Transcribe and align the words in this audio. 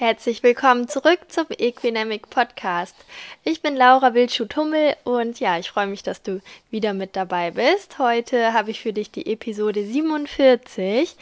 Herzlich 0.00 0.42
willkommen 0.42 0.88
zurück 0.88 1.18
zum 1.28 1.44
Equinamic 1.50 2.30
Podcast. 2.30 2.96
Ich 3.44 3.60
bin 3.60 3.76
Laura 3.76 4.14
Wildschuh-Tummel 4.14 4.96
und 5.04 5.40
ja, 5.40 5.58
ich 5.58 5.70
freue 5.70 5.88
mich, 5.88 6.02
dass 6.02 6.22
du 6.22 6.40
wieder 6.70 6.94
mit 6.94 7.16
dabei 7.16 7.50
bist. 7.50 7.98
Heute 7.98 8.54
habe 8.54 8.70
ich 8.70 8.80
für 8.80 8.94
dich 8.94 9.10
die 9.10 9.30
Episode 9.30 9.84
47 9.84 11.16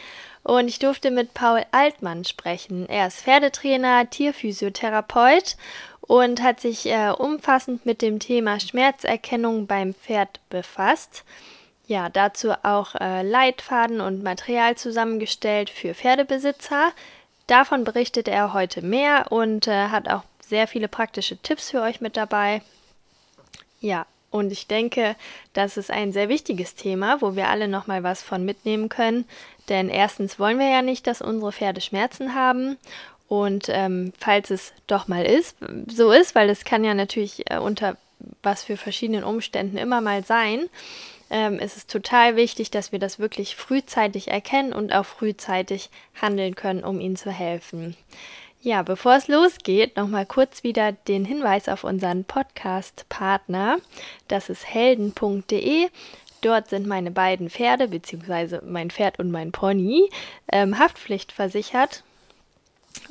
und 0.45 0.69
ich 0.69 0.79
durfte 0.79 1.11
mit 1.11 1.35
Paul 1.35 1.65
Altmann 1.73 2.25
sprechen. 2.25 2.89
Er 2.89 3.09
ist 3.09 3.23
Pferdetrainer, 3.23 4.09
Tierphysiotherapeut 4.11 5.57
und 6.01 6.41
hat 6.41 6.61
sich 6.61 6.87
äh, 6.87 7.11
umfassend 7.11 7.85
mit 7.85 8.01
dem 8.01 8.21
Thema 8.21 8.61
Schmerzerkennung 8.61 9.67
beim 9.67 9.93
Pferd 9.93 10.39
befasst. 10.51 11.25
Ja, 11.89 12.11
dazu 12.11 12.53
auch 12.63 12.95
äh, 12.95 13.23
Leitfaden 13.23 14.01
und 14.01 14.23
Material 14.23 14.77
zusammengestellt 14.77 15.69
für 15.69 15.95
Pferdebesitzer. 15.95 16.93
Davon 17.49 17.83
berichtet 17.83 18.29
er 18.29 18.53
heute 18.53 18.83
mehr 18.83 19.33
und 19.33 19.67
äh, 19.67 19.89
hat 19.89 20.09
auch 20.09 20.23
sehr 20.47 20.69
viele 20.69 20.87
praktische 20.87 21.39
Tipps 21.39 21.71
für 21.71 21.81
euch 21.81 22.01
mit 22.01 22.17
dabei. 22.17 22.63
Ja, 23.81 24.07
und 24.31 24.53
ich 24.53 24.67
denke, 24.67 25.17
das 25.55 25.79
ist 25.79 25.91
ein 25.91 26.13
sehr 26.13 26.29
wichtiges 26.29 26.75
Thema, 26.75 27.23
wo 27.23 27.37
wir 27.37 27.49
alle 27.49 27.67
nochmal 27.67 28.03
was 28.03 28.23
von 28.23 28.45
mitnehmen 28.45 28.91
können. 28.91 29.25
Denn 29.71 29.89
erstens 29.89 30.39
wollen 30.39 30.59
wir 30.59 30.69
ja 30.69 30.83
nicht, 30.83 31.07
dass 31.07 31.23
unsere 31.23 31.53
Pferde 31.53 31.81
Schmerzen 31.81 32.35
haben. 32.35 32.77
Und 33.29 33.69
ähm, 33.71 34.13
falls 34.19 34.51
es 34.51 34.73
doch 34.87 35.09
mal 35.09 35.25
ist, 35.25 35.57
so 35.87 36.13
ist, 36.13 36.35
weil 36.35 36.51
es 36.51 36.65
kann 36.65 36.85
ja 36.85 36.93
natürlich 36.93 37.51
äh, 37.51 37.59
unter 37.59 37.97
was 38.43 38.65
für 38.65 38.77
verschiedenen 38.77 39.25
Umständen 39.25 39.79
immer 39.79 40.01
mal 40.01 40.25
sein, 40.25 40.69
ähm, 41.31 41.59
ist 41.59 41.77
es 41.77 41.87
total 41.87 42.37
wichtig, 42.37 42.71
dass 42.71 42.93
wir 42.93 42.99
das 42.99 43.19
wirklich 43.19 43.57
frühzeitig 43.57 44.29
erkennen 44.29 44.73
und 44.73 44.93
auch 44.95 45.05
frühzeitig 45.05 45.91
handeln 46.21 46.55
können, 46.55 46.85
um 46.85 47.01
ihnen 47.01 47.17
zu 47.17 47.31
helfen. 47.31 47.97
Ja, 48.61 48.83
bevor 48.83 49.15
es 49.15 49.29
losgeht, 49.29 49.97
nochmal 49.97 50.27
kurz 50.27 50.65
wieder 50.65 50.91
den 50.93 51.25
Hinweis 51.25 51.69
auf 51.69 51.85
unseren 51.85 52.25
Podcast-Partner. 52.25 53.79
Das 54.27 54.49
ist 54.49 54.67
helden.de. 54.67 55.89
Dort 56.41 56.69
sind 56.69 56.87
meine 56.87 57.11
beiden 57.11 57.51
Pferde, 57.51 57.89
beziehungsweise 57.89 58.63
mein 58.67 58.91
Pferd 58.91 59.19
und 59.19 59.31
mein 59.31 59.53
Pony, 59.53 60.11
ähm, 60.51 60.79
haftpflichtversichert. 60.79 62.03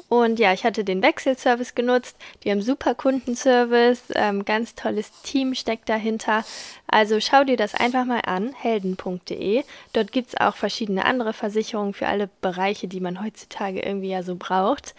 Und 0.09 0.39
ja, 0.39 0.53
ich 0.53 0.63
hatte 0.63 0.83
den 0.85 1.03
Wechselservice 1.03 1.75
genutzt. 1.75 2.15
Die 2.43 2.51
haben 2.51 2.61
super 2.61 2.95
Kundenservice, 2.95 4.03
ähm, 4.15 4.45
ganz 4.45 4.75
tolles 4.75 5.11
Team 5.23 5.53
steckt 5.53 5.89
dahinter. 5.89 6.45
Also 6.87 7.19
schau 7.19 7.43
dir 7.43 7.57
das 7.57 7.75
einfach 7.75 8.05
mal 8.05 8.21
an, 8.21 8.53
helden.de. 8.53 9.63
Dort 9.91 10.11
gibt 10.13 10.29
es 10.29 10.37
auch 10.39 10.55
verschiedene 10.55 11.03
andere 11.03 11.33
Versicherungen 11.33 11.93
für 11.93 12.07
alle 12.07 12.29
Bereiche, 12.41 12.87
die 12.87 13.01
man 13.01 13.21
heutzutage 13.21 13.81
irgendwie 13.81 14.09
ja 14.09 14.23
so 14.23 14.35
braucht. 14.35 14.95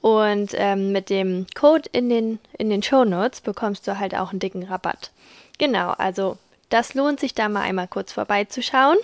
Und 0.00 0.50
ähm, 0.54 0.92
mit 0.92 1.10
dem 1.10 1.46
Code 1.54 1.88
in 1.92 2.08
den, 2.08 2.38
in 2.56 2.70
den 2.70 2.82
Show 2.82 3.04
Notes 3.04 3.40
bekommst 3.40 3.86
du 3.86 3.98
halt 3.98 4.14
auch 4.14 4.30
einen 4.30 4.40
dicken 4.40 4.64
Rabatt. 4.64 5.12
Genau, 5.58 5.90
also 5.90 6.36
das 6.68 6.94
lohnt 6.94 7.20
sich 7.20 7.34
da 7.34 7.48
mal 7.48 7.62
einmal 7.62 7.88
kurz 7.88 8.12
vorbeizuschauen. 8.12 8.96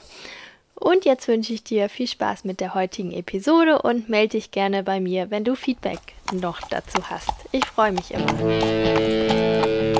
Und 0.75 1.05
jetzt 1.05 1.28
wünsche 1.28 1.53
ich 1.53 1.62
dir 1.64 1.89
viel 1.89 2.08
Spaß 2.08 2.44
mit 2.44 2.61
der 2.61 2.75
heutigen 2.75 3.12
Episode 3.12 3.80
und 3.80 4.08
melde 4.08 4.36
dich 4.39 4.50
gerne 4.50 4.83
bei 4.83 5.00
mir, 5.00 5.31
wenn 5.31 5.44
du 5.44 5.55
Feedback 5.55 6.00
noch 6.33 6.61
dazu 6.69 7.08
hast. 7.08 7.31
Ich 7.53 7.64
freue 7.64 7.92
mich 7.92 8.11
immer. 8.12 9.94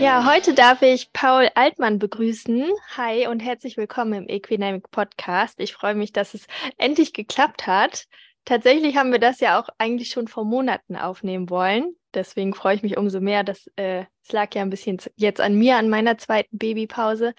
Ja, 0.00 0.24
heute 0.24 0.54
darf 0.54 0.80
ich 0.80 1.12
Paul 1.12 1.50
Altmann 1.54 1.98
begrüßen. 1.98 2.70
Hi 2.96 3.26
und 3.26 3.40
herzlich 3.40 3.76
willkommen 3.76 4.14
im 4.14 4.28
Equinamic 4.30 4.90
Podcast. 4.90 5.60
Ich 5.60 5.74
freue 5.74 5.94
mich, 5.94 6.10
dass 6.10 6.32
es 6.32 6.46
endlich 6.78 7.12
geklappt 7.12 7.66
hat. 7.66 8.06
Tatsächlich 8.46 8.96
haben 8.96 9.12
wir 9.12 9.18
das 9.18 9.40
ja 9.40 9.60
auch 9.60 9.68
eigentlich 9.76 10.08
schon 10.08 10.26
vor 10.26 10.46
Monaten 10.46 10.96
aufnehmen 10.96 11.50
wollen. 11.50 11.96
Deswegen 12.14 12.54
freue 12.54 12.76
ich 12.76 12.82
mich 12.82 12.96
umso 12.96 13.20
mehr. 13.20 13.44
dass 13.44 13.66
äh, 13.76 14.06
es 14.22 14.32
lag 14.32 14.54
ja 14.54 14.62
ein 14.62 14.70
bisschen 14.70 14.96
jetzt 15.16 15.38
an 15.38 15.54
mir, 15.56 15.76
an 15.76 15.90
meiner 15.90 16.16
zweiten 16.16 16.56
Babypause. 16.56 17.34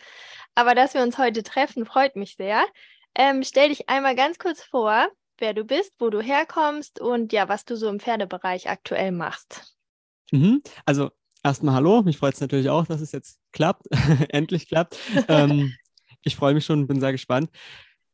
Aber 0.53 0.75
dass 0.75 0.93
wir 0.93 1.01
uns 1.01 1.17
heute 1.17 1.41
treffen, 1.41 1.83
freut 1.83 2.15
mich 2.15 2.35
sehr. 2.35 2.63
Ähm, 3.15 3.41
stell 3.43 3.69
dich 3.69 3.89
einmal 3.89 4.15
ganz 4.15 4.37
kurz 4.37 4.61
vor, 4.61 5.07
wer 5.39 5.55
du 5.55 5.63
bist, 5.63 5.95
wo 5.97 6.11
du 6.11 6.21
herkommst 6.21 7.01
und 7.01 7.33
ja, 7.33 7.49
was 7.49 7.65
du 7.65 7.75
so 7.75 7.89
im 7.89 7.99
Pferdebereich 7.99 8.69
aktuell 8.69 9.11
machst. 9.11 9.75
Mhm. 10.31 10.61
Also 10.85 11.09
Erstmal 11.43 11.73
hallo, 11.73 12.03
mich 12.03 12.17
freut 12.17 12.35
es 12.35 12.41
natürlich 12.41 12.69
auch, 12.69 12.85
dass 12.85 13.01
es 13.01 13.11
jetzt 13.11 13.39
klappt, 13.51 13.87
endlich 14.29 14.67
klappt. 14.67 14.97
Ähm, 15.27 15.73
ich 16.23 16.35
freue 16.35 16.53
mich 16.53 16.65
schon, 16.65 16.85
bin 16.85 16.99
sehr 16.99 17.11
gespannt. 17.11 17.49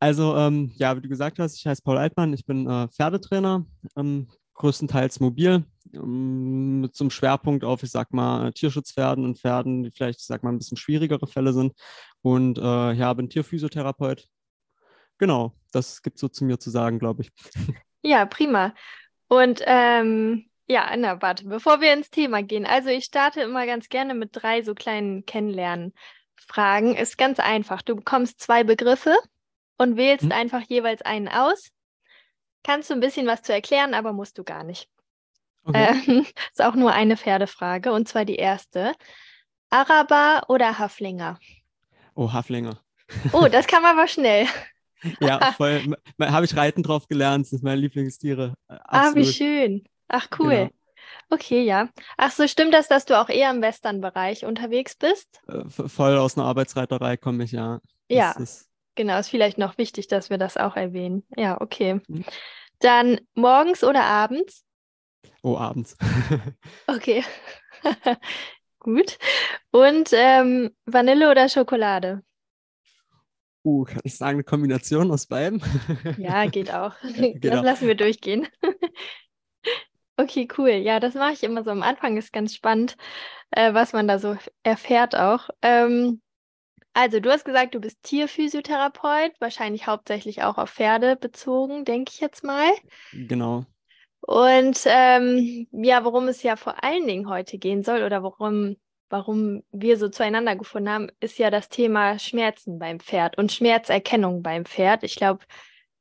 Also, 0.00 0.34
ähm, 0.36 0.72
ja, 0.76 0.96
wie 0.96 1.02
du 1.02 1.08
gesagt 1.08 1.38
hast, 1.38 1.56
ich 1.56 1.66
heiße 1.66 1.82
Paul 1.82 1.98
Altmann, 1.98 2.32
ich 2.32 2.46
bin 2.46 2.68
äh, 2.68 2.88
Pferdetrainer, 2.88 3.66
ähm, 3.96 4.28
größtenteils 4.54 5.20
mobil, 5.20 5.64
ähm, 5.92 6.80
mit 6.80 6.96
so 6.96 7.04
einem 7.04 7.10
Schwerpunkt 7.10 7.64
auf, 7.64 7.82
ich 7.82 7.90
sag 7.90 8.14
mal, 8.14 8.50
Tierschutzpferden 8.52 9.24
und 9.24 9.38
Pferden, 9.38 9.82
die 9.82 9.90
vielleicht, 9.90 10.20
ich 10.20 10.26
sag 10.26 10.42
mal, 10.42 10.50
ein 10.50 10.58
bisschen 10.58 10.78
schwierigere 10.78 11.26
Fälle 11.26 11.52
sind. 11.52 11.74
Und 12.22 12.56
äh, 12.58 12.92
ja, 12.92 13.12
bin 13.12 13.28
Tierphysiotherapeut. 13.28 14.26
Genau, 15.18 15.52
das 15.72 16.00
gibt 16.00 16.18
so 16.18 16.28
zu 16.28 16.44
mir 16.44 16.58
zu 16.58 16.70
sagen, 16.70 16.98
glaube 16.98 17.22
ich. 17.22 17.30
Ja, 18.02 18.24
prima. 18.24 18.74
Und 19.26 19.60
ähm, 19.66 20.47
ja, 20.68 20.94
na, 20.96 21.20
warte, 21.22 21.46
bevor 21.46 21.80
wir 21.80 21.94
ins 21.94 22.10
Thema 22.10 22.42
gehen. 22.42 22.66
Also 22.66 22.90
ich 22.90 23.04
starte 23.04 23.40
immer 23.40 23.64
ganz 23.64 23.88
gerne 23.88 24.14
mit 24.14 24.30
drei 24.32 24.62
so 24.62 24.74
kleinen 24.74 25.24
Kennenlernfragen. 25.24 26.94
Ist 26.94 27.16
ganz 27.16 27.40
einfach. 27.40 27.80
Du 27.80 27.96
bekommst 27.96 28.40
zwei 28.40 28.64
Begriffe 28.64 29.16
und 29.78 29.96
wählst 29.96 30.24
hm. 30.24 30.32
einfach 30.32 30.62
jeweils 30.62 31.00
einen 31.02 31.28
aus. 31.28 31.70
Kannst 32.62 32.90
du 32.90 32.94
ein 32.94 33.00
bisschen 33.00 33.26
was 33.26 33.42
zu 33.42 33.52
erklären, 33.52 33.94
aber 33.94 34.12
musst 34.12 34.36
du 34.36 34.44
gar 34.44 34.62
nicht. 34.62 34.88
Okay. 35.64 36.02
Ähm, 36.06 36.26
ist 36.50 36.62
auch 36.62 36.74
nur 36.74 36.92
eine 36.92 37.16
Pferdefrage 37.16 37.90
und 37.92 38.06
zwar 38.06 38.26
die 38.26 38.36
erste. 38.36 38.92
Araber 39.70 40.42
oder 40.48 40.78
Haflinger? 40.78 41.38
Oh, 42.14 42.30
Haflinger. 42.30 42.78
Oh, 43.32 43.48
das 43.50 43.66
kam 43.66 43.86
aber 43.86 44.06
schnell. 44.06 44.46
ja, 45.20 45.52
voll. 45.56 45.96
Habe 46.20 46.44
ich 46.44 46.54
Reiten 46.54 46.82
drauf 46.82 47.08
gelernt. 47.08 47.46
Das 47.46 47.50
sind 47.50 47.62
meine 47.62 47.80
Lieblingstiere. 47.80 48.54
Absolut. 48.66 48.86
Ah, 48.86 49.14
wie 49.14 49.24
schön. 49.24 49.88
Ach, 50.08 50.28
cool. 50.38 50.50
Genau. 50.50 50.70
Okay, 51.30 51.62
ja. 51.62 51.88
Ach 52.16 52.30
so, 52.30 52.46
stimmt 52.48 52.72
das, 52.72 52.88
dass 52.88 53.04
du 53.04 53.18
auch 53.18 53.28
eher 53.28 53.50
im 53.50 53.60
Western-Bereich 53.60 54.44
unterwegs 54.44 54.96
bist? 54.96 55.40
Äh, 55.46 55.68
voll 55.68 56.16
aus 56.16 56.36
einer 56.36 56.46
Arbeitsreiterei 56.46 57.16
komme 57.16 57.44
ich, 57.44 57.52
ja. 57.52 57.80
Ja, 58.08 58.32
ist... 58.32 58.68
genau. 58.94 59.18
Ist 59.18 59.28
vielleicht 59.28 59.58
noch 59.58 59.76
wichtig, 59.76 60.08
dass 60.08 60.30
wir 60.30 60.38
das 60.38 60.56
auch 60.56 60.76
erwähnen. 60.76 61.26
Ja, 61.36 61.60
okay. 61.60 62.00
Mhm. 62.08 62.24
Dann 62.80 63.20
morgens 63.34 63.84
oder 63.84 64.04
abends? 64.04 64.64
Oh, 65.42 65.56
abends. 65.56 65.96
okay. 66.86 67.24
Gut. 68.78 69.18
Und 69.70 70.10
ähm, 70.12 70.70
Vanille 70.86 71.30
oder 71.30 71.48
Schokolade? 71.48 72.22
Uh, 73.64 73.84
kann 73.84 74.00
ich 74.04 74.16
sagen, 74.16 74.36
eine 74.36 74.44
Kombination 74.44 75.10
aus 75.10 75.26
beiden? 75.26 75.62
ja, 76.16 76.46
geht 76.46 76.72
auch. 76.72 76.94
Geht 77.02 77.44
das 77.44 77.58
auch. 77.58 77.64
lassen 77.64 77.86
wir 77.86 77.96
durchgehen. 77.96 78.48
Okay, 80.20 80.48
cool. 80.58 80.70
Ja, 80.70 80.98
das 80.98 81.14
mache 81.14 81.32
ich 81.32 81.44
immer 81.44 81.62
so 81.62 81.70
am 81.70 81.82
Anfang. 81.82 82.16
Ist 82.16 82.32
ganz 82.32 82.52
spannend, 82.52 82.96
äh, 83.52 83.72
was 83.72 83.92
man 83.92 84.08
da 84.08 84.18
so 84.18 84.36
erfährt 84.64 85.14
auch. 85.14 85.48
Ähm, 85.62 86.20
also, 86.92 87.20
du 87.20 87.30
hast 87.30 87.44
gesagt, 87.44 87.76
du 87.76 87.80
bist 87.80 88.02
Tierphysiotherapeut, 88.02 89.32
wahrscheinlich 89.38 89.86
hauptsächlich 89.86 90.42
auch 90.42 90.58
auf 90.58 90.70
Pferde 90.70 91.14
bezogen, 91.14 91.84
denke 91.84 92.10
ich 92.12 92.20
jetzt 92.20 92.42
mal. 92.42 92.68
Genau. 93.12 93.64
Und 94.20 94.80
ähm, 94.86 95.68
ja, 95.70 96.04
worum 96.04 96.26
es 96.26 96.42
ja 96.42 96.56
vor 96.56 96.82
allen 96.82 97.06
Dingen 97.06 97.28
heute 97.28 97.56
gehen 97.56 97.84
soll 97.84 98.02
oder 98.02 98.24
worum, 98.24 98.76
warum 99.10 99.62
wir 99.70 99.96
so 99.96 100.08
zueinander 100.08 100.56
gefunden 100.56 100.90
haben, 100.90 101.08
ist 101.20 101.38
ja 101.38 101.50
das 101.50 101.68
Thema 101.68 102.18
Schmerzen 102.18 102.80
beim 102.80 102.98
Pferd 102.98 103.38
und 103.38 103.52
Schmerzerkennung 103.52 104.42
beim 104.42 104.64
Pferd. 104.64 105.04
Ich 105.04 105.14
glaube, 105.14 105.44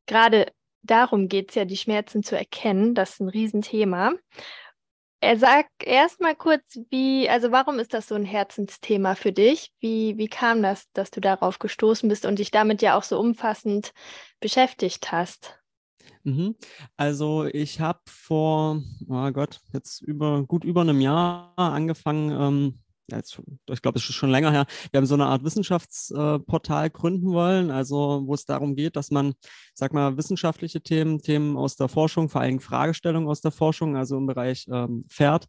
gerade 0.08 0.48
darum 0.84 1.28
geht 1.28 1.50
es 1.50 1.56
ja, 1.56 1.66
die 1.66 1.78
Schmerzen 1.78 2.24
zu 2.24 2.38
erkennen. 2.38 2.96
Das 2.96 3.12
ist 3.12 3.22
ein 3.22 3.30
Riesenthema. 3.30 4.14
Er 5.20 5.38
sagt 5.38 5.84
erstmal 5.84 6.36
kurz, 6.36 6.80
wie, 6.92 7.28
also 7.28 7.52
warum 7.52 7.80
ist 7.80 7.94
das 7.94 8.08
so 8.08 8.16
ein 8.16 8.24
Herzensthema 8.24 9.16
für 9.16 9.32
dich? 9.32 9.72
Wie, 9.80 10.16
wie 10.18 10.28
kam 10.28 10.62
das, 10.62 10.92
dass 10.94 11.10
du 11.10 11.20
darauf 11.20 11.58
gestoßen 11.58 12.08
bist 12.08 12.26
und 12.26 12.38
dich 12.38 12.52
damit 12.52 12.84
ja 12.84 12.96
auch 12.96 13.04
so 13.04 13.20
umfassend 13.20 13.94
beschäftigt 14.40 15.12
hast? 15.12 15.60
Mhm. 16.24 16.56
Also 16.98 17.46
ich 17.46 17.80
habe 17.80 18.02
vor, 18.06 18.84
oh 19.08 19.32
Gott, 19.32 19.62
jetzt 19.74 20.02
über 20.02 20.44
gut 20.44 20.64
über 20.64 20.82
einem 20.82 21.02
Jahr 21.02 21.54
angefangen, 21.58 22.32
ähm, 22.32 22.80
schon, 23.26 23.60
ich 23.70 23.82
glaube, 23.82 24.00
es 24.00 24.10
ist 24.10 24.16
schon 24.16 24.30
länger 24.30 24.52
her, 24.52 24.66
wir 24.92 24.98
haben 24.98 25.06
so 25.06 25.16
eine 25.16 25.26
Art 25.26 25.44
Wissenschaftsportal 25.44 26.90
gründen 26.90 27.32
wollen, 27.32 27.72
also 27.72 28.24
wo 28.26 28.34
es 28.34 28.46
darum 28.46 28.76
geht, 28.76 28.96
dass 28.96 29.12
man, 29.12 29.34
sag 29.74 29.94
mal, 29.94 30.18
wissenschaftliche 30.18 30.82
Themen, 30.82 31.20
Themen 31.20 31.58
aus 31.58 31.76
der 31.76 31.88
Forschung, 31.88 32.30
vor 32.30 32.42
allem 32.42 32.60
Fragestellungen 32.60 33.30
aus 33.30 33.42
der 33.42 33.52
Forschung, 33.52 33.96
also 33.96 34.18
im 34.18 34.28
Bereich 34.28 34.68
ähm, 34.72 35.06
Pferd, 35.10 35.48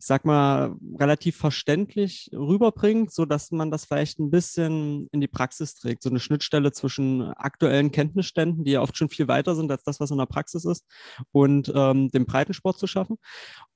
ich 0.00 0.06
sag 0.06 0.24
mal, 0.24 0.76
relativ 0.98 1.36
verständlich 1.36 2.30
rüberbringt, 2.32 3.12
so 3.12 3.24
dass 3.24 3.50
man 3.50 3.70
das 3.72 3.84
vielleicht 3.84 4.20
ein 4.20 4.30
bisschen 4.30 5.08
in 5.10 5.20
die 5.20 5.26
Praxis 5.26 5.74
trägt. 5.74 6.04
So 6.04 6.10
eine 6.10 6.20
Schnittstelle 6.20 6.70
zwischen 6.70 7.22
aktuellen 7.22 7.90
Kenntnisständen, 7.90 8.64
die 8.64 8.72
ja 8.72 8.82
oft 8.82 8.96
schon 8.96 9.08
viel 9.08 9.26
weiter 9.26 9.56
sind 9.56 9.72
als 9.72 9.82
das, 9.82 9.98
was 9.98 10.12
in 10.12 10.18
der 10.18 10.26
Praxis 10.26 10.64
ist, 10.64 10.86
und 11.32 11.72
ähm, 11.74 12.10
dem 12.10 12.26
Breitensport 12.26 12.78
zu 12.78 12.86
schaffen. 12.86 13.18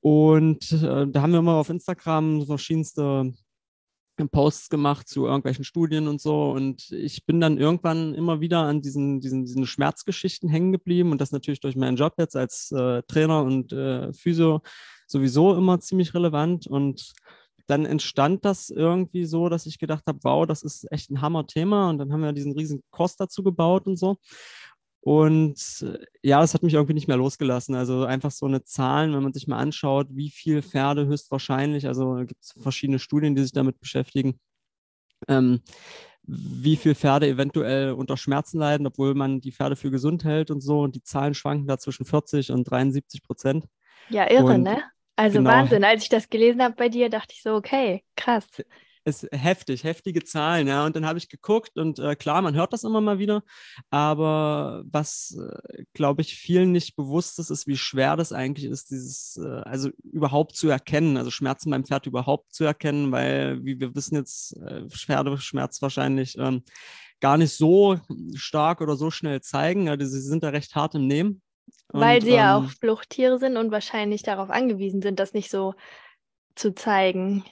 Und 0.00 0.70
äh, 0.70 1.08
da 1.08 1.22
haben 1.22 1.32
wir 1.32 1.40
immer 1.40 1.54
auf 1.54 1.70
Instagram 1.70 2.46
verschiedenste 2.46 3.32
Posts 4.30 4.68
gemacht 4.68 5.08
zu 5.08 5.26
irgendwelchen 5.26 5.64
Studien 5.64 6.06
und 6.06 6.20
so. 6.20 6.52
Und 6.52 6.90
ich 6.92 7.26
bin 7.26 7.40
dann 7.40 7.58
irgendwann 7.58 8.14
immer 8.14 8.40
wieder 8.40 8.60
an 8.60 8.80
diesen, 8.80 9.20
diesen, 9.20 9.44
diesen 9.44 9.66
Schmerzgeschichten 9.66 10.48
hängen 10.48 10.70
geblieben 10.70 11.10
und 11.10 11.20
das 11.20 11.32
natürlich 11.32 11.60
durch 11.60 11.74
meinen 11.74 11.96
Job 11.96 12.14
jetzt 12.18 12.36
als 12.36 12.70
äh, 12.70 13.02
Trainer 13.08 13.42
und 13.42 13.72
äh, 13.72 14.12
Physio 14.12 14.62
sowieso 15.12 15.54
immer 15.54 15.80
ziemlich 15.80 16.14
relevant 16.14 16.66
und 16.66 17.12
dann 17.66 17.86
entstand 17.86 18.44
das 18.44 18.70
irgendwie 18.70 19.24
so, 19.24 19.48
dass 19.48 19.66
ich 19.66 19.78
gedacht 19.78 20.04
habe, 20.06 20.18
wow, 20.22 20.46
das 20.46 20.62
ist 20.62 20.90
echt 20.90 21.10
ein 21.10 21.20
Hammer-Thema. 21.20 21.90
Und 21.90 21.98
dann 21.98 22.12
haben 22.12 22.22
wir 22.22 22.32
diesen 22.32 22.52
riesen 22.52 22.82
Kost 22.90 23.20
dazu 23.20 23.42
gebaut 23.42 23.86
und 23.86 23.96
so. 23.96 24.18
Und 25.00 25.82
äh, 25.82 25.98
ja, 26.22 26.40
das 26.40 26.54
hat 26.54 26.62
mich 26.62 26.74
irgendwie 26.74 26.94
nicht 26.94 27.08
mehr 27.08 27.16
losgelassen. 27.16 27.74
Also 27.74 28.04
einfach 28.04 28.30
so 28.30 28.46
eine 28.46 28.62
Zahlen, 28.62 29.14
wenn 29.14 29.22
man 29.22 29.32
sich 29.32 29.48
mal 29.48 29.58
anschaut, 29.58 30.08
wie 30.10 30.30
viel 30.30 30.62
Pferde 30.62 31.06
höchstwahrscheinlich, 31.06 31.88
also 31.88 32.14
gibt 32.26 32.42
es 32.42 32.54
verschiedene 32.60 32.98
Studien, 32.98 33.34
die 33.34 33.42
sich 33.42 33.52
damit 33.52 33.80
beschäftigen, 33.80 34.38
ähm, 35.28 35.60
wie 36.22 36.76
viel 36.76 36.94
Pferde 36.94 37.26
eventuell 37.26 37.92
unter 37.92 38.16
Schmerzen 38.16 38.58
leiden, 38.58 38.86
obwohl 38.86 39.14
man 39.14 39.40
die 39.40 39.50
Pferde 39.50 39.74
für 39.74 39.90
gesund 39.90 40.24
hält 40.24 40.52
und 40.52 40.60
so. 40.60 40.82
Und 40.82 40.94
die 40.94 41.02
Zahlen 41.02 41.34
schwanken 41.34 41.66
da 41.66 41.78
zwischen 41.78 42.04
40 42.04 42.52
und 42.52 42.64
73 42.64 43.24
Prozent. 43.24 43.66
Ja, 44.08 44.30
irre, 44.30 44.54
und 44.54 44.62
ne? 44.62 44.82
Also 45.16 45.38
genau. 45.38 45.50
Wahnsinn. 45.50 45.84
Als 45.84 46.04
ich 46.04 46.08
das 46.08 46.28
gelesen 46.28 46.62
habe 46.62 46.74
bei 46.74 46.88
dir, 46.88 47.08
dachte 47.10 47.34
ich 47.34 47.42
so, 47.42 47.54
okay, 47.54 48.02
krass. 48.16 48.46
Es 49.04 49.24
ist 49.24 49.32
heftig, 49.32 49.82
heftige 49.82 50.22
Zahlen, 50.22 50.68
ja. 50.68 50.86
Und 50.86 50.94
dann 50.94 51.06
habe 51.06 51.18
ich 51.18 51.28
geguckt 51.28 51.76
und 51.76 51.98
äh, 51.98 52.14
klar, 52.14 52.40
man 52.40 52.54
hört 52.54 52.72
das 52.72 52.84
immer 52.84 53.00
mal 53.00 53.18
wieder, 53.18 53.42
aber 53.90 54.84
was, 54.86 55.36
äh, 55.36 55.84
glaube 55.92 56.22
ich, 56.22 56.36
vielen 56.36 56.70
nicht 56.70 56.94
bewusst 56.94 57.40
ist, 57.40 57.50
ist, 57.50 57.66
wie 57.66 57.76
schwer 57.76 58.16
das 58.16 58.32
eigentlich 58.32 58.66
ist, 58.66 58.90
dieses, 58.90 59.40
äh, 59.42 59.62
also 59.64 59.90
überhaupt 60.04 60.54
zu 60.54 60.68
erkennen, 60.68 61.16
also 61.16 61.32
Schmerzen 61.32 61.70
beim 61.70 61.84
Pferd 61.84 62.06
überhaupt 62.06 62.54
zu 62.54 62.62
erkennen, 62.62 63.10
weil, 63.10 63.64
wie 63.64 63.80
wir 63.80 63.94
wissen 63.96 64.14
jetzt, 64.14 64.56
äh, 64.58 64.88
Pferdeschmerz 64.88 65.82
wahrscheinlich 65.82 66.38
ähm, 66.38 66.62
gar 67.18 67.38
nicht 67.38 67.56
so 67.56 67.98
stark 68.34 68.80
oder 68.80 68.96
so 68.96 69.10
schnell 69.10 69.40
zeigen. 69.40 69.88
Also 69.88 70.06
sie 70.06 70.20
sind 70.20 70.44
da 70.44 70.50
recht 70.50 70.74
hart 70.76 70.94
im 70.94 71.06
Nehmen. 71.08 71.42
Weil 71.88 72.16
und, 72.18 72.24
sie 72.24 72.34
ja 72.34 72.56
auch 72.56 72.64
ähm, 72.64 72.68
Fluchttiere 72.68 73.38
sind 73.38 73.56
und 73.56 73.70
wahrscheinlich 73.70 74.22
darauf 74.22 74.50
angewiesen 74.50 75.02
sind, 75.02 75.18
das 75.20 75.34
nicht 75.34 75.50
so 75.50 75.74
zu 76.54 76.74
zeigen. 76.74 77.44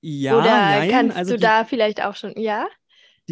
Ja, 0.00 0.38
Oder 0.38 0.50
nein, 0.50 0.90
kannst 0.90 1.16
also 1.16 1.32
du 1.32 1.38
die, 1.38 1.42
da 1.42 1.64
vielleicht 1.64 2.02
auch 2.02 2.14
schon, 2.16 2.38
ja? 2.38 2.66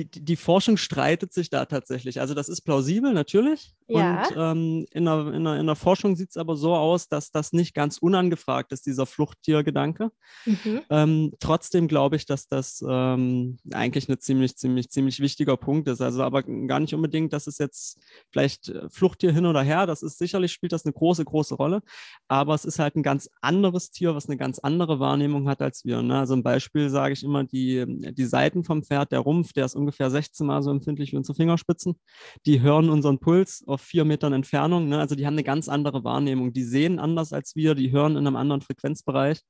Die, 0.04 0.24
die 0.24 0.36
Forschung 0.36 0.76
streitet 0.76 1.32
sich 1.32 1.50
da 1.50 1.64
tatsächlich. 1.64 2.20
Also 2.20 2.34
das 2.34 2.48
ist 2.48 2.60
plausibel, 2.62 3.12
natürlich. 3.12 3.74
Ja. 3.88 4.26
Und 4.28 4.34
ähm, 4.36 4.86
in, 4.92 5.04
der, 5.06 5.32
in, 5.32 5.44
der, 5.44 5.56
in 5.56 5.66
der 5.66 5.74
Forschung 5.74 6.14
sieht 6.14 6.30
es 6.30 6.36
aber 6.36 6.56
so 6.56 6.74
aus, 6.74 7.08
dass 7.08 7.30
das 7.30 7.52
nicht 7.52 7.74
ganz 7.74 7.98
unangefragt 7.98 8.72
ist, 8.72 8.86
dieser 8.86 9.06
Fluchttiergedanke. 9.06 10.10
Mhm. 10.44 10.80
Ähm, 10.90 11.32
trotzdem 11.40 11.88
glaube 11.88 12.16
ich, 12.16 12.26
dass 12.26 12.48
das 12.48 12.84
ähm, 12.86 13.58
eigentlich 13.72 14.08
ein 14.08 14.20
ziemlich, 14.20 14.56
ziemlich, 14.56 14.90
ziemlich 14.90 15.20
wichtiger 15.20 15.56
Punkt 15.56 15.88
ist. 15.88 16.00
Also 16.00 16.22
aber 16.22 16.42
gar 16.42 16.80
nicht 16.80 16.94
unbedingt, 16.94 17.32
dass 17.32 17.46
es 17.46 17.58
jetzt 17.58 17.98
vielleicht 18.30 18.68
äh, 18.68 18.88
Fluchttier 18.90 19.32
hin 19.32 19.46
oder 19.46 19.62
her, 19.62 19.86
das 19.86 20.02
ist 20.02 20.18
sicherlich, 20.18 20.52
spielt 20.52 20.72
das 20.72 20.84
eine 20.84 20.92
große, 20.92 21.24
große 21.24 21.54
Rolle. 21.54 21.80
Aber 22.28 22.54
es 22.54 22.64
ist 22.64 22.78
halt 22.78 22.94
ein 22.96 23.02
ganz 23.02 23.30
anderes 23.40 23.90
Tier, 23.90 24.14
was 24.14 24.28
eine 24.28 24.36
ganz 24.36 24.58
andere 24.58 25.00
Wahrnehmung 25.00 25.48
hat 25.48 25.62
als 25.62 25.84
wir. 25.84 26.02
Ne? 26.02 26.18
Also 26.18 26.34
ein 26.34 26.42
Beispiel 26.42 26.90
sage 26.90 27.14
ich 27.14 27.22
immer, 27.22 27.44
die, 27.44 27.84
die 28.12 28.26
Seiten 28.26 28.64
vom 28.64 28.82
Pferd, 28.82 29.12
der 29.12 29.20
Rumpf, 29.20 29.52
der 29.52 29.64
ist 29.64 29.74
ungefähr 29.74 29.87
ungefähr 29.88 30.10
16 30.10 30.46
Mal 30.46 30.62
so 30.62 30.70
empfindlich 30.70 31.12
wie 31.12 31.16
unsere 31.16 31.34
Fingerspitzen. 31.34 31.98
Die 32.44 32.60
hören 32.60 32.90
unseren 32.90 33.18
Puls 33.18 33.64
auf 33.66 33.80
vier 33.80 34.04
Metern 34.04 34.34
Entfernung. 34.34 34.88
Ne? 34.88 34.98
Also 34.98 35.14
die 35.14 35.26
haben 35.26 35.34
eine 35.34 35.44
ganz 35.44 35.68
andere 35.68 36.04
Wahrnehmung. 36.04 36.52
Die 36.52 36.62
sehen 36.62 36.98
anders 36.98 37.32
als 37.32 37.56
wir, 37.56 37.74
die 37.74 37.90
hören 37.90 38.16
in 38.16 38.26
einem 38.26 38.36
anderen 38.36 38.60
Frequenzbereich. 38.60 39.40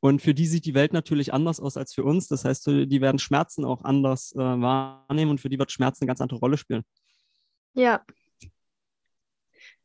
Und 0.00 0.22
für 0.22 0.34
die 0.34 0.46
sieht 0.46 0.66
die 0.66 0.74
Welt 0.74 0.92
natürlich 0.92 1.32
anders 1.34 1.60
aus 1.60 1.76
als 1.76 1.94
für 1.94 2.04
uns. 2.04 2.28
Das 2.28 2.44
heißt, 2.44 2.66
die 2.66 3.00
werden 3.00 3.18
Schmerzen 3.18 3.64
auch 3.64 3.84
anders 3.84 4.32
äh, 4.34 4.38
wahrnehmen 4.38 5.32
und 5.32 5.40
für 5.40 5.48
die 5.48 5.58
wird 5.58 5.72
Schmerzen 5.72 6.04
eine 6.04 6.08
ganz 6.08 6.20
andere 6.20 6.38
Rolle 6.38 6.56
spielen. 6.56 6.82
Ja. 7.74 8.04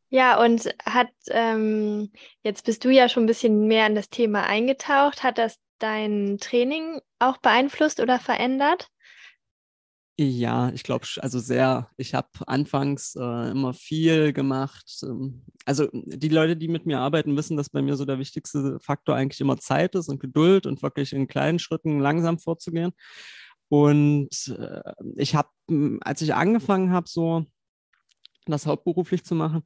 Ja, 0.09 0.41
und 0.41 0.73
hat, 0.85 1.09
ähm, 1.29 2.11
jetzt 2.41 2.65
bist 2.65 2.85
du 2.85 2.89
ja 2.89 3.09
schon 3.09 3.23
ein 3.23 3.27
bisschen 3.27 3.67
mehr 3.67 3.87
in 3.87 3.95
das 3.95 4.09
Thema 4.09 4.43
eingetaucht. 4.43 5.23
Hat 5.23 5.37
das 5.37 5.57
dein 5.79 6.37
Training 6.39 7.01
auch 7.19 7.37
beeinflusst 7.37 7.99
oder 7.99 8.19
verändert? 8.19 8.89
Ja, 10.19 10.71
ich 10.73 10.81
glaube, 10.81 11.05
also 11.21 11.37
sehr. 11.37 11.91
Ich 11.95 12.15
habe 12.15 12.27
anfangs 12.47 13.15
äh, 13.15 13.51
immer 13.51 13.73
viel 13.75 14.33
gemacht. 14.33 14.99
Ähm, 15.03 15.43
also 15.65 15.89
die 15.93 16.29
Leute, 16.29 16.57
die 16.57 16.67
mit 16.67 16.87
mir 16.87 16.99
arbeiten, 16.99 17.37
wissen, 17.37 17.55
dass 17.55 17.69
bei 17.69 17.83
mir 17.83 17.95
so 17.95 18.03
der 18.03 18.17
wichtigste 18.17 18.79
Faktor 18.79 19.15
eigentlich 19.15 19.41
immer 19.41 19.57
Zeit 19.59 19.93
ist 19.93 20.09
und 20.09 20.19
Geduld 20.19 20.65
und 20.65 20.81
wirklich 20.81 21.13
in 21.13 21.27
kleinen 21.27 21.59
Schritten 21.59 21.99
langsam 21.99 22.39
vorzugehen. 22.39 22.93
Und 23.69 24.55
äh, 24.57 24.81
ich 25.17 25.35
habe, 25.35 25.49
als 26.01 26.21
ich 26.21 26.33
angefangen 26.33 26.91
habe, 26.91 27.07
so 27.07 27.45
das 28.51 28.65
hauptberuflich 28.65 29.23
zu 29.23 29.35
machen 29.35 29.61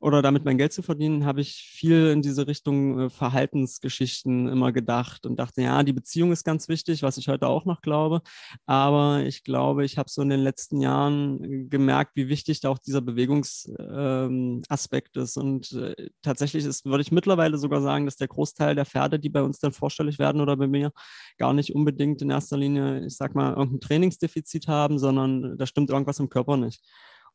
oder 0.00 0.22
damit 0.22 0.44
mein 0.44 0.58
Geld 0.58 0.72
zu 0.72 0.82
verdienen, 0.82 1.24
habe 1.24 1.40
ich 1.40 1.54
viel 1.54 2.08
in 2.08 2.20
diese 2.20 2.46
Richtung 2.46 3.00
äh, 3.00 3.10
Verhaltensgeschichten 3.10 4.48
immer 4.48 4.72
gedacht 4.72 5.26
und 5.26 5.38
dachte, 5.38 5.62
ja, 5.62 5.82
die 5.82 5.92
Beziehung 5.92 6.32
ist 6.32 6.44
ganz 6.44 6.68
wichtig, 6.68 7.02
was 7.02 7.16
ich 7.16 7.28
heute 7.28 7.46
auch 7.46 7.64
noch 7.64 7.80
glaube. 7.80 8.20
Aber 8.66 9.22
ich 9.24 9.44
glaube, 9.44 9.84
ich 9.84 9.98
habe 9.98 10.10
so 10.10 10.22
in 10.22 10.28
den 10.28 10.40
letzten 10.40 10.80
Jahren 10.80 11.68
gemerkt, 11.70 12.16
wie 12.16 12.28
wichtig 12.28 12.60
da 12.60 12.68
auch 12.68 12.78
dieser 12.78 13.00
Bewegungsaspekt 13.00 15.16
ähm, 15.16 15.22
ist. 15.22 15.36
Und 15.36 15.72
äh, 15.72 16.10
tatsächlich 16.22 16.64
ist, 16.64 16.84
würde 16.84 17.02
ich 17.02 17.12
mittlerweile 17.12 17.58
sogar 17.58 17.80
sagen, 17.80 18.04
dass 18.04 18.16
der 18.16 18.28
Großteil 18.28 18.74
der 18.74 18.86
Pferde, 18.86 19.18
die 19.18 19.30
bei 19.30 19.42
uns 19.42 19.58
dann 19.58 19.72
vorstellig 19.72 20.18
werden 20.18 20.40
oder 20.40 20.56
bei 20.56 20.66
mir, 20.66 20.92
gar 21.38 21.52
nicht 21.52 21.74
unbedingt 21.74 22.22
in 22.22 22.30
erster 22.30 22.56
Linie, 22.56 23.04
ich 23.06 23.16
sag 23.16 23.34
mal, 23.34 23.54
irgendein 23.54 23.80
Trainingsdefizit 23.80 24.68
haben, 24.68 24.98
sondern 24.98 25.56
da 25.56 25.66
stimmt 25.66 25.90
irgendwas 25.90 26.20
im 26.20 26.28
Körper 26.28 26.56
nicht. 26.56 26.82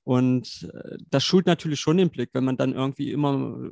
Und 0.10 0.68
äh, 0.74 0.98
das 1.12 1.24
schult 1.24 1.46
natürlich 1.46 1.80
schon 1.80 1.98
den 1.98 2.10
Blick, 2.10 2.32
wenn 2.34 2.44
man 2.44 2.58
dann 2.58 2.74
irgendwie 2.74 3.12
immer, 3.12 3.70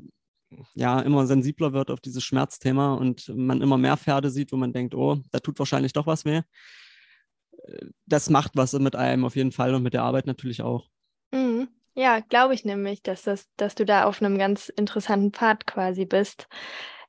ja, 0.75 1.00
immer 1.00 1.25
sensibler 1.25 1.74
wird 1.74 1.89
auf 1.89 2.00
dieses 2.00 2.24
Schmerzthema 2.24 2.94
und 2.94 3.27
man 3.36 3.63
immer 3.63 3.79
mehr 3.79 3.98
Pferde 3.98 4.29
sieht, 4.29 4.51
wo 4.51 4.56
man 4.56 4.72
denkt, 4.72 4.94
oh, 4.94 5.17
da 5.32 5.39
tut 5.39 5.58
wahrscheinlich 5.58 5.94
doch 5.94 6.06
was 6.06 6.25
weh. 6.25 6.44
Äh, 7.63 7.88
das 8.06 8.29
macht 8.29 8.51
was 8.53 8.74
mit 8.74 8.96
einem 8.96 9.25
auf 9.25 9.36
jeden 9.36 9.51
Fall 9.51 9.74
und 9.74 9.82
mit 9.82 9.96
der 9.96 10.03
Arbeit 10.03 10.27
natürlich 10.27 10.62
auch. 10.62 10.88
Mhm. 11.32 11.70
Ja, 11.96 12.20
glaube 12.20 12.53
ich 12.53 12.63
nämlich, 12.65 13.01
dass, 13.01 13.24
das, 13.24 13.48
dass 13.58 13.74
du 13.74 13.84
da 13.84 14.03
auf 14.03 14.22
einem 14.22 14.38
ganz 14.38 14.70
interessanten 14.70 15.34
Pfad 15.34 15.65
quasi 15.65 16.06
bist. 16.06 16.48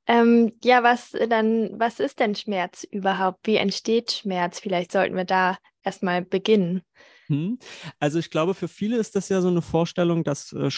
Ähm, 0.07 0.55
ja, 0.65 0.83
was 0.83 1.11
dann, 1.29 1.79
was 1.79 2.01
ist 2.01 2.21
denn 2.21 2.35
Schmerz 2.35 2.85
überhaupt? 2.85 3.47
Wie 3.47 3.57
entsteht 3.57 4.11
Schmerz? 4.11 4.59
Vielleicht 4.59 4.91
sollten 4.91 5.17
wir 5.17 5.27
da 5.27 5.59
erstmal 5.83 6.23
beginnen. 6.23 6.81
Hm. 7.29 7.59
Also 8.01 8.19
ich 8.19 8.31
glaube, 8.31 8.55
für 8.55 8.69
viele 8.69 8.97
ist 8.97 9.15
das 9.15 9.29
ja 9.29 9.43
so 9.43 9.49
eine 9.49 9.61
Vorstellung, 9.61 10.25
dass 10.25 10.53
äh, 10.53 10.71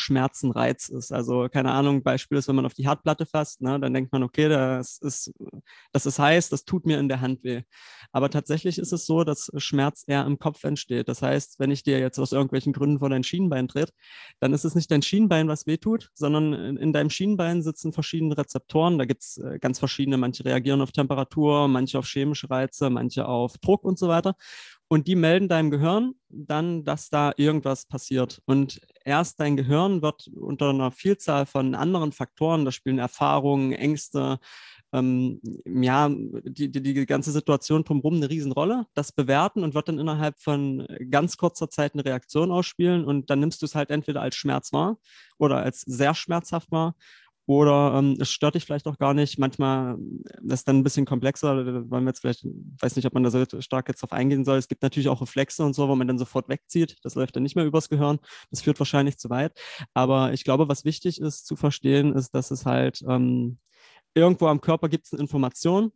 Reiz 0.51 0.89
ist. 0.89 1.13
Also 1.13 1.49
keine 1.49 1.71
Ahnung, 1.71 2.03
Beispiel 2.03 2.39
ist, 2.39 2.49
wenn 2.49 2.57
man 2.57 2.67
auf 2.67 2.75
die 2.75 2.89
Hardplatte 2.89 3.25
fasst, 3.25 3.61
ne, 3.61 3.79
dann 3.79 3.95
denkt 3.95 4.13
man, 4.13 4.25
okay, 4.25 4.49
das 4.49 4.99
ist, 4.99 5.33
das 5.93 6.07
ist 6.07 6.19
heiß, 6.19 6.49
das 6.49 6.65
tut 6.65 6.87
mir 6.87 6.99
in 6.99 7.09
der 7.09 7.21
Hand 7.21 7.45
weh. 7.45 7.63
Aber 8.11 8.31
tatsächlich 8.31 8.79
ist 8.79 8.93
es 8.93 9.07
so, 9.07 9.23
dass 9.23 9.53
Schmerz 9.59 10.03
eher 10.09 10.27
im 10.27 10.41
Kopf 10.41 10.65
entsteht. 10.65 11.09
Das 11.09 11.23
heißt, 11.23 11.61
wenn 11.61 11.71
ich 11.71 11.85
dir 11.85 12.01
jetzt 12.01 12.19
aus 12.19 12.33
irgendwelchen 12.33 12.73
Gründen 12.73 12.99
vor 12.99 13.11
dein 13.11 13.23
Schienbein 13.23 13.69
tritt, 13.69 13.93
dann 14.41 14.53
ist 14.53 14.65
es 14.65 14.75
nicht 14.75 14.91
dein 14.91 15.03
Schienbein, 15.03 15.47
was 15.47 15.67
weh 15.67 15.77
tut, 15.77 16.11
sondern 16.15 16.53
in, 16.53 16.77
in 16.79 16.93
deinem 16.93 17.11
Schienbein 17.11 17.63
sitzen 17.63 17.93
verschiedene 17.93 18.37
Rezeptoren. 18.37 18.99
Da 18.99 19.05
gibt 19.05 19.23
es 19.23 19.37
äh, 19.39 19.61
ganz 19.61 19.79
verschiedene. 19.79 20.17
Manche 20.17 20.45
reagieren 20.45 20.81
auf 20.81 20.91
Temperatur, 20.91 21.69
manche 21.69 21.99
auf 21.99 22.07
chemische 22.07 22.51
Reize, 22.51 22.91
manche 22.91 23.29
auf 23.29 23.57
Druck 23.59 23.85
und 23.85 24.01
so 24.01 24.09
weiter 24.09 24.35
und 24.93 25.07
die 25.07 25.15
melden 25.15 25.49
deinem 25.49 25.71
Gehirn 25.71 26.17
dann, 26.29 26.83
dass 26.83 27.11
da 27.11 27.33
irgendwas 27.37 27.87
passiert. 27.87 28.43
Und 28.45 28.81
erst 29.05 29.39
dein 29.39 29.57
Gehirn 29.57 30.03
wird 30.03 30.27
unter 30.35 30.71
einer 30.71 30.91
Vielzahl 30.91 31.47
von 31.47 31.77
anderen 31.77 32.11
Faktoren, 32.11 32.65
da 32.65 32.73
spielen 32.73 32.99
Erfahrungen, 32.99 33.73
Ängste, 33.73 34.41
ähm, 34.93 35.41
ja, 35.65 36.11
die, 36.11 36.73
die, 36.73 36.83
die 36.83 37.07
ganze 37.07 37.31
Situation 37.31 37.85
drumherum 37.85 38.17
eine 38.17 38.31
Riesenrolle, 38.31 38.87
das 38.95 39.13
bewerten 39.13 39.63
und 39.63 39.75
wird 39.75 39.87
dann 39.87 40.01
innerhalb 40.01 40.41
von 40.41 40.85
ganz 41.09 41.37
kurzer 41.37 41.71
Zeit 41.71 41.95
eine 41.95 42.05
Reaktion 42.05 42.51
ausspielen 42.51 43.05
und 43.05 43.31
dann 43.31 43.39
nimmst 43.39 43.63
du 43.63 43.67
es 43.67 43.77
halt 43.77 43.91
entweder 43.91 44.23
als 44.23 44.35
Schmerz 44.35 44.73
wahr 44.73 44.99
oder 45.39 45.59
als 45.59 45.83
sehr 45.83 46.17
schmerzhaft 46.17 46.73
wahr 46.73 46.97
oder 47.51 47.99
ähm, 47.99 48.17
es 48.21 48.31
stört 48.31 48.55
dich 48.55 48.65
vielleicht 48.65 48.87
auch 48.87 48.97
gar 48.97 49.13
nicht. 49.13 49.37
Manchmal 49.37 49.99
ist 50.45 50.69
dann 50.69 50.79
ein 50.79 50.85
bisschen 50.85 51.05
komplexer, 51.05 51.57
wollen 51.91 52.05
wir 52.05 52.11
jetzt 52.11 52.21
vielleicht, 52.21 52.45
weiß 52.45 52.95
nicht, 52.95 53.07
ob 53.07 53.15
man 53.15 53.25
da 53.25 53.31
so 53.33 53.45
stark 53.61 53.89
jetzt 53.89 54.03
drauf 54.03 54.13
eingehen 54.13 54.45
soll. 54.45 54.57
Es 54.57 54.69
gibt 54.69 54.83
natürlich 54.83 55.09
auch 55.09 55.21
Reflexe 55.21 55.65
und 55.65 55.75
so, 55.75 55.89
wo 55.89 55.97
man 55.97 56.07
dann 56.07 56.17
sofort 56.17 56.49
wegzieht. 56.49 56.99
Das 57.03 57.17
läuft 57.17 57.35
dann 57.35 57.43
nicht 57.43 57.57
mehr 57.57 57.65
übers 57.65 57.89
Gehirn. 57.89 58.21
Das 58.53 58.63
führt 58.63 58.79
wahrscheinlich 58.79 59.19
zu 59.19 59.31
weit. 59.31 59.61
Aber 59.95 60.33
ich 60.33 60.45
glaube, 60.45 60.69
was 60.69 60.85
wichtig 60.85 61.21
ist 61.21 61.45
zu 61.45 61.57
verstehen, 61.57 62.15
ist, 62.15 62.37
dass 62.37 62.53
es 62.53 62.67
halt 62.67 63.03
ähm, 63.09 63.59
irgendwo 64.15 64.47
am 64.47 64.61
Körper 64.61 64.89
gibt 64.89 65.07
es 65.07 65.13
eine 65.13 65.21
Information, 65.21 65.91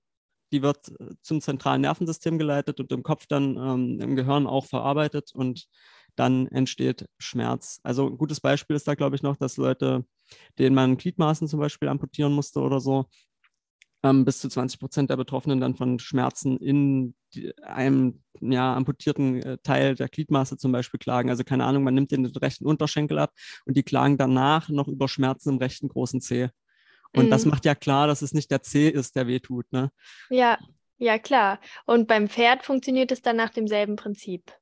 die 0.52 0.60
wird 0.60 0.88
äh, 0.98 1.14
zum 1.22 1.40
zentralen 1.40 1.82
Nervensystem 1.82 2.36
geleitet 2.36 2.80
und 2.80 2.90
im 2.90 3.04
Kopf 3.04 3.26
dann 3.28 3.56
ähm, 3.56 4.00
im 4.00 4.16
Gehirn 4.16 4.48
auch 4.48 4.66
verarbeitet 4.66 5.30
und 5.32 5.68
dann 6.16 6.48
entsteht 6.48 7.06
Schmerz. 7.18 7.78
Also 7.84 8.08
ein 8.08 8.18
gutes 8.18 8.40
Beispiel 8.40 8.74
ist 8.74 8.88
da, 8.88 8.96
glaube 8.96 9.14
ich, 9.14 9.22
noch, 9.22 9.36
dass 9.36 9.56
Leute, 9.56 10.04
denen 10.58 10.74
man 10.74 10.96
Gliedmaßen 10.96 11.48
zum 11.48 11.60
Beispiel 11.60 11.88
amputieren 11.88 12.32
musste 12.32 12.60
oder 12.60 12.80
so, 12.80 13.06
ähm, 14.04 14.24
bis 14.24 14.38
zu 14.40 14.48
20 14.48 14.78
Prozent 14.78 15.10
der 15.10 15.16
Betroffenen 15.16 15.60
dann 15.60 15.74
von 15.74 15.98
Schmerzen 15.98 16.58
in 16.58 17.14
die, 17.34 17.56
einem 17.62 18.22
ja, 18.40 18.74
amputierten 18.74 19.42
äh, 19.42 19.58
Teil 19.62 19.94
der 19.94 20.08
Gliedmaße 20.08 20.58
zum 20.58 20.72
Beispiel 20.72 21.00
klagen. 21.00 21.30
Also 21.30 21.42
keine 21.42 21.64
Ahnung, 21.64 21.84
man 21.84 21.94
nimmt 21.94 22.10
den 22.10 22.26
rechten 22.26 22.66
Unterschenkel 22.66 23.18
ab 23.18 23.32
und 23.64 23.76
die 23.76 23.82
klagen 23.82 24.18
danach 24.18 24.68
noch 24.68 24.88
über 24.88 25.08
Schmerzen 25.08 25.50
im 25.50 25.58
rechten 25.58 25.88
großen 25.88 26.20
Zeh. 26.20 26.48
Und 27.14 27.26
mhm. 27.26 27.30
das 27.30 27.46
macht 27.46 27.64
ja 27.64 27.74
klar, 27.74 28.06
dass 28.06 28.22
es 28.22 28.34
nicht 28.34 28.50
der 28.50 28.62
Zeh 28.62 28.88
ist, 28.88 29.16
der 29.16 29.26
wehtut. 29.26 29.72
Ne? 29.72 29.90
Ja, 30.28 30.58
ja, 30.98 31.18
klar. 31.18 31.60
Und 31.86 32.06
beim 32.06 32.28
Pferd 32.28 32.64
funktioniert 32.64 33.10
es 33.10 33.22
dann 33.22 33.36
nach 33.36 33.50
demselben 33.50 33.96
Prinzip 33.96 34.52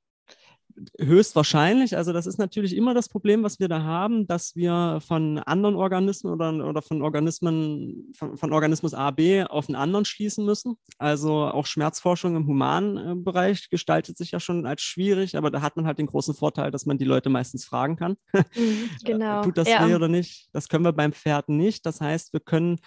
höchstwahrscheinlich. 0.98 1.96
Also 1.96 2.12
das 2.12 2.26
ist 2.26 2.38
natürlich 2.38 2.76
immer 2.76 2.94
das 2.94 3.08
Problem, 3.08 3.42
was 3.42 3.60
wir 3.60 3.68
da 3.68 3.82
haben, 3.82 4.26
dass 4.26 4.56
wir 4.56 5.00
von 5.06 5.38
anderen 5.38 5.76
Organismen 5.76 6.32
oder, 6.32 6.68
oder 6.68 6.82
von 6.82 7.02
Organismen, 7.02 8.12
von, 8.16 8.36
von 8.36 8.52
Organismus 8.52 8.94
A, 8.94 9.10
B 9.10 9.44
auf 9.44 9.68
einen 9.68 9.76
anderen 9.76 10.04
schließen 10.04 10.44
müssen. 10.44 10.76
Also 10.98 11.32
auch 11.32 11.66
Schmerzforschung 11.66 12.36
im 12.36 12.46
humanen 12.46 13.24
Bereich 13.24 13.70
gestaltet 13.70 14.16
sich 14.18 14.30
ja 14.30 14.40
schon 14.40 14.66
als 14.66 14.82
schwierig, 14.82 15.36
aber 15.36 15.50
da 15.50 15.62
hat 15.62 15.76
man 15.76 15.86
halt 15.86 15.98
den 15.98 16.06
großen 16.06 16.34
Vorteil, 16.34 16.70
dass 16.70 16.86
man 16.86 16.98
die 16.98 17.04
Leute 17.04 17.28
meistens 17.28 17.64
fragen 17.64 17.96
kann. 17.96 18.16
Mhm, 18.54 18.90
genau. 19.04 19.42
Tut 19.42 19.56
das 19.56 19.68
ja. 19.68 19.86
weh 19.86 19.94
oder 19.94 20.08
nicht? 20.08 20.48
Das 20.52 20.68
können 20.68 20.84
wir 20.84 20.92
beim 20.92 21.12
Pferd 21.12 21.48
nicht. 21.48 21.86
Das 21.86 22.00
heißt, 22.00 22.32
wir 22.32 22.40
können 22.40 22.80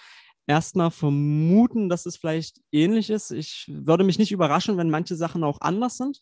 erstmal 0.47 0.91
vermuten, 0.91 1.89
dass 1.89 2.05
es 2.05 2.17
vielleicht 2.17 2.61
ähnlich 2.71 3.09
ist. 3.09 3.31
Ich 3.31 3.65
würde 3.67 4.03
mich 4.03 4.19
nicht 4.19 4.31
überraschen, 4.31 4.77
wenn 4.77 4.89
manche 4.89 5.15
Sachen 5.15 5.43
auch 5.43 5.61
anders 5.61 5.97
sind. 5.97 6.21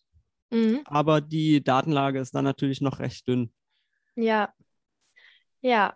Mhm. 0.54 0.82
Aber 0.86 1.20
die 1.20 1.64
Datenlage 1.64 2.20
ist 2.20 2.36
dann 2.36 2.46
natürlich 2.46 2.80
noch 2.80 3.00
recht 3.00 3.28
dünn. 3.28 3.52
Ja, 4.16 4.54
ja. 5.62 5.96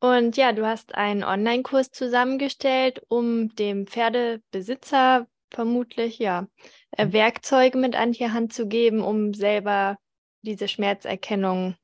Und 0.00 0.36
ja, 0.36 0.52
du 0.52 0.66
hast 0.66 0.94
einen 0.94 1.24
Online-Kurs 1.24 1.90
zusammengestellt, 1.90 3.02
um 3.08 3.54
dem 3.54 3.86
Pferdebesitzer 3.86 5.26
vermutlich 5.50 6.18
ja 6.18 6.48
äh, 6.90 7.06
mhm. 7.06 7.12
Werkzeuge 7.12 7.78
mit 7.78 7.94
an 7.94 8.12
die 8.12 8.30
Hand 8.30 8.52
zu 8.52 8.66
geben, 8.66 9.00
um 9.00 9.32
selber 9.32 9.96
diese 10.42 10.68
Schmerzerkennung 10.68 11.76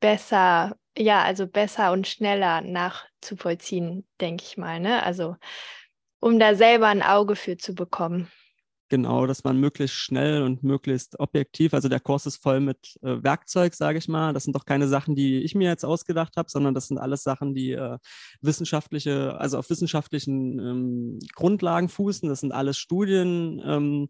besser, 0.00 0.76
ja, 0.96 1.22
also 1.22 1.46
besser 1.46 1.92
und 1.92 2.08
schneller 2.08 2.60
nachzuvollziehen, 2.60 4.06
denke 4.20 4.44
ich 4.44 4.56
mal, 4.56 4.80
ne? 4.80 5.02
Also 5.02 5.36
um 6.20 6.38
da 6.38 6.54
selber 6.54 6.88
ein 6.88 7.02
Auge 7.02 7.36
für 7.36 7.56
zu 7.56 7.74
bekommen. 7.74 8.30
Genau, 8.90 9.24
dass 9.26 9.44
man 9.44 9.56
möglichst 9.56 9.94
schnell 9.94 10.42
und 10.42 10.64
möglichst 10.64 11.20
objektiv, 11.20 11.74
also 11.74 11.88
der 11.88 12.00
Kurs 12.00 12.26
ist 12.26 12.42
voll 12.42 12.58
mit 12.58 12.98
äh, 13.02 13.22
Werkzeug, 13.22 13.74
sage 13.74 13.98
ich 13.98 14.08
mal. 14.08 14.32
Das 14.32 14.42
sind 14.42 14.56
doch 14.56 14.64
keine 14.64 14.88
Sachen, 14.88 15.14
die 15.14 15.44
ich 15.44 15.54
mir 15.54 15.68
jetzt 15.68 15.84
ausgedacht 15.84 16.36
habe, 16.36 16.50
sondern 16.50 16.74
das 16.74 16.88
sind 16.88 16.98
alles 16.98 17.22
Sachen, 17.22 17.54
die 17.54 17.70
äh, 17.70 17.98
wissenschaftliche, 18.40 19.38
also 19.38 19.58
auf 19.58 19.70
wissenschaftlichen 19.70 20.58
ähm, 20.58 21.18
Grundlagen 21.36 21.88
fußen. 21.88 22.28
Das 22.28 22.40
sind 22.40 22.50
alles 22.50 22.78
Studien, 22.78 23.62
ähm, 23.64 24.08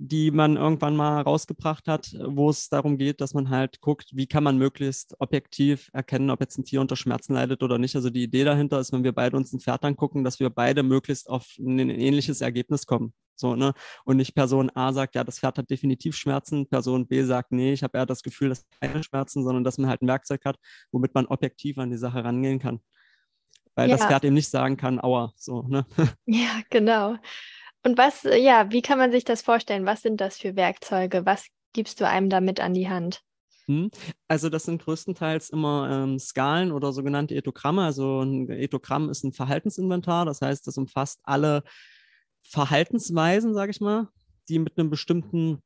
die 0.00 0.30
man 0.30 0.56
irgendwann 0.56 0.94
mal 0.94 1.22
rausgebracht 1.22 1.88
hat, 1.88 2.14
wo 2.24 2.50
es 2.50 2.68
darum 2.68 2.98
geht, 2.98 3.20
dass 3.20 3.34
man 3.34 3.50
halt 3.50 3.80
guckt, 3.80 4.10
wie 4.12 4.28
kann 4.28 4.44
man 4.44 4.56
möglichst 4.56 5.16
objektiv 5.18 5.90
erkennen, 5.92 6.30
ob 6.30 6.40
jetzt 6.40 6.56
ein 6.56 6.64
Tier 6.64 6.80
unter 6.80 6.94
Schmerzen 6.94 7.34
leidet 7.34 7.64
oder 7.64 7.78
nicht. 7.78 7.96
Also 7.96 8.08
die 8.08 8.22
Idee 8.22 8.44
dahinter 8.44 8.78
ist, 8.78 8.92
wenn 8.92 9.02
wir 9.02 9.12
beide 9.12 9.36
uns 9.36 9.52
ein 9.52 9.58
Pferd 9.58 9.84
angucken, 9.84 10.22
dass 10.22 10.38
wir 10.38 10.50
beide 10.50 10.84
möglichst 10.84 11.28
auf 11.28 11.48
ein 11.58 11.90
ähnliches 11.90 12.40
Ergebnis 12.40 12.86
kommen. 12.86 13.12
So, 13.34 13.56
ne? 13.56 13.72
Und 14.04 14.18
nicht 14.18 14.36
Person 14.36 14.70
A 14.74 14.92
sagt, 14.92 15.16
ja, 15.16 15.24
das 15.24 15.40
Pferd 15.40 15.58
hat 15.58 15.68
definitiv 15.68 16.14
Schmerzen, 16.14 16.68
Person 16.68 17.08
B 17.08 17.24
sagt, 17.24 17.50
nee, 17.50 17.72
ich 17.72 17.82
habe 17.82 17.98
eher 17.98 18.06
das 18.06 18.22
Gefühl, 18.22 18.50
dass 18.50 18.66
keine 18.80 19.02
Schmerzen, 19.02 19.42
sondern 19.42 19.64
dass 19.64 19.78
man 19.78 19.90
halt 19.90 20.02
ein 20.02 20.08
Werkzeug 20.08 20.44
hat, 20.44 20.58
womit 20.92 21.12
man 21.14 21.26
objektiv 21.26 21.76
an 21.78 21.90
die 21.90 21.98
Sache 21.98 22.22
rangehen 22.22 22.60
kann. 22.60 22.80
Weil 23.74 23.90
ja. 23.90 23.96
das 23.96 24.06
Pferd 24.06 24.24
eben 24.24 24.34
nicht 24.34 24.48
sagen 24.48 24.76
kann, 24.76 25.00
aua, 25.00 25.32
so, 25.36 25.62
ne? 25.62 25.86
Ja, 26.26 26.62
genau. 26.70 27.16
Und 27.88 27.96
was, 27.96 28.24
ja, 28.24 28.70
wie 28.70 28.82
kann 28.82 28.98
man 28.98 29.10
sich 29.10 29.24
das 29.24 29.40
vorstellen? 29.40 29.86
Was 29.86 30.02
sind 30.02 30.20
das 30.20 30.36
für 30.36 30.56
Werkzeuge? 30.56 31.24
Was 31.24 31.46
gibst 31.72 32.02
du 32.02 32.06
einem 32.06 32.28
damit 32.28 32.60
an 32.60 32.74
die 32.74 32.90
Hand? 32.90 33.22
Hm? 33.64 33.90
Also 34.28 34.50
das 34.50 34.64
sind 34.64 34.82
größtenteils 34.82 35.48
immer 35.48 35.88
ähm, 35.90 36.18
Skalen 36.18 36.70
oder 36.70 36.92
sogenannte 36.92 37.34
Ethogramme. 37.34 37.84
Also 37.84 38.20
ein 38.20 38.50
Ethogramm 38.50 39.08
ist 39.08 39.24
ein 39.24 39.32
Verhaltensinventar, 39.32 40.26
das 40.26 40.42
heißt, 40.42 40.66
das 40.66 40.76
umfasst 40.76 41.20
alle 41.22 41.62
Verhaltensweisen, 42.42 43.54
sage 43.54 43.70
ich 43.70 43.80
mal, 43.80 44.08
die 44.50 44.58
mit 44.58 44.76
einem 44.76 44.90
bestimmten 44.90 45.62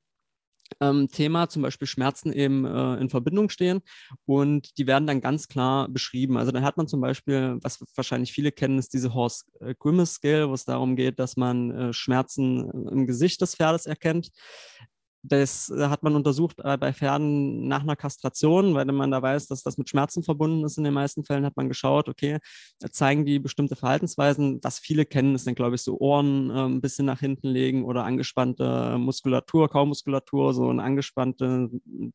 ähm, 0.81 1.09
Thema, 1.09 1.49
zum 1.49 1.63
Beispiel 1.63 1.87
Schmerzen, 1.87 2.33
eben 2.33 2.65
äh, 2.65 2.97
in 2.97 3.11
Verbindung 3.11 3.49
stehen. 3.49 3.81
Und 4.27 4.79
die 4.79 4.87
werden 4.87 5.07
dann 5.07 5.21
ganz 5.21 5.49
klar 5.49 5.89
beschrieben. 5.89 6.37
Also 6.37 6.53
dann 6.53 6.65
hat 6.65 6.77
man 6.77 6.89
zum 6.89 7.01
Beispiel, 7.01 7.59
was 7.63 7.83
wahrscheinlich 7.95 8.33
viele 8.33 8.53
kennen, 8.53 8.79
ist 8.79 8.95
diese 8.95 9.15
Horse 9.15 9.45
Grimace 9.79 10.15
Scale, 10.15 10.49
wo 10.49 10.55
es 10.55 10.65
darum 10.65 10.97
geht, 10.97 11.19
dass 11.19 11.37
man 11.37 11.71
äh, 11.71 11.93
Schmerzen 11.93 12.71
im 12.89 13.07
Gesicht 13.07 13.41
des 13.41 13.55
Pferdes 13.55 13.87
erkennt. 13.87 14.31
Das 15.25 15.71
äh, 15.71 15.87
hat 15.87 16.03
man 16.03 16.17
untersucht 16.17 16.59
äh, 16.65 16.77
bei 16.77 16.93
Pferden 16.93 17.69
nach 17.69 17.83
einer 17.83 17.95
Kastration, 17.95 18.75
weil 18.75 18.85
man 18.87 19.11
da 19.11 19.23
weiß, 19.23 19.47
dass 19.47 19.63
das 19.63 19.79
mit 19.79 19.89
Schmerzen 19.89 20.25
verbunden 20.25 20.65
ist. 20.65 20.79
In 20.79 20.85
den 20.85 20.95
meisten 20.95 21.25
Fällen 21.25 21.45
hat 21.45 21.57
man 21.57 21.69
geschaut, 21.69 22.09
okay, 22.09 22.39
zeigen 22.91 23.25
die 23.25 23.39
bestimmte 23.39 23.77
Verhaltensweisen. 23.77 24.59
Was 24.63 24.81
viele 24.81 25.05
kennen, 25.05 25.35
ist 25.37 25.47
dann, 25.47 25.55
glaube 25.55 25.77
ich, 25.77 25.83
so 25.83 25.99
Ohren 25.99 26.51
äh, 26.51 26.65
ein 26.65 26.81
bisschen 26.81 27.07
nach 27.07 27.21
hinten 27.21 27.49
legen 27.49 27.85
oder 27.85 28.05
angespannte 28.05 28.99
Muskulatur, 28.99 29.69
Kaumuskulatur, 29.69 30.55
so 30.55 30.69
ein 30.71 30.81
angespannter 30.81 31.69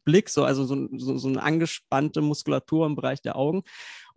Blick, 0.04 0.30
so, 0.30 0.44
also 0.44 0.66
so, 0.66 0.88
so, 0.98 1.18
so 1.18 1.28
eine 1.30 1.42
angespannte 1.42 2.22
Muskulatur 2.22 2.86
im 2.86 2.96
Bereich 2.96 3.22
der 3.22 3.38
Augen. 3.38 3.64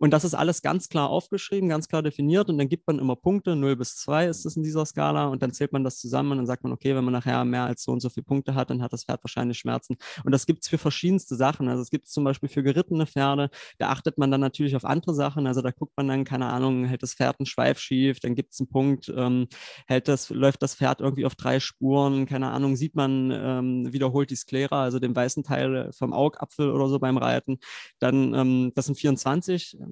Und 0.01 0.09
das 0.09 0.23
ist 0.23 0.33
alles 0.33 0.63
ganz 0.63 0.89
klar 0.89 1.11
aufgeschrieben, 1.11 1.69
ganz 1.69 1.87
klar 1.87 2.01
definiert. 2.01 2.49
Und 2.49 2.57
dann 2.57 2.67
gibt 2.67 2.87
man 2.87 2.97
immer 2.97 3.15
Punkte, 3.15 3.55
0 3.55 3.75
bis 3.75 3.97
2 3.97 4.25
ist 4.25 4.47
es 4.47 4.57
in 4.57 4.63
dieser 4.63 4.83
Skala. 4.83 5.27
Und 5.27 5.43
dann 5.43 5.53
zählt 5.53 5.73
man 5.73 5.83
das 5.83 5.99
zusammen 5.99 6.31
und 6.31 6.37
dann 6.39 6.47
sagt 6.47 6.63
man, 6.63 6.73
okay, 6.73 6.95
wenn 6.95 7.03
man 7.03 7.13
nachher 7.13 7.45
mehr 7.45 7.65
als 7.65 7.83
so 7.83 7.91
und 7.91 7.99
so 7.99 8.09
viele 8.09 8.23
Punkte 8.23 8.55
hat, 8.55 8.71
dann 8.71 8.81
hat 8.81 8.93
das 8.93 9.03
Pferd 9.05 9.23
wahrscheinlich 9.23 9.59
Schmerzen. 9.59 9.97
Und 10.25 10.31
das 10.31 10.47
gibt 10.47 10.63
es 10.63 10.69
für 10.69 10.79
verschiedenste 10.79 11.35
Sachen. 11.35 11.67
Also 11.67 11.83
es 11.83 11.91
gibt 11.91 12.07
es 12.07 12.13
zum 12.13 12.23
Beispiel 12.23 12.49
für 12.49 12.63
gerittene 12.63 13.05
Pferde, 13.05 13.51
da 13.77 13.89
achtet 13.89 14.17
man 14.17 14.31
dann 14.31 14.41
natürlich 14.41 14.75
auf 14.75 14.85
andere 14.85 15.13
Sachen. 15.13 15.45
Also 15.45 15.61
da 15.61 15.69
guckt 15.69 15.93
man 15.95 16.07
dann, 16.07 16.23
keine 16.23 16.47
Ahnung, 16.47 16.85
hält 16.85 17.03
das 17.03 17.13
Pferd 17.13 17.39
einen 17.39 17.45
Schweif 17.45 17.77
schief, 17.77 18.19
dann 18.19 18.33
gibt 18.33 18.53
es 18.53 18.59
einen 18.59 18.69
Punkt, 18.69 19.13
ähm, 19.15 19.49
hält 19.85 20.07
das, 20.07 20.31
läuft 20.31 20.63
das 20.63 20.73
Pferd 20.73 21.01
irgendwie 21.01 21.27
auf 21.27 21.35
drei 21.35 21.59
Spuren, 21.59 22.25
keine 22.25 22.49
Ahnung, 22.49 22.75
sieht 22.75 22.95
man, 22.95 23.29
ähm, 23.29 23.93
wiederholt 23.93 24.31
die 24.31 24.35
Sklera, 24.35 24.81
also 24.81 24.97
den 24.97 25.15
weißen 25.15 25.43
Teil 25.43 25.91
vom 25.93 26.11
Augapfel 26.11 26.71
oder 26.71 26.87
so 26.87 26.97
beim 26.97 27.17
Reiten. 27.17 27.59
Dann, 27.99 28.33
ähm, 28.33 28.71
das 28.73 28.87
sind 28.87 28.95
24 28.95 29.77
äh, 29.79 29.90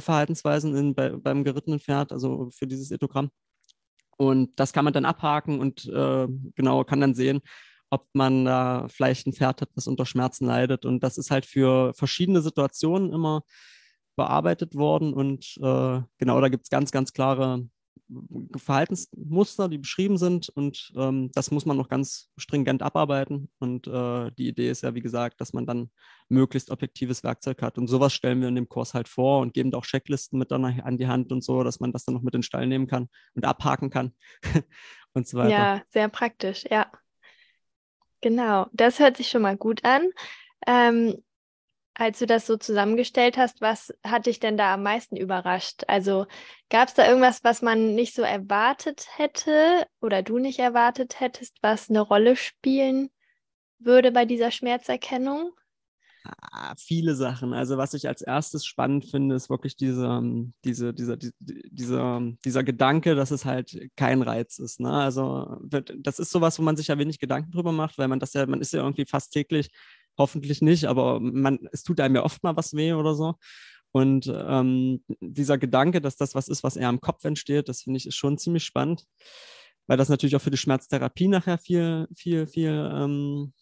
Verhaltensweisen 0.00 0.76
in, 0.76 0.94
bei, 0.94 1.10
beim 1.10 1.44
gerittenen 1.44 1.80
Pferd, 1.80 2.12
also 2.12 2.50
für 2.50 2.66
dieses 2.66 2.90
Ethogramm. 2.90 3.30
Und 4.16 4.58
das 4.60 4.72
kann 4.72 4.84
man 4.84 4.92
dann 4.92 5.06
abhaken 5.06 5.60
und 5.60 5.86
äh, 5.86 6.28
genau 6.54 6.84
kann 6.84 7.00
dann 7.00 7.14
sehen, 7.14 7.40
ob 7.88 8.06
man 8.12 8.44
da 8.44 8.86
vielleicht 8.88 9.26
ein 9.26 9.32
Pferd 9.32 9.62
hat, 9.62 9.70
das 9.74 9.86
unter 9.86 10.04
Schmerzen 10.06 10.46
leidet. 10.46 10.84
Und 10.84 11.02
das 11.02 11.18
ist 11.18 11.30
halt 11.30 11.46
für 11.46 11.94
verschiedene 11.94 12.42
Situationen 12.42 13.12
immer 13.12 13.42
bearbeitet 14.16 14.74
worden. 14.74 15.14
Und 15.14 15.56
äh, 15.62 16.00
genau, 16.18 16.40
da 16.40 16.48
gibt 16.48 16.64
es 16.64 16.70
ganz, 16.70 16.92
ganz 16.92 17.12
klare 17.12 17.66
Verhaltensmuster, 18.56 19.68
die 19.68 19.78
beschrieben 19.78 20.18
sind 20.18 20.48
und 20.48 20.92
ähm, 20.96 21.30
das 21.32 21.50
muss 21.50 21.64
man 21.64 21.76
noch 21.76 21.88
ganz 21.88 22.30
stringent 22.36 22.82
abarbeiten. 22.82 23.50
Und 23.58 23.86
äh, 23.86 24.32
die 24.32 24.48
Idee 24.48 24.70
ist 24.70 24.82
ja, 24.82 24.94
wie 24.94 25.00
gesagt, 25.00 25.40
dass 25.40 25.52
man 25.52 25.66
dann 25.66 25.90
möglichst 26.28 26.70
objektives 26.70 27.22
Werkzeug 27.22 27.62
hat. 27.62 27.78
Und 27.78 27.86
sowas 27.86 28.12
stellen 28.12 28.40
wir 28.40 28.48
in 28.48 28.56
dem 28.56 28.68
Kurs 28.68 28.94
halt 28.94 29.08
vor 29.08 29.40
und 29.40 29.54
geben 29.54 29.72
auch 29.74 29.84
Checklisten 29.84 30.38
mit 30.38 30.50
dann 30.50 30.64
an 30.64 30.98
die 30.98 31.06
Hand 31.06 31.30
und 31.30 31.44
so, 31.44 31.62
dass 31.62 31.78
man 31.78 31.92
das 31.92 32.04
dann 32.04 32.14
noch 32.14 32.22
mit 32.22 32.34
in 32.34 32.40
den 32.40 32.44
Stall 32.44 32.66
nehmen 32.66 32.88
kann 32.88 33.08
und 33.34 33.44
abhaken 33.44 33.90
kann 33.90 34.12
und 35.12 35.28
so 35.28 35.38
weiter. 35.38 35.50
Ja, 35.50 35.82
sehr 35.90 36.08
praktisch, 36.08 36.64
ja. 36.68 36.90
Genau, 38.20 38.66
das 38.72 38.98
hört 38.98 39.16
sich 39.16 39.28
schon 39.28 39.42
mal 39.42 39.56
gut 39.56 39.84
an. 39.84 40.10
Ähm, 40.66 41.22
als 41.94 42.18
du 42.18 42.26
das 42.26 42.46
so 42.46 42.56
zusammengestellt 42.56 43.36
hast, 43.36 43.60
was 43.60 43.92
hat 44.04 44.26
dich 44.26 44.40
denn 44.40 44.56
da 44.56 44.74
am 44.74 44.82
meisten 44.82 45.16
überrascht? 45.16 45.82
Also 45.88 46.26
gab 46.70 46.88
es 46.88 46.94
da 46.94 47.06
irgendwas, 47.06 47.44
was 47.44 47.62
man 47.62 47.94
nicht 47.94 48.14
so 48.14 48.22
erwartet 48.22 49.06
hätte 49.16 49.86
oder 50.00 50.22
du 50.22 50.38
nicht 50.38 50.58
erwartet 50.58 51.20
hättest, 51.20 51.58
was 51.62 51.90
eine 51.90 52.00
Rolle 52.00 52.36
spielen 52.36 53.10
würde 53.78 54.12
bei 54.12 54.24
dieser 54.24 54.50
Schmerzerkennung? 54.50 55.52
Ah, 56.22 56.74
viele 56.76 57.14
Sachen. 57.14 57.54
Also 57.54 57.78
was 57.78 57.94
ich 57.94 58.06
als 58.06 58.20
erstes 58.20 58.66
spannend 58.66 59.06
finde, 59.06 59.34
ist 59.34 59.48
wirklich 59.48 59.76
diese, 59.76 60.04
ähm, 60.04 60.52
diese, 60.64 60.92
dieser, 60.92 61.16
die, 61.16 61.32
dieser, 61.38 62.20
dieser 62.44 62.62
Gedanke, 62.62 63.14
dass 63.14 63.30
es 63.30 63.46
halt 63.46 63.90
kein 63.96 64.20
Reiz 64.20 64.58
ist. 64.58 64.80
Ne? 64.80 64.92
Also 64.92 65.58
das 65.62 66.18
ist 66.18 66.30
sowas, 66.30 66.58
wo 66.58 66.62
man 66.62 66.76
sich 66.76 66.88
ja 66.88 66.98
wenig 66.98 67.18
Gedanken 67.18 67.52
drüber 67.52 67.72
macht, 67.72 67.96
weil 67.96 68.08
man 68.08 68.20
das 68.20 68.34
ja, 68.34 68.44
man 68.46 68.60
ist 68.60 68.72
ja 68.74 68.80
irgendwie 68.80 69.06
fast 69.06 69.32
täglich, 69.32 69.70
hoffentlich 70.18 70.62
nicht, 70.62 70.84
aber 70.86 71.20
man, 71.20 71.68
es 71.72 71.82
tut 71.82 72.00
einem 72.00 72.16
ja 72.16 72.24
oft 72.24 72.42
mal 72.42 72.56
was 72.56 72.74
weh 72.74 72.92
oder 72.92 73.14
so. 73.14 73.34
Und 73.92 74.32
ähm, 74.32 75.02
dieser 75.20 75.58
Gedanke, 75.58 76.00
dass 76.00 76.16
das 76.16 76.34
was 76.34 76.48
ist, 76.48 76.62
was 76.62 76.76
eher 76.76 76.88
im 76.88 77.00
Kopf 77.00 77.24
entsteht, 77.24 77.68
das 77.68 77.82
finde 77.82 77.98
ich 77.98 78.06
ist 78.06 78.16
schon 78.16 78.38
ziemlich 78.38 78.64
spannend, 78.64 79.04
weil 79.86 79.96
das 79.96 80.08
natürlich 80.08 80.36
auch 80.36 80.42
für 80.42 80.52
die 80.52 80.56
Schmerztherapie 80.56 81.28
nachher 81.28 81.58
viel, 81.58 82.06
viel, 82.14 82.46
viel 82.46 82.90
ähm, 82.94 83.52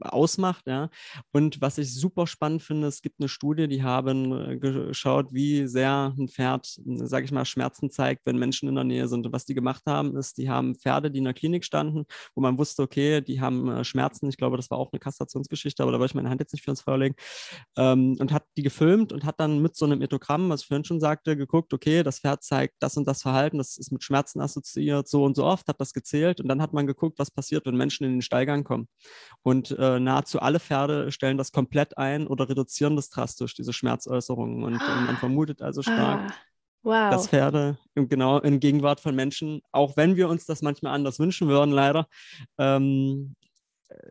ausmacht. 0.00 0.66
Ja. 0.66 0.90
Und 1.32 1.60
was 1.60 1.78
ich 1.78 1.94
super 1.94 2.26
spannend 2.26 2.62
finde, 2.62 2.86
es 2.86 3.02
gibt 3.02 3.20
eine 3.20 3.28
Studie, 3.28 3.68
die 3.68 3.82
haben 3.82 4.32
äh, 4.32 4.56
geschaut, 4.56 5.32
wie 5.32 5.66
sehr 5.66 6.14
ein 6.18 6.28
Pferd, 6.28 6.80
sage 6.84 7.24
ich 7.24 7.32
mal, 7.32 7.44
Schmerzen 7.44 7.90
zeigt, 7.90 8.22
wenn 8.24 8.38
Menschen 8.38 8.68
in 8.68 8.74
der 8.74 8.84
Nähe 8.84 9.08
sind. 9.08 9.26
Und 9.26 9.32
was 9.32 9.44
die 9.44 9.54
gemacht 9.54 9.82
haben, 9.86 10.16
ist, 10.16 10.38
die 10.38 10.48
haben 10.48 10.74
Pferde, 10.74 11.10
die 11.10 11.18
in 11.18 11.24
der 11.24 11.34
Klinik 11.34 11.64
standen, 11.64 12.04
wo 12.34 12.40
man 12.40 12.58
wusste, 12.58 12.82
okay, 12.82 13.20
die 13.20 13.40
haben 13.40 13.68
äh, 13.68 13.84
Schmerzen. 13.84 14.28
Ich 14.28 14.36
glaube, 14.36 14.56
das 14.56 14.70
war 14.70 14.78
auch 14.78 14.92
eine 14.92 15.00
Kastrationsgeschichte, 15.00 15.82
aber 15.82 15.92
da 15.92 15.98
wollte 15.98 16.12
ich 16.12 16.14
meine 16.14 16.30
Hand 16.30 16.40
jetzt 16.40 16.52
nicht 16.52 16.64
für 16.64 16.70
uns 16.70 16.80
vorlegen. 16.80 17.14
Ähm, 17.76 18.16
und 18.18 18.32
hat 18.32 18.44
die 18.56 18.62
gefilmt 18.62 19.12
und 19.12 19.24
hat 19.24 19.40
dann 19.40 19.60
mit 19.60 19.76
so 19.76 19.84
einem 19.84 20.02
Ethogramm, 20.02 20.48
was 20.50 20.62
ich 20.62 20.68
vorhin 20.68 20.84
schon 20.84 21.00
sagte, 21.00 21.36
geguckt, 21.36 21.72
okay, 21.72 22.02
das 22.02 22.20
Pferd 22.20 22.42
zeigt 22.42 22.74
das 22.80 22.96
und 22.96 23.06
das 23.06 23.22
Verhalten, 23.22 23.58
das 23.58 23.76
ist 23.78 23.92
mit 23.92 24.02
Schmerzen 24.02 24.40
assoziiert, 24.40 25.08
so 25.08 25.24
und 25.24 25.36
so 25.36 25.44
oft, 25.44 25.68
hat 25.68 25.80
das 25.80 25.92
gezählt 25.92 26.40
und 26.40 26.48
dann 26.48 26.62
hat 26.62 26.72
man 26.72 26.86
geguckt, 26.86 27.18
was 27.18 27.30
passiert, 27.30 27.66
wenn 27.66 27.76
Menschen 27.76 28.04
in 28.04 28.12
den 28.12 28.22
Stallgang 28.22 28.64
kommen. 28.64 28.88
Und 29.42 29.59
äh, 29.70 30.00
nahezu 30.00 30.40
alle 30.40 30.60
Pferde 30.60 31.12
stellen 31.12 31.36
das 31.36 31.52
komplett 31.52 31.98
ein 31.98 32.26
oder 32.26 32.48
reduzieren 32.48 32.96
das 32.96 33.10
drastisch, 33.10 33.54
diese 33.54 33.72
Schmerzäußerungen. 33.72 34.62
Und, 34.62 34.74
und 34.74 35.06
man 35.06 35.16
vermutet 35.16 35.62
also 35.62 35.82
stark, 35.82 36.30
ah, 36.30 36.34
wow. 36.82 37.10
dass 37.10 37.28
Pferde 37.28 37.78
genau 37.94 38.38
in 38.38 38.60
Gegenwart 38.60 39.00
von 39.00 39.14
Menschen, 39.14 39.60
auch 39.72 39.96
wenn 39.96 40.16
wir 40.16 40.28
uns 40.28 40.46
das 40.46 40.62
manchmal 40.62 40.94
anders 40.94 41.18
wünschen 41.18 41.48
würden, 41.48 41.72
leider, 41.72 42.06
ähm, 42.58 43.34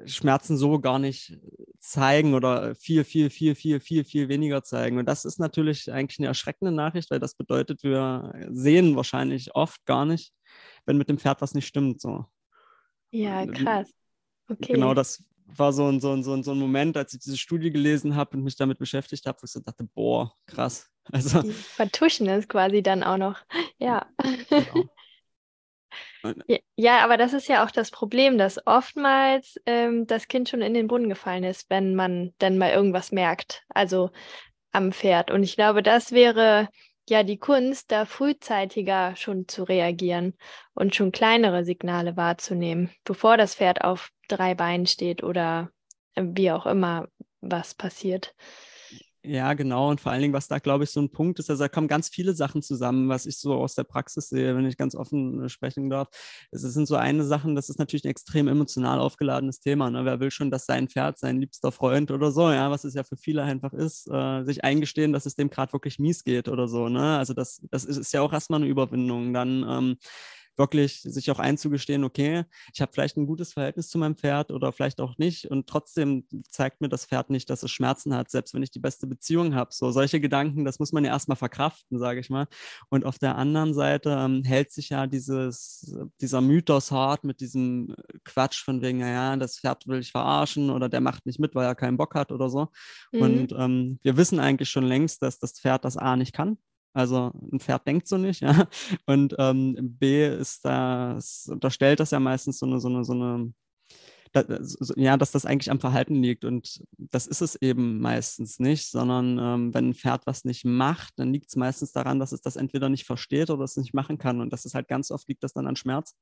Schmerzen 0.06 0.58
so 0.58 0.80
gar 0.80 1.00
nicht 1.00 1.38
zeigen 1.80 2.34
oder 2.34 2.76
viel, 2.76 3.04
viel, 3.04 3.30
viel, 3.30 3.56
viel, 3.56 3.80
viel, 3.80 4.04
viel 4.04 4.28
weniger 4.28 4.64
zeigen. 4.64 4.98
Und 4.98 5.06
das 5.06 5.26
ist 5.26 5.40
natürlich 5.40 5.92
eigentlich 5.92 6.20
eine 6.20 6.28
erschreckende 6.28 6.72
Nachricht, 6.72 7.10
weil 7.12 7.20
das 7.20 7.36
bedeutet, 7.36 7.84
wir 7.84 8.34
sehen 8.50 8.96
wahrscheinlich 8.96 9.56
oft 9.56 9.86
gar 9.86 10.06
nicht, 10.06 10.34
wenn 10.86 10.98
mit 10.98 11.10
dem 11.10 11.18
Pferd 11.18 11.42
was 11.42 11.54
nicht 11.54 11.68
stimmt. 11.68 12.02
So. 12.02 12.26
Ja, 13.12 13.46
krass. 13.46 13.90
Okay. 14.50 14.74
Genau 14.74 14.94
das 14.94 15.24
war 15.56 15.74
so 15.74 15.88
ein, 15.88 16.00
so, 16.00 16.12
ein, 16.14 16.24
so, 16.24 16.34
ein, 16.34 16.44
so 16.44 16.52
ein 16.52 16.60
Moment, 16.60 16.98
als 16.98 17.14
ich 17.14 17.20
diese 17.20 17.38
Studie 17.38 17.72
gelesen 17.72 18.16
habe 18.16 18.38
und 18.38 18.44
mich 18.44 18.56
damit 18.56 18.78
beschäftigt 18.78 19.26
habe, 19.26 19.42
wo 19.42 19.46
ich 19.46 19.52
so 19.52 19.60
dachte, 19.60 19.84
boah, 19.94 20.34
krass. 20.46 20.90
Also, 21.12 21.42
Die 21.42 21.52
vertuschen 21.52 22.28
es 22.28 22.48
quasi 22.48 22.84
dann 22.84 23.02
auch 23.02 23.18
noch. 23.18 23.40
Ja. 23.80 24.06
Genau. 24.50 24.84
Ja, 26.76 27.04
aber 27.04 27.18
das 27.18 27.34
ist 27.34 27.48
ja 27.48 27.66
auch 27.66 27.72
das 27.72 27.92
Problem, 27.92 28.38
dass 28.38 28.66
oftmals 28.68 29.56
ähm, 29.66 30.06
das 30.06 30.28
Kind 30.28 30.50
schon 30.50 30.62
in 30.62 30.74
den 30.74 30.88
Brunnen 30.88 31.10
gefallen 31.10 31.44
ist, 31.44 31.70
wenn 31.70 31.96
man 31.96 32.34
dann 32.40 32.58
mal 32.58 32.72
irgendwas 32.72 33.12
merkt, 33.12 33.64
also 33.70 34.12
am 34.72 34.92
Pferd. 34.92 35.32
Und 35.32 35.44
ich 35.44 35.56
glaube, 35.56 35.82
das 35.82 36.12
wäre 36.12 36.70
ja 37.10 37.24
die 37.24 37.38
Kunst, 37.38 37.92
da 37.92 38.06
frühzeitiger 38.06 39.16
schon 39.16 39.48
zu 39.48 39.64
reagieren 39.64 40.36
und 40.74 40.96
schon 40.96 41.12
kleinere 41.12 41.66
Signale 41.66 42.16
wahrzunehmen, 42.18 42.92
bevor 43.04 43.38
das 43.38 43.56
Pferd 43.56 43.84
auf 43.84 44.10
drei 44.28 44.56
Beinen 44.56 44.86
steht 44.86 45.24
oder 45.24 45.72
wie 46.16 46.52
auch 46.52 46.66
immer 46.66 47.08
was 47.42 47.74
passiert. 47.74 48.36
Ja, 49.26 49.54
genau. 49.54 49.90
Und 49.90 50.00
vor 50.00 50.14
allen 50.14 50.22
Dingen, 50.22 50.34
was 50.34 50.48
da, 50.48 50.60
glaube 50.60 50.86
ich, 50.86 50.92
so 50.92 51.02
ein 51.02 51.12
Punkt 51.12 51.40
ist, 51.40 51.50
also 51.50 51.62
da 51.62 51.68
kommen 51.68 51.90
ganz 51.90 52.08
viele 52.08 52.34
Sachen 52.34 52.62
zusammen, 52.62 53.10
was 53.10 53.26
ich 53.26 53.38
so 53.38 53.54
aus 53.56 53.76
der 53.76 53.84
Praxis 53.84 54.30
sehe, 54.30 54.56
wenn 54.56 54.66
ich 54.66 54.78
ganz 54.78 54.96
offen 54.96 55.44
äh, 55.44 55.50
sprechen 55.50 55.90
darf. 55.90 56.08
Es 56.52 56.62
sind 56.62 56.88
so 56.88 56.96
eine 56.96 57.26
Sachen, 57.26 57.54
das 57.54 57.68
ist 57.68 57.80
natürlich 57.80 58.06
ein 58.06 58.12
extrem 58.12 58.48
emotional 58.48 58.98
aufgeladenes 59.00 59.60
Thema. 59.60 59.92
Ne? 59.92 60.06
Wer 60.06 60.22
will 60.22 60.32
schon, 60.32 60.52
dass 60.52 60.66
sein 60.66 60.88
Pferd, 60.88 61.20
sein 61.20 61.38
liebster 61.42 61.74
Freund 61.74 62.12
oder 62.12 62.32
so, 62.32 62.50
ja, 62.50 62.72
was 62.72 62.86
es 62.86 62.94
ja 62.94 63.04
für 63.04 63.18
viele 63.18 63.44
einfach 63.44 63.74
ist, 63.74 64.08
äh, 64.10 64.44
sich 64.46 64.64
eingestehen, 64.64 65.12
dass 65.12 65.26
es 65.26 65.36
dem 65.36 65.50
gerade 65.50 65.74
wirklich 65.74 66.00
mies 66.00 66.24
geht 66.24 66.48
oder 66.48 66.70
so. 66.70 66.88
Ne? 66.88 67.18
Also 67.18 67.34
das, 67.34 67.62
das 67.72 67.84
ist, 67.84 67.98
ist 67.98 68.14
ja 68.14 68.22
auch 68.22 68.32
erstmal 68.32 68.62
eine 68.62 68.70
Überwindung. 68.70 69.34
Dann 69.34 69.66
ähm, 69.68 69.98
wirklich 70.60 71.02
sich 71.02 71.32
auch 71.32 71.40
einzugestehen, 71.40 72.04
okay, 72.04 72.44
ich 72.74 72.82
habe 72.82 72.92
vielleicht 72.94 73.18
ein 73.18 73.26
gutes 73.26 73.54
Verhältnis 73.54 73.90
zu 73.90 73.98
meinem 73.98 74.16
Pferd 74.16 74.52
oder 74.52 74.72
vielleicht 74.72 75.02
auch 75.02 75.18
nicht 75.18 75.50
und 75.50 75.68
trotzdem 75.68 76.26
zeigt 76.50 76.82
mir 76.82 76.90
das 76.90 77.06
Pferd 77.06 77.30
nicht, 77.30 77.50
dass 77.50 77.64
es 77.64 77.72
Schmerzen 77.72 78.14
hat, 78.14 78.30
selbst 78.30 78.54
wenn 78.54 78.62
ich 78.62 78.70
die 78.70 78.80
beste 78.80 79.08
Beziehung 79.08 79.56
habe. 79.56 79.72
So 79.74 79.90
solche 79.92 80.20
Gedanken, 80.20 80.66
das 80.66 80.78
muss 80.78 80.92
man 80.92 81.06
ja 81.06 81.12
erstmal 81.12 81.38
verkraften, 81.38 81.98
sage 81.98 82.20
ich 82.20 82.30
mal. 82.30 82.48
Und 82.90 83.06
auf 83.06 83.18
der 83.18 83.38
anderen 83.38 83.74
Seite 83.74 84.12
ähm, 84.20 84.44
hält 84.44 84.72
sich 84.72 84.90
ja 84.90 85.08
dieses, 85.08 85.96
dieser 86.22 86.42
Mythos 86.42 86.92
hart 86.92 87.24
mit 87.24 87.40
diesem 87.40 87.96
Quatsch 88.26 88.64
von 88.64 88.82
wegen, 88.82 89.00
naja, 89.00 89.38
das 89.38 89.60
Pferd 89.60 89.88
will 89.88 90.00
ich 90.00 90.12
verarschen 90.12 90.70
oder 90.70 90.90
der 90.90 91.02
macht 91.02 91.26
nicht 91.26 91.40
mit, 91.40 91.56
weil 91.56 91.66
er 91.66 91.76
keinen 91.76 91.98
Bock 91.98 92.16
hat 92.16 92.32
oder 92.32 92.50
so. 92.50 92.68
Mhm. 93.14 93.22
Und 93.22 93.52
ähm, 93.58 94.00
wir 94.04 94.18
wissen 94.18 94.40
eigentlich 94.40 94.70
schon 94.70 94.86
längst, 94.86 95.22
dass 95.22 95.40
das 95.40 95.60
Pferd 95.60 95.86
das 95.86 95.98
A 95.98 96.16
nicht 96.18 96.34
kann 96.34 96.58
also 96.94 97.32
ein 97.52 97.60
Pferd 97.60 97.88
denkt 97.88 98.08
so 98.08 98.18
nicht, 98.18 98.42
ja. 98.42 98.68
Und 99.06 99.36
ähm, 99.40 99.76
B 99.80 100.28
ist 100.28 100.66
das, 100.66 101.48
unterstellt 101.52 102.00
das 102.00 102.12
ja 102.12 102.20
meistens 102.20 102.60
so 102.60 102.66
eine, 102.66 102.80
so 102.80 102.90
eine, 102.90 103.04
so 103.04 103.14
eine, 103.14 103.54
so, 104.62 104.94
ja, 104.96 105.18
dass 105.18 105.32
das 105.32 105.46
eigentlich 105.46 105.72
am 105.72 105.80
Verhalten 105.80 106.16
liegt. 106.16 106.46
Und 106.46 106.84
das 106.98 107.28
ist 107.28 107.42
es 107.42 107.56
eben 107.56 108.00
meistens 108.00 108.60
nicht, 108.60 108.90
sondern 108.90 109.40
ähm, 109.40 109.74
wenn 109.74 109.90
ein 109.90 109.94
Pferd 109.94 110.28
was 110.28 110.46
nicht 110.46 110.66
macht, 110.66 111.14
dann 111.18 111.34
liegt 111.34 111.50
es 111.50 111.56
meistens 111.56 111.92
daran, 111.92 112.20
dass 112.20 112.32
es 112.32 112.42
das 112.42 112.56
entweder 112.56 112.90
nicht 112.90 113.06
versteht 113.06 113.50
oder 113.50 113.64
es 113.64 113.78
nicht 113.78 113.94
machen 113.94 114.18
kann. 114.18 114.42
Und 114.42 114.54
das 114.54 114.66
ist 114.66 114.76
halt 114.76 114.88
ganz 114.88 115.12
oft 115.12 115.28
liegt 115.28 115.44
das 115.44 115.54
dann 115.54 115.68
an 115.68 115.76
Schmerz. 115.76 116.16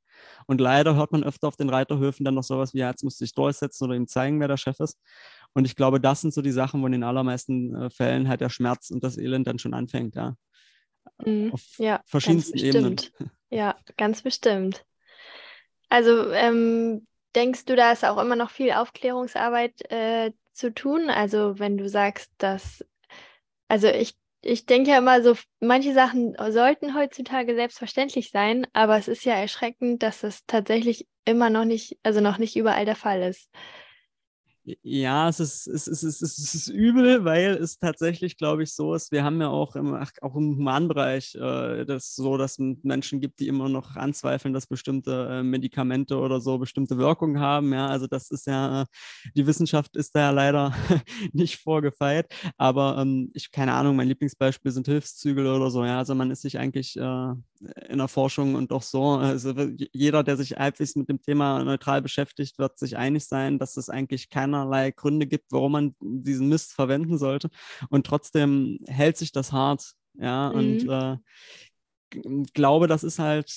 Und 0.46 0.62
leider 0.62 0.96
hört 0.96 1.12
man 1.12 1.24
öfter 1.24 1.48
auf 1.48 1.58
den 1.58 1.70
Reiterhöfen 1.70 2.24
dann 2.24 2.36
noch 2.36 2.44
sowas 2.44 2.74
wie, 2.74 2.80
ja, 2.80 2.90
jetzt 2.90 3.04
muss 3.04 3.20
ich 3.22 3.34
durchsetzen 3.34 3.86
oder 3.86 3.96
ihm 3.96 4.08
zeigen, 4.08 4.40
wer 4.40 4.48
der 4.48 4.58
Chef 4.58 4.80
ist. 4.80 4.98
Und 5.54 5.66
ich 5.66 5.76
glaube, 5.76 6.00
das 6.00 6.22
sind 6.22 6.34
so 6.34 6.42
die 6.42 6.52
Sachen, 6.52 6.82
wo 6.82 6.86
in 6.86 6.94
den 6.94 7.04
allermeisten 7.04 7.76
äh, 7.76 7.90
Fällen 7.90 8.30
halt 8.30 8.42
der 8.42 8.50
Schmerz 8.50 8.90
und 8.90 9.04
das 9.04 9.18
Elend 9.18 9.48
dann 9.48 9.60
schon 9.60 9.74
anfängt, 9.74 10.16
ja. 10.16 10.36
Mhm. 11.26 11.54
Auf 11.54 11.62
ja, 11.78 12.02
verschiedensten 12.06 12.58
Ebenen. 12.58 13.02
Ja, 13.50 13.76
ganz 13.98 14.22
bestimmt. 14.22 14.86
Also 15.90 16.32
ähm, 16.32 17.08
denkst 17.36 17.66
du, 17.66 17.76
da 17.76 17.92
ist 17.92 18.04
auch 18.04 18.18
immer 18.18 18.36
noch 18.36 18.50
viel 18.50 18.72
Aufklärungsarbeit 18.72 19.90
äh, 19.92 20.32
zu 20.52 20.74
tun? 20.74 21.10
Also 21.10 21.60
wenn 21.60 21.78
du 21.78 21.88
sagst, 21.88 22.32
dass, 22.38 22.84
also 23.68 23.88
ich, 23.88 24.16
ich 24.42 24.66
denke 24.66 24.92
ja 24.92 24.98
immer 24.98 25.22
so, 25.22 25.36
manche 25.60 25.94
Sachen 25.94 26.36
sollten 26.50 26.96
heutzutage 26.96 27.56
selbstverständlich 27.56 28.32
sein, 28.32 28.68
aber 28.74 28.98
es 28.98 29.08
ist 29.08 29.24
ja 29.24 29.34
erschreckend, 29.34 30.04
dass 30.04 30.22
das 30.22 30.46
tatsächlich 30.46 31.08
immer 31.26 31.50
noch 31.50 31.66
nicht, 31.66 31.98
also 32.04 32.22
noch 32.22 32.38
nicht 32.38 32.56
überall 32.56 32.86
der 32.86 32.96
Fall 32.96 33.22
ist. 33.22 33.50
Ja, 34.84 35.30
es 35.30 35.40
ist, 35.40 35.66
es, 35.68 35.88
ist, 35.88 36.04
es, 36.04 36.22
ist, 36.22 36.40
es 36.40 36.54
ist 36.54 36.68
übel, 36.68 37.24
weil 37.24 37.52
es 37.52 37.80
tatsächlich, 37.80 38.36
glaube 38.36 38.64
ich, 38.64 38.74
so 38.74 38.94
ist. 38.94 39.14
Wir 39.14 39.24
haben 39.24 39.40
ja 39.40 39.48
auch 39.48 39.78
im, 39.78 39.94
auch 39.96 40.36
im 40.36 40.58
Humanbereich 40.58 41.36
äh, 41.36 41.86
das 41.86 42.16
so, 42.16 42.36
dass 42.36 42.60
es 42.60 42.78
Menschen 42.84 43.22
gibt, 43.22 43.40
die 43.40 43.48
immer 43.48 43.70
noch 43.70 43.96
anzweifeln, 43.96 44.54
dass 44.54 44.68
bestimmte 44.68 45.28
äh, 45.32 45.44
Medikamente 45.44 46.18
oder 46.18 46.42
so 46.42 46.58
bestimmte 46.58 46.98
Wirkungen 46.98 47.40
haben. 47.40 47.72
Ja, 47.72 47.88
also 47.88 48.08
das 48.08 48.30
ist 48.30 48.46
ja, 48.46 48.86
die 49.36 49.48
Wissenschaft 49.48 49.96
ist 49.96 50.14
da 50.14 50.20
ja 50.20 50.32
leider 50.32 50.74
nicht 51.32 51.62
vorgefeilt. 51.62 52.28
Aber 52.58 52.98
ähm, 53.00 53.32
ich, 53.36 53.52
keine 53.52 53.74
Ahnung, 53.74 53.96
mein 53.96 54.10
Lieblingsbeispiel 54.10 54.72
sind 54.74 54.88
Hilfszügel 54.88 55.48
oder 55.48 55.72
so. 55.72 55.86
Ja, 55.86 56.00
also 56.00 56.14
man 56.14 56.30
ist 56.30 56.42
sich 56.42 56.60
eigentlich 56.60 56.98
äh, 56.98 57.34
in 57.88 57.98
der 57.98 58.08
Forschung 58.08 58.56
und 58.56 58.72
auch 58.72 58.84
so, 58.84 59.12
also 59.12 59.54
jeder, 59.94 60.24
der 60.24 60.38
sich 60.38 60.52
halbwegs 60.58 60.96
mit 60.96 61.10
dem 61.10 61.22
Thema 61.22 61.64
neutral 61.64 62.02
beschäftigt, 62.02 62.60
wird 62.60 62.78
sich 62.78 62.98
einig 62.98 63.26
sein, 63.26 63.60
dass 63.60 63.78
es 63.78 63.90
eigentlich 63.90 64.30
keinerlei 64.58 64.92
Gründe 64.92 65.28
gibt, 65.28 65.52
warum 65.52 65.72
man 65.74 65.96
diesen 66.00 66.50
Mist 66.50 66.74
verwenden 66.74 67.18
sollte. 67.18 67.50
Und 67.90 68.06
trotzdem 68.06 68.80
hält 68.88 69.18
sich 69.18 69.32
das 69.32 69.52
hart. 69.52 69.94
Ja, 70.20 70.52
mhm. 70.52 70.58
und 70.58 70.90
äh, 70.90 71.18
glaube, 72.54 72.88
das 72.88 73.04
ist 73.04 73.20
halt, 73.20 73.54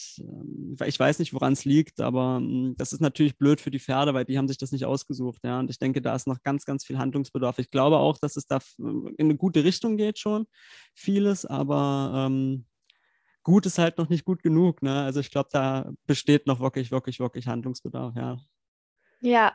äh, 0.78 0.88
ich 0.88 0.98
weiß 0.98 1.20
nicht, 1.20 1.32
woran 1.32 1.54
es 1.54 1.64
liegt, 1.64 2.00
aber 2.00 2.42
das 2.76 2.92
ist 2.92 3.00
natürlich 3.00 3.38
blöd 3.38 3.60
für 3.60 3.70
die 3.70 3.78
Pferde, 3.78 4.12
weil 4.12 4.24
die 4.24 4.36
haben 4.36 4.48
sich 4.48 4.58
das 4.58 4.72
nicht 4.72 4.84
ausgesucht. 4.84 5.40
Ja, 5.44 5.58
und 5.58 5.70
ich 5.70 5.78
denke, 5.78 6.02
da 6.02 6.14
ist 6.14 6.26
noch 6.26 6.42
ganz, 6.42 6.64
ganz 6.66 6.84
viel 6.84 6.98
Handlungsbedarf. 6.98 7.58
Ich 7.58 7.70
glaube 7.70 7.96
auch, 7.96 8.18
dass 8.18 8.36
es 8.36 8.46
da 8.46 8.58
in 8.78 9.14
eine 9.18 9.36
gute 9.36 9.64
Richtung 9.64 9.96
geht 9.96 10.18
schon, 10.18 10.46
vieles, 10.94 11.46
aber 11.46 12.26
ähm, 12.26 12.66
gut 13.42 13.64
ist 13.64 13.78
halt 13.78 13.96
noch 13.96 14.10
nicht 14.10 14.24
gut 14.24 14.42
genug. 14.42 14.82
Ne? 14.82 15.00
Also 15.00 15.20
ich 15.20 15.30
glaube, 15.30 15.48
da 15.52 15.90
besteht 16.06 16.46
noch 16.46 16.60
wirklich, 16.60 16.90
wirklich, 16.90 17.20
wirklich 17.20 17.46
Handlungsbedarf, 17.46 18.14
ja. 18.16 18.36
Ja. 19.22 19.54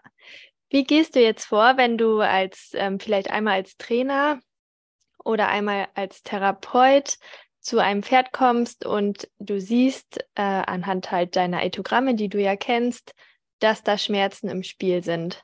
Wie 0.69 0.84
gehst 0.84 1.15
du 1.15 1.21
jetzt 1.21 1.45
vor, 1.45 1.78
wenn 1.78 1.97
du 1.97 2.19
als 2.19 2.71
ähm, 2.73 2.99
vielleicht 2.99 3.30
einmal 3.30 3.56
als 3.56 3.78
Trainer 3.78 4.39
oder 5.23 5.47
einmal 5.47 5.88
als 5.93 6.23
Therapeut 6.23 7.17
zu 7.60 7.80
einem 7.80 8.04
Pferd 8.04 8.32
kommst 8.32 8.86
und 8.86 9.28
du 9.39 9.60
siehst 9.60 10.19
äh, 10.36 10.41
anhand 10.41 11.12
halt 11.12 11.36
deiner 11.36 11.63
Ethogramme, 11.63 12.15
die 12.15 12.30
du 12.30 12.39
ja 12.39 12.56
kennst, 12.56 13.13
dass 13.60 13.84
da 13.84 13.97
Schmerzen 13.97 14.49
im 14.49 14.63
Spiel 14.63 15.04
sind? 15.04 15.43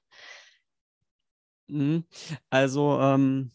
Mhm. 1.67 2.03
Also, 2.49 2.99
ähm, 2.99 3.51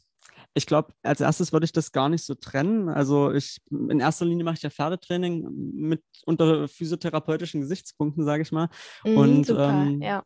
ich 0.54 0.66
glaube, 0.66 0.94
als 1.02 1.20
erstes 1.20 1.52
würde 1.52 1.64
ich 1.64 1.72
das 1.72 1.92
gar 1.92 2.08
nicht 2.08 2.24
so 2.24 2.34
trennen. 2.34 2.88
Also 2.88 3.30
ich 3.30 3.60
in 3.70 4.00
erster 4.00 4.24
Linie 4.24 4.42
mache 4.44 4.54
ich 4.54 4.62
ja 4.62 4.70
Pferdetraining 4.70 5.46
mit 5.74 6.02
unter 6.24 6.66
physiotherapeutischen 6.66 7.60
Gesichtspunkten, 7.60 8.24
sage 8.24 8.42
ich 8.42 8.52
mal. 8.52 8.68
Mhm, 9.04 9.18
und 9.18 9.46
super, 9.46 9.68
ähm, 9.68 10.00
ja. 10.00 10.22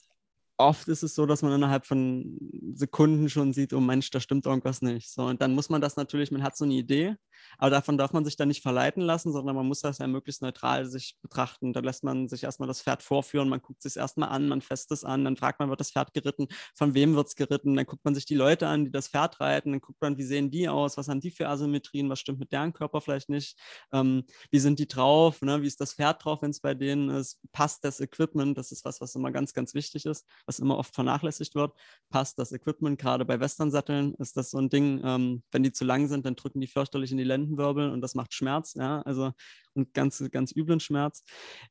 Oft 0.61 0.89
ist 0.89 1.03
es 1.03 1.15
so, 1.15 1.27
dass 1.27 1.43
man 1.43 1.53
innerhalb 1.53 1.87
von 1.87 2.39
Sekunden 2.75 3.29
schon 3.29 3.53
sieht, 3.53 3.73
oh 3.73 3.81
Mensch, 3.81 4.11
da 4.11 4.21
stimmt 4.21 4.47
irgendwas 4.47 4.83
nicht. 4.83 5.11
So, 5.11 5.25
und 5.25 5.41
dann 5.41 5.55
muss 5.55 5.71
man 5.71 5.81
das 5.81 5.97
natürlich, 5.97 6.31
man 6.31 6.43
hat 6.43 6.57
so 6.57 6.65
eine 6.65 6.75
Idee, 6.75 7.17
aber 7.59 7.71
davon 7.71 7.99
darf 7.99 8.13
man 8.13 8.25
sich 8.25 8.37
dann 8.37 8.49
nicht 8.49 8.63
verleiten 8.63 9.03
lassen, 9.03 9.33
sondern 9.33 9.57
man 9.57 9.67
muss 9.67 9.81
das 9.81 9.99
ja 9.99 10.07
möglichst 10.07 10.43
neutral 10.43 10.87
sich 10.87 11.17
betrachten. 11.23 11.73
Da 11.73 11.81
lässt 11.81 12.05
man 12.05 12.29
sich 12.29 12.45
erstmal 12.45 12.69
das 12.69 12.83
Pferd 12.83 13.03
vorführen, 13.03 13.49
man 13.49 13.61
guckt 13.63 13.83
sich 13.83 13.97
erstmal 13.97 14.29
an, 14.29 14.49
man 14.49 14.61
fässt 14.61 14.93
es 14.93 15.05
an, 15.05 15.25
dann 15.25 15.37
fragt 15.37 15.61
man, 15.61 15.71
wird 15.71 15.81
das 15.81 15.91
Pferd 15.93 16.15
geritten, 16.15 16.49
von 16.75 16.95
wem 16.95 17.15
wird 17.17 17.29
es 17.29 17.35
geritten, 17.35 17.75
dann 17.77 17.87
guckt 17.87 18.05
man 18.05 18.15
sich 18.15 18.27
die 18.27 18.35
Leute 18.35 18.69
an, 18.69 18.85
die 18.85 18.91
das 18.91 19.09
Pferd 19.09 19.41
reiten, 19.41 19.73
dann 19.73 19.81
guckt 19.81 20.01
man, 20.01 20.19
wie 20.19 20.25
sehen 20.25 20.51
die 20.51 20.69
aus, 20.69 20.97
was 20.97 21.09
haben 21.09 21.21
die 21.21 21.31
für 21.31 21.49
Asymmetrien, 21.49 22.09
was 22.09 22.21
stimmt 22.21 22.39
mit 22.41 22.53
deren 22.53 22.73
Körper 22.73 23.01
vielleicht 23.01 23.29
nicht, 23.29 23.59
ähm, 23.93 24.25
wie 24.51 24.59
sind 24.59 24.79
die 24.79 24.89
drauf, 24.89 25.43
ne? 25.43 25.63
wie 25.63 25.67
ist 25.67 25.81
das 25.81 25.95
Pferd 25.95 26.25
drauf, 26.25 26.43
wenn 26.43 26.51
es 26.51 26.61
bei 26.61 26.75
denen 26.75 27.11
ist, 27.11 27.41
passt 27.53 27.85
das 27.85 28.01
Equipment, 28.01 28.57
das 28.59 28.73
ist 28.73 28.85
was, 28.85 29.01
was 29.01 29.15
immer 29.15 29.31
ganz, 29.31 29.55
ganz 29.55 29.75
wichtig 29.75 30.07
ist, 30.07 30.27
was 30.51 30.59
immer 30.59 30.77
oft 30.77 30.93
vernachlässigt 30.93 31.55
wird, 31.55 31.73
passt 32.11 32.41
das 32.41 32.51
Equipment, 32.51 32.99
gerade 32.99 33.25
bei 33.25 33.39
Westernsatteln 33.39 34.15
ist 34.15 34.37
das 34.37 34.51
so 34.51 34.59
ein 34.59 34.69
Ding, 34.69 35.01
ähm, 35.05 35.45
wenn 35.53 35.63
die 35.63 35.71
zu 35.71 35.85
lang 35.85 36.09
sind, 36.09 36.27
dann 36.27 36.35
drücken 36.35 36.61
die 36.61 36.67
fürchterlich 36.67 37.13
in 37.13 37.19
die 37.19 37.25
Lendenwirbel 37.25 37.91
und 37.91 38.01
das 38.01 38.17
macht 38.17 38.35
Schmerz, 38.35 38.75
ja, 38.75 39.01
also 39.03 39.33
und 39.75 39.95
ganz, 39.95 40.23
ganz 40.33 40.53
üblen 40.55 40.81
Schmerz. 40.81 41.23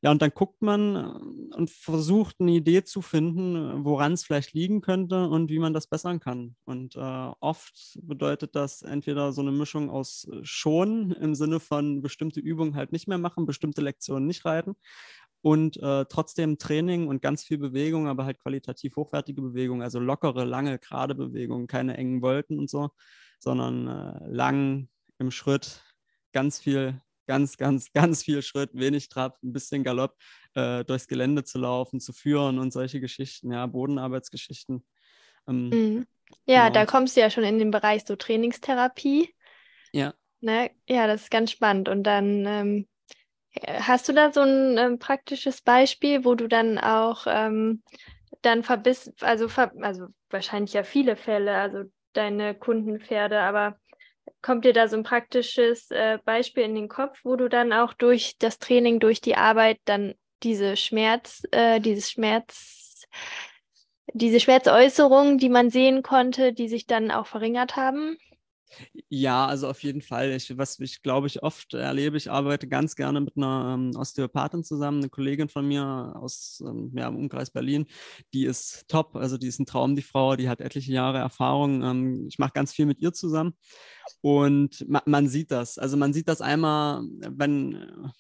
Ja, 0.02 0.12
und 0.12 0.22
dann 0.22 0.32
guckt 0.34 0.62
man 0.62 0.96
äh, 0.96 1.56
und 1.56 1.70
versucht 1.70 2.38
eine 2.40 2.52
Idee 2.52 2.84
zu 2.86 3.02
finden, 3.02 3.84
woran 3.84 4.14
es 4.14 4.24
vielleicht 4.24 4.54
liegen 4.54 4.80
könnte 4.80 5.28
und 5.28 5.50
wie 5.50 5.60
man 5.60 5.74
das 5.74 5.88
bessern 5.88 6.22
kann. 6.22 6.56
Und 6.64 6.96
äh, 6.96 7.32
oft 7.42 8.00
bedeutet 8.02 8.56
das 8.56 8.82
entweder 8.82 9.34
so 9.34 9.42
eine 9.42 9.52
Mischung 9.52 9.90
aus 9.90 10.28
äh, 10.32 10.40
schon 10.44 11.12
im 11.12 11.36
Sinne 11.36 11.60
von 11.60 12.02
bestimmte 12.02 12.40
Übungen 12.40 12.76
halt 12.76 12.94
nicht 12.94 13.10
mehr 13.10 13.18
machen, 13.18 13.46
bestimmte 13.46 13.82
Lektionen 13.82 14.28
nicht 14.28 14.46
reiten 14.46 14.76
und 15.42 15.78
äh, 15.78 16.06
trotzdem 16.06 16.58
Training 16.58 17.08
und 17.08 17.22
ganz 17.22 17.44
viel 17.44 17.58
Bewegung, 17.58 18.08
aber 18.08 18.26
halt 18.26 18.40
qualitativ 18.40 18.96
hochwertige 18.96 19.42
Bewegung, 19.42 19.82
also 19.82 20.00
lockere, 20.00 20.44
lange, 20.44 20.80
gerade 20.80 21.16
Bewegungen, 21.16 21.68
keine 21.68 21.98
engen 21.98 22.22
Wolken 22.22 22.60
und 22.60 22.70
so, 22.70 22.90
sondern 23.40 23.88
äh, 23.88 24.28
lang 24.28 24.90
im 25.18 25.32
Schritt, 25.32 25.82
ganz 26.34 26.60
viel, 26.60 27.00
ganz, 27.26 27.58
ganz, 27.58 27.92
ganz 27.94 28.24
viel 28.24 28.42
Schritt, 28.42 28.72
wenig 28.74 29.10
Trab, 29.10 29.42
ein 29.44 29.54
bisschen 29.54 29.84
Galopp, 29.84 30.18
äh, 30.56 30.84
durchs 30.84 31.08
Gelände 31.08 31.44
zu 31.44 31.60
laufen, 31.60 32.00
zu 32.00 32.12
führen 32.12 32.60
und 32.60 32.74
solche 32.74 33.00
Geschichten, 33.00 33.52
ja, 33.52 33.66
Bodenarbeitsgeschichten. 33.66 34.86
Ähm, 35.48 35.70
mhm. 35.70 36.08
Ja, 36.46 36.68
genau. 36.68 36.74
da 36.74 36.86
kommst 36.86 37.16
du 37.16 37.22
ja 37.22 37.30
schon 37.30 37.44
in 37.44 37.60
den 37.60 37.72
Bereich 37.72 38.04
so 38.06 38.16
Trainingstherapie. 38.16 39.34
Ja. 39.94 40.14
Ne? 40.42 40.72
Ja, 40.88 41.08
das 41.08 41.24
ist 41.24 41.32
ganz 41.32 41.52
spannend. 41.52 41.90
Und 41.90 42.04
dann 42.04 42.46
ähm, 42.46 42.88
hast 43.66 44.08
du 44.08 44.14
da 44.14 44.32
so 44.32 44.42
ein 44.42 44.78
ähm, 44.78 45.00
praktisches 45.00 45.62
Beispiel, 45.62 46.26
wo 46.26 46.36
du 46.36 46.48
dann 46.48 46.78
auch 46.78 47.26
ähm, 47.28 47.84
dann 48.42 48.64
verbisst, 48.64 49.24
also, 49.24 49.48
ver 49.48 49.72
also 49.82 50.08
wahrscheinlich 50.30 50.74
ja 50.74 50.84
viele 50.84 51.16
Fälle, 51.16 51.56
also 51.56 51.84
deine 52.14 52.56
Kundenpferde, 52.56 53.40
aber 53.40 53.78
kommt 54.42 54.66
dir 54.66 54.74
da 54.74 54.88
so 54.88 54.98
ein 54.98 55.04
praktisches 55.04 55.92
äh, 55.92 56.20
Beispiel 56.24 56.64
in 56.64 56.76
den 56.76 56.88
Kopf, 56.88 57.20
wo 57.24 57.36
du 57.36 57.50
dann 57.50 57.74
auch 57.74 57.94
durch 57.94 58.38
das 58.40 58.60
Training, 58.60 59.00
durch 59.00 59.22
die 59.22 59.36
Arbeit 59.36 59.80
dann 59.86 60.14
diese 60.44 60.78
Schmerz, 60.78 61.44
äh, 61.52 61.80
dieses 61.80 62.10
Schmerz, 62.10 63.06
diese 64.14 64.40
Schmerzäußerungen, 64.40 65.38
die 65.38 65.50
man 65.50 65.70
sehen 65.70 66.04
konnte, 66.04 66.54
die 66.54 66.70
sich 66.70 66.86
dann 66.86 67.12
auch 67.12 67.28
verringert 67.28 67.76
haben? 67.76 68.18
Ja, 69.10 69.46
also 69.48 69.68
auf 69.68 69.82
jeden 69.84 70.02
Fall. 70.02 70.32
Ich, 70.32 70.58
was 70.58 70.80
ich 70.80 71.02
glaube 71.02 71.28
ich 71.28 71.44
oft 71.44 71.74
erlebe, 71.74 72.18
ich 72.18 72.30
arbeite 72.32 72.68
ganz 72.68 72.96
gerne 72.96 73.22
mit 73.22 73.36
einer 73.38 73.74
ähm, 73.76 73.92
Osteopathin 73.96 74.64
zusammen, 74.64 75.00
eine 75.00 75.10
Kollegin 75.10 75.50
von 75.50 75.68
mir 75.68 76.14
aus 76.16 76.62
ähm, 76.66 76.92
ja, 76.96 77.08
Umkreis 77.10 77.52
Berlin, 77.52 77.88
die 78.34 78.46
ist 78.46 78.88
top, 78.88 79.16
also 79.16 79.38
die 79.38 79.48
ist 79.48 79.60
ein 79.60 79.66
Traum, 79.66 79.96
die 79.96 80.02
Frau, 80.02 80.36
die 80.36 80.50
hat 80.50 80.62
etliche 80.62 80.92
Jahre 80.94 81.18
Erfahrung. 81.20 81.84
Ähm, 81.84 82.26
ich 82.30 82.40
mache 82.40 82.52
ganz 82.54 82.74
viel 82.74 82.86
mit 82.86 83.00
ihr 83.02 83.14
zusammen 83.14 83.54
und 84.22 84.88
ma 84.90 85.02
man 85.06 85.28
sieht 85.28 85.52
das. 85.52 85.78
Also 85.78 85.98
man 85.98 86.14
sieht 86.14 86.28
das 86.28 86.42
einmal, 86.42 87.04
wenn 87.30 87.76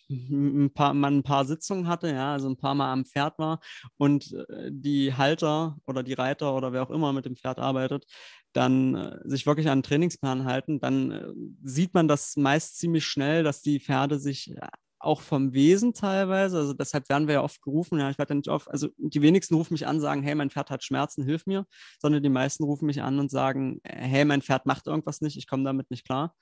äh, 0.09 0.13
ein 0.13 0.71
paar, 0.73 0.93
man 0.93 1.17
ein 1.19 1.23
paar 1.23 1.45
Sitzungen 1.45 1.87
hatte, 1.87 2.09
ja, 2.11 2.33
also 2.33 2.49
ein 2.49 2.57
paar 2.57 2.75
Mal 2.75 2.91
am 2.91 3.05
Pferd 3.05 3.37
war 3.39 3.59
und 3.97 4.33
äh, 4.33 4.69
die 4.71 5.13
Halter 5.13 5.77
oder 5.87 6.03
die 6.03 6.13
Reiter 6.13 6.55
oder 6.55 6.73
wer 6.73 6.83
auch 6.83 6.91
immer 6.91 7.13
mit 7.13 7.25
dem 7.25 7.35
Pferd 7.35 7.59
arbeitet, 7.59 8.05
dann 8.53 8.95
äh, 8.95 9.19
sich 9.25 9.45
wirklich 9.45 9.69
an 9.69 9.79
den 9.79 9.83
Trainingsplan 9.83 10.45
halten, 10.45 10.79
dann 10.79 11.11
äh, 11.11 11.27
sieht 11.63 11.93
man 11.93 12.07
das 12.07 12.35
meist 12.35 12.77
ziemlich 12.77 13.05
schnell, 13.05 13.43
dass 13.43 13.61
die 13.61 13.79
Pferde 13.79 14.19
sich 14.19 14.55
äh, 14.55 14.67
auch 14.99 15.21
vom 15.21 15.53
Wesen 15.53 15.93
teilweise, 15.93 16.57
also 16.57 16.73
deshalb 16.73 17.07
werden 17.09 17.27
wir 17.27 17.35
ja 17.35 17.43
oft 17.43 17.61
gerufen, 17.61 17.99
ja, 17.99 18.09
ich 18.09 18.17
werde 18.17 18.33
ja 18.33 18.35
nicht 18.35 18.49
oft, 18.49 18.69
also 18.69 18.89
die 18.97 19.21
wenigsten 19.21 19.55
rufen 19.55 19.73
mich 19.73 19.87
an, 19.87 20.01
sagen, 20.01 20.23
hey, 20.23 20.35
mein 20.35 20.49
Pferd 20.49 20.69
hat 20.69 20.83
Schmerzen, 20.83 21.23
hilf 21.23 21.45
mir, 21.45 21.65
sondern 22.01 22.21
die 22.21 22.29
meisten 22.29 22.65
rufen 22.65 22.85
mich 22.85 23.01
an 23.01 23.17
und 23.17 23.31
sagen, 23.31 23.79
hey, 23.83 24.25
mein 24.25 24.41
Pferd 24.41 24.65
macht 24.65 24.87
irgendwas 24.87 25.21
nicht, 25.21 25.37
ich 25.37 25.47
komme 25.47 25.63
damit 25.63 25.89
nicht 25.89 26.05
klar. 26.05 26.35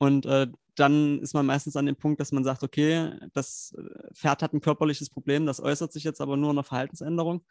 Und 0.00 0.24
äh, 0.24 0.46
dann 0.76 1.18
ist 1.20 1.34
man 1.34 1.44
meistens 1.44 1.76
an 1.76 1.84
dem 1.84 1.94
Punkt, 1.96 2.20
dass 2.20 2.32
man 2.32 2.42
sagt, 2.42 2.62
okay, 2.62 3.12
das 3.34 3.76
äh, 3.76 4.14
Pferd 4.14 4.42
hat 4.42 4.54
ein 4.54 4.62
körperliches 4.62 5.10
Problem, 5.10 5.44
das 5.44 5.60
äußert 5.60 5.92
sich 5.92 6.04
jetzt 6.04 6.22
aber 6.22 6.38
nur 6.38 6.50
in 6.50 6.56
einer 6.56 6.64
Verhaltensänderung. 6.64 7.44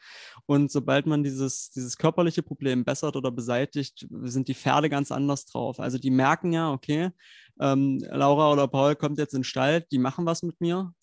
Und 0.48 0.72
sobald 0.72 1.06
man 1.06 1.24
dieses, 1.24 1.70
dieses 1.70 1.98
körperliche 1.98 2.42
Problem 2.42 2.84
bessert 2.86 3.16
oder 3.16 3.32
beseitigt, 3.32 4.08
sind 4.24 4.48
die 4.48 4.56
Pferde 4.56 4.90
ganz 4.90 5.12
anders 5.12 5.46
drauf. 5.46 5.80
Also 5.80 6.00
die 6.00 6.10
merken 6.10 6.52
ja, 6.52 6.72
okay, 6.72 7.12
ähm, 7.60 8.00
Laura 8.10 8.52
oder 8.52 8.68
Paul 8.68 8.96
kommt 8.96 9.20
jetzt 9.20 9.34
in 9.36 9.42
den 9.42 9.44
Stall, 9.46 9.82
die 9.92 10.00
machen 10.00 10.26
was 10.26 10.42
mit 10.42 10.60
mir, 10.60 10.94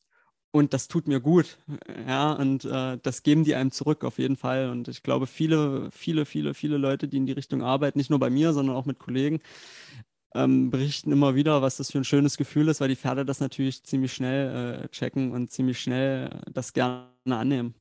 und 0.56 0.72
das 0.72 0.88
tut 0.88 1.06
mir 1.06 1.20
gut. 1.20 1.58
Ja, 2.08 2.32
und 2.32 2.64
äh, 2.64 2.98
das 3.02 3.22
geben 3.22 3.44
die 3.44 3.54
einem 3.54 3.72
zurück 3.72 4.04
auf 4.04 4.18
jeden 4.18 4.36
Fall. 4.36 4.70
Und 4.70 4.88
ich 4.88 5.02
glaube, 5.02 5.26
viele, 5.26 5.90
viele, 5.92 6.24
viele, 6.24 6.54
viele 6.54 6.78
Leute, 6.78 7.08
die 7.08 7.18
in 7.18 7.26
die 7.26 7.32
Richtung 7.32 7.62
arbeiten, 7.62 7.98
nicht 7.98 8.08
nur 8.08 8.18
bei 8.18 8.30
mir, 8.30 8.54
sondern 8.54 8.74
auch 8.74 8.86
mit 8.86 8.98
Kollegen, 8.98 9.40
ähm, 10.34 10.70
berichten 10.70 11.12
immer 11.12 11.34
wieder, 11.34 11.62
was 11.62 11.76
das 11.76 11.90
für 11.90 11.98
ein 11.98 12.04
schönes 12.04 12.36
Gefühl 12.36 12.68
ist, 12.68 12.80
weil 12.80 12.88
die 12.88 12.96
Pferde 12.96 13.24
das 13.24 13.40
natürlich 13.40 13.84
ziemlich 13.84 14.12
schnell 14.12 14.84
äh, 14.84 14.88
checken 14.88 15.32
und 15.32 15.50
ziemlich 15.50 15.80
schnell 15.80 16.42
das 16.52 16.72
gerne 16.72 17.08
annehmen. 17.24 17.74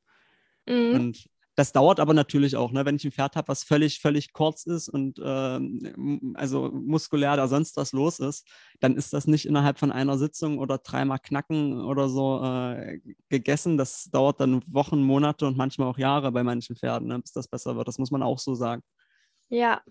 Mhm. 0.65 0.93
Und 0.93 1.29
das 1.55 1.71
dauert 1.71 2.01
aber 2.01 2.13
natürlich 2.13 2.57
auch, 2.57 2.71
ne? 2.71 2.85
wenn 2.85 2.97
ich 2.97 3.05
ein 3.05 3.13
Pferd 3.13 3.37
habe, 3.37 3.47
was 3.47 3.63
völlig, 3.63 3.99
völlig 3.99 4.33
kurz 4.33 4.65
ist 4.65 4.89
und 4.89 5.21
ähm, 5.23 6.33
also 6.35 6.69
muskulär 6.69 7.33
oder 7.33 7.47
sonst 7.47 7.77
was 7.77 7.93
los 7.93 8.19
ist, 8.19 8.45
dann 8.81 8.97
ist 8.97 9.13
das 9.13 9.25
nicht 9.25 9.45
innerhalb 9.45 9.79
von 9.79 9.91
einer 9.91 10.17
Sitzung 10.17 10.59
oder 10.59 10.77
dreimal 10.79 11.19
knacken 11.19 11.81
oder 11.81 12.09
so 12.09 12.43
äh, 12.43 12.99
gegessen. 13.29 13.77
Das 13.77 14.09
dauert 14.11 14.41
dann 14.41 14.63
Wochen, 14.67 15.01
Monate 15.01 15.47
und 15.47 15.55
manchmal 15.55 15.87
auch 15.87 15.97
Jahre 15.97 16.31
bei 16.33 16.43
manchen 16.43 16.75
Pferden, 16.75 17.07
ne? 17.07 17.19
bis 17.19 17.31
das 17.31 17.47
besser 17.47 17.77
wird. 17.77 17.87
Das 17.87 17.99
muss 17.99 18.11
man 18.11 18.21
auch 18.21 18.39
so 18.39 18.53
sagen. 18.53 18.81
Ja, 19.47 19.81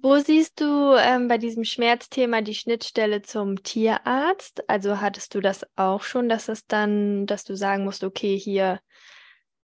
wo 0.00 0.18
siehst 0.18 0.60
du 0.60 0.94
ähm, 0.96 1.28
bei 1.28 1.38
diesem 1.38 1.64
Schmerzthema 1.64 2.40
die 2.40 2.54
Schnittstelle 2.54 3.22
zum 3.22 3.62
Tierarzt? 3.62 4.68
Also 4.68 5.00
hattest 5.00 5.34
du 5.34 5.40
das 5.40 5.66
auch 5.76 6.02
schon, 6.02 6.28
dass 6.28 6.48
es 6.48 6.66
dann, 6.66 7.26
dass 7.26 7.44
du 7.44 7.56
sagen 7.56 7.84
musst, 7.84 8.04
okay, 8.04 8.38
hier 8.38 8.80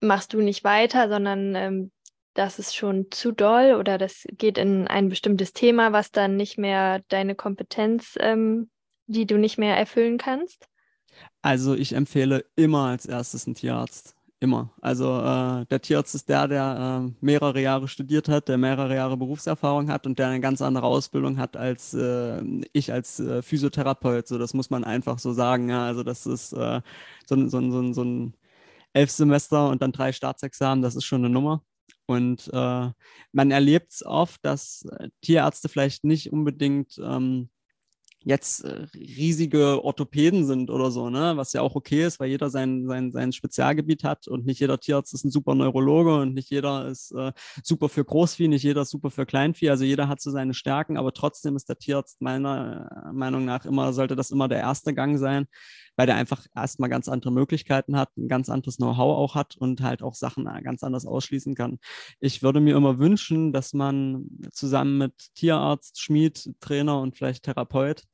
machst 0.00 0.32
du 0.32 0.40
nicht 0.40 0.64
weiter, 0.64 1.08
sondern 1.08 1.54
ähm, 1.54 1.92
das 2.34 2.58
ist 2.58 2.76
schon 2.76 3.10
zu 3.10 3.32
doll 3.32 3.74
oder 3.78 3.98
das 3.98 4.24
geht 4.32 4.56
in 4.56 4.86
ein 4.86 5.08
bestimmtes 5.08 5.52
Thema, 5.52 5.92
was 5.92 6.10
dann 6.10 6.36
nicht 6.36 6.58
mehr 6.58 7.02
deine 7.08 7.34
Kompetenz, 7.34 8.14
ähm, 8.20 8.70
die 9.06 9.26
du 9.26 9.36
nicht 9.36 9.58
mehr 9.58 9.76
erfüllen 9.76 10.16
kannst? 10.16 10.68
Also 11.42 11.74
ich 11.74 11.92
empfehle 11.92 12.44
immer 12.54 12.86
als 12.86 13.06
erstes 13.06 13.46
einen 13.46 13.56
Tierarzt. 13.56 14.14
Immer. 14.42 14.70
Also 14.80 15.18
äh, 15.18 15.66
der 15.66 15.82
Tierarzt 15.82 16.14
ist 16.14 16.30
der, 16.30 16.48
der 16.48 17.04
äh, 17.04 17.12
mehrere 17.20 17.60
Jahre 17.60 17.88
studiert 17.88 18.26
hat, 18.30 18.48
der 18.48 18.56
mehrere 18.56 18.94
Jahre 18.94 19.18
Berufserfahrung 19.18 19.90
hat 19.90 20.06
und 20.06 20.18
der 20.18 20.28
eine 20.28 20.40
ganz 20.40 20.62
andere 20.62 20.86
Ausbildung 20.86 21.36
hat 21.36 21.58
als 21.58 21.92
äh, 21.92 22.42
ich 22.72 22.90
als 22.90 23.20
äh, 23.20 23.42
Physiotherapeut. 23.42 24.26
So, 24.26 24.38
das 24.38 24.54
muss 24.54 24.70
man 24.70 24.82
einfach 24.82 25.18
so 25.18 25.34
sagen. 25.34 25.68
Ja. 25.68 25.84
Also 25.84 26.02
das 26.02 26.24
ist 26.24 26.54
äh, 26.54 26.80
so, 27.26 27.48
so, 27.48 27.70
so, 27.70 27.92
so 27.92 28.02
ein 28.02 28.34
elf 28.94 29.10
Semester 29.10 29.68
und 29.68 29.82
dann 29.82 29.92
drei 29.92 30.10
Staatsexamen, 30.12 30.82
das 30.82 30.96
ist 30.96 31.04
schon 31.04 31.22
eine 31.22 31.30
Nummer. 31.30 31.62
Und 32.06 32.50
äh, 32.52 32.90
man 33.32 33.50
erlebt 33.50 33.92
es 33.92 34.06
oft, 34.06 34.42
dass 34.42 34.86
Tierärzte 35.20 35.68
vielleicht 35.68 36.02
nicht 36.02 36.32
unbedingt 36.32 36.98
ähm, 36.98 37.50
jetzt 38.24 38.64
äh, 38.64 38.86
riesige 38.94 39.82
Orthopäden 39.82 40.44
sind 40.44 40.70
oder 40.70 40.90
so, 40.90 41.08
ne? 41.08 41.32
Was 41.36 41.54
ja 41.54 41.62
auch 41.62 41.74
okay 41.74 42.04
ist, 42.04 42.20
weil 42.20 42.28
jeder 42.28 42.50
sein, 42.50 42.86
sein, 42.86 43.12
sein 43.12 43.32
Spezialgebiet 43.32 44.04
hat 44.04 44.28
und 44.28 44.44
nicht 44.44 44.60
jeder 44.60 44.78
Tierarzt 44.78 45.14
ist 45.14 45.24
ein 45.24 45.30
super 45.30 45.54
Neurologe 45.54 46.16
und 46.20 46.34
nicht 46.34 46.50
jeder 46.50 46.88
ist 46.88 47.12
äh, 47.12 47.32
super 47.62 47.88
für 47.88 48.04
Großvieh, 48.04 48.48
nicht 48.48 48.62
jeder 48.62 48.82
ist 48.82 48.90
super 48.90 49.10
für 49.10 49.24
Kleinvieh. 49.24 49.70
Also 49.70 49.84
jeder 49.84 50.08
hat 50.08 50.20
so 50.20 50.30
seine 50.30 50.52
Stärken, 50.52 50.98
aber 50.98 51.12
trotzdem 51.14 51.56
ist 51.56 51.68
der 51.70 51.78
Tierarzt 51.78 52.20
meiner 52.20 52.90
äh, 53.08 53.12
Meinung 53.12 53.46
nach 53.46 53.64
immer, 53.64 53.92
sollte 53.94 54.16
das 54.16 54.30
immer 54.30 54.48
der 54.48 54.58
erste 54.58 54.92
Gang 54.92 55.18
sein, 55.18 55.46
weil 55.96 56.06
der 56.06 56.16
einfach 56.16 56.46
erstmal 56.54 56.90
ganz 56.90 57.08
andere 57.08 57.32
Möglichkeiten 57.32 57.96
hat, 57.96 58.14
ein 58.18 58.28
ganz 58.28 58.50
anderes 58.50 58.76
Know-how 58.76 59.16
auch 59.16 59.34
hat 59.34 59.56
und 59.56 59.80
halt 59.80 60.02
auch 60.02 60.14
Sachen 60.14 60.46
äh, 60.46 60.60
ganz 60.62 60.82
anders 60.82 61.06
ausschließen 61.06 61.54
kann. 61.54 61.78
Ich 62.20 62.42
würde 62.42 62.60
mir 62.60 62.76
immer 62.76 62.98
wünschen, 62.98 63.54
dass 63.54 63.72
man 63.72 64.26
zusammen 64.52 64.98
mit 64.98 65.14
Tierarzt, 65.34 66.00
Schmied, 66.02 66.50
Trainer 66.60 67.00
und 67.00 67.16
vielleicht 67.16 67.44
Therapeut 67.44 68.04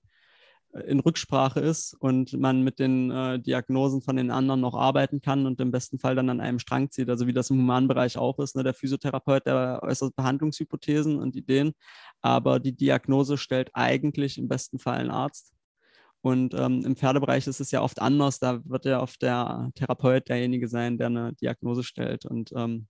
in 0.87 1.01
Rücksprache 1.01 1.61
ist 1.61 1.95
und 1.95 2.33
man 2.35 2.63
mit 2.63 2.79
den 2.79 3.11
äh, 3.11 3.39
Diagnosen 3.41 4.03
von 4.03 4.17
den 4.17 4.31
anderen 4.31 4.61
noch 4.61 4.75
arbeiten 4.75 5.21
kann 5.21 5.47
und 5.47 5.61
im 5.61 5.71
besten 5.71 5.99
Fall 5.99 6.15
dann 6.15 6.31
an 6.31 6.41
einem 6.41 6.59
Strang 6.59 6.91
zieht, 6.91 7.09
also 7.09 7.27
wie 7.27 7.33
das 7.33 7.51
im 7.51 7.59
Humanbereich 7.59 8.19
auch 8.19 8.39
ist. 8.39 8.57
Ne? 8.57 8.63
Der 8.65 8.75
Physiotherapeut, 8.75 9.47
der 9.47 9.81
äußert 9.83 10.17
Behandlungshypothesen 10.17 11.19
und 11.19 11.37
Ideen, 11.37 11.73
aber 12.23 12.61
die 12.61 12.77
Diagnose 12.77 13.39
stellt 13.39 13.71
eigentlich 13.75 14.39
im 14.39 14.49
besten 14.49 14.79
Fall 14.79 14.99
ein 14.99 15.11
Arzt. 15.11 15.53
Und 16.23 16.55
ähm, 16.55 16.85
im 16.85 16.97
Pferdebereich 16.97 17.47
ist 17.47 17.61
es 17.61 17.71
ja 17.71 17.83
oft 17.83 18.01
anders. 18.03 18.41
Da 18.41 18.61
wird 18.65 18.85
ja 18.85 19.01
oft 19.01 19.23
der 19.23 19.71
Therapeut 19.77 20.29
derjenige 20.29 20.67
sein, 20.67 20.99
der 20.99 21.07
eine 21.07 21.33
Diagnose 21.35 21.85
stellt. 21.85 22.27
Und 22.27 22.53
ähm, 22.57 22.89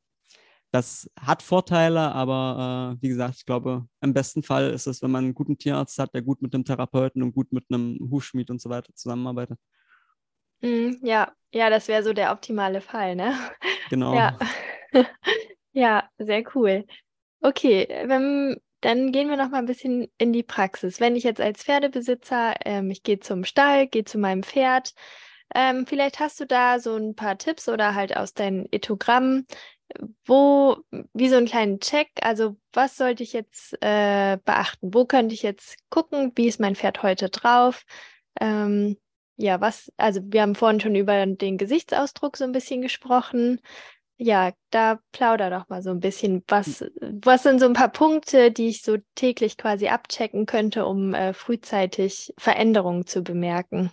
das 0.71 1.11
hat 1.19 1.43
Vorteile, 1.43 2.13
aber 2.13 2.97
äh, 2.97 3.03
wie 3.03 3.09
gesagt, 3.09 3.37
ich 3.37 3.47
glaube, 3.47 3.87
im 4.01 4.13
besten 4.13 4.43
Fall 4.43 4.71
ist 4.71 4.87
es, 4.87 5.03
wenn 5.03 5.11
man 5.11 5.25
einen 5.25 5.35
guten 5.35 5.59
Tierarzt 5.59 5.99
hat, 5.99 6.15
der 6.15 6.23
gut 6.23 6.43
mit 6.43 6.55
einem 6.55 6.65
Therapeuten 6.65 7.23
und 7.23 7.33
gut 7.33 7.53
mit 7.53 7.65
einem 7.71 7.99
Hufschmied 8.11 8.51
und 8.51 8.61
so 8.61 8.69
weiter 8.69 8.95
zusammenarbeitet. 8.95 9.59
Mm, 10.61 10.95
ja, 11.03 11.33
ja, 11.53 11.71
das 11.71 11.89
wäre 11.89 12.03
so 12.03 12.13
der 12.13 12.33
optimale 12.33 12.81
Fall, 12.81 13.17
ne? 13.17 13.35
Genau. 13.91 14.15
Ja, 14.15 14.39
ja 15.73 16.09
sehr 16.19 16.43
cool. 16.55 16.85
Okay, 17.41 17.87
wenn, 18.07 18.57
dann 18.81 19.13
gehen 19.13 19.29
wir 19.29 19.37
noch 19.37 19.51
mal 19.51 19.59
ein 19.59 19.67
bisschen 19.67 20.09
in 20.19 20.33
die 20.33 20.43
Praxis. 20.43 21.01
Wenn 21.01 21.17
ich 21.17 21.25
jetzt 21.25 21.41
als 21.41 21.63
Pferdebesitzer, 21.63 22.55
ähm, 22.65 22.91
ich 22.91 23.03
gehe 23.03 23.21
zum 23.21 23.45
Stall, 23.45 23.87
gehe 23.87 24.05
zu 24.05 24.19
meinem 24.19 24.43
Pferd, 24.43 24.95
ähm, 25.55 25.87
vielleicht 25.87 26.19
hast 26.19 26.41
du 26.41 26.47
da 26.47 26.81
so 26.81 26.97
ein 26.97 27.15
paar 27.15 27.39
Tipps 27.39 27.69
oder 27.69 27.95
halt 27.95 28.17
aus 28.17 28.35
deinen 28.35 28.67
Ethogrammen, 28.73 29.47
wo, 30.25 30.79
wie 31.13 31.29
so 31.29 31.37
einen 31.37 31.47
kleinen 31.47 31.81
Check, 31.81 32.09
also 32.23 32.57
was 32.73 32.97
sollte 32.97 33.23
ich 33.23 33.33
jetzt 33.33 33.75
äh, 33.83 34.39
beachten? 34.45 34.93
Wo 34.93 35.05
könnte 35.05 35.35
ich 35.35 35.43
jetzt 35.43 35.77
gucken, 35.91 36.33
wie 36.35 36.49
ist 36.49 36.61
mein 36.61 36.77
Pferd 36.77 37.03
heute 37.03 37.29
drauf? 37.29 37.85
Ähm, 38.41 38.97
ja, 39.37 39.61
was, 39.61 39.93
also 39.97 40.21
wir 40.25 40.43
haben 40.43 40.55
vorhin 40.55 40.81
schon 40.81 40.95
über 40.95 41.25
den 41.27 41.59
Gesichtsausdruck 41.59 42.37
so 42.37 42.45
ein 42.45 42.53
bisschen 42.53 42.83
gesprochen. 42.83 43.61
Ja, 44.19 44.53
da 44.71 44.99
plauder 45.13 45.51
doch 45.51 45.69
mal 45.69 45.83
so 45.83 45.91
ein 45.91 46.01
bisschen. 46.01 46.43
Was, 46.49 46.85
was 47.01 47.43
sind 47.43 47.61
so 47.61 47.67
ein 47.67 47.75
paar 47.75 47.91
Punkte, 47.91 48.51
die 48.51 48.69
ich 48.69 48.83
so 48.83 48.97
täglich 49.15 49.59
quasi 49.59 49.89
abchecken 49.89 50.47
könnte, 50.47 50.87
um 50.87 51.13
äh, 51.13 51.35
frühzeitig 51.35 52.33
Veränderungen 52.39 53.07
zu 53.07 53.23
bemerken? 53.23 53.91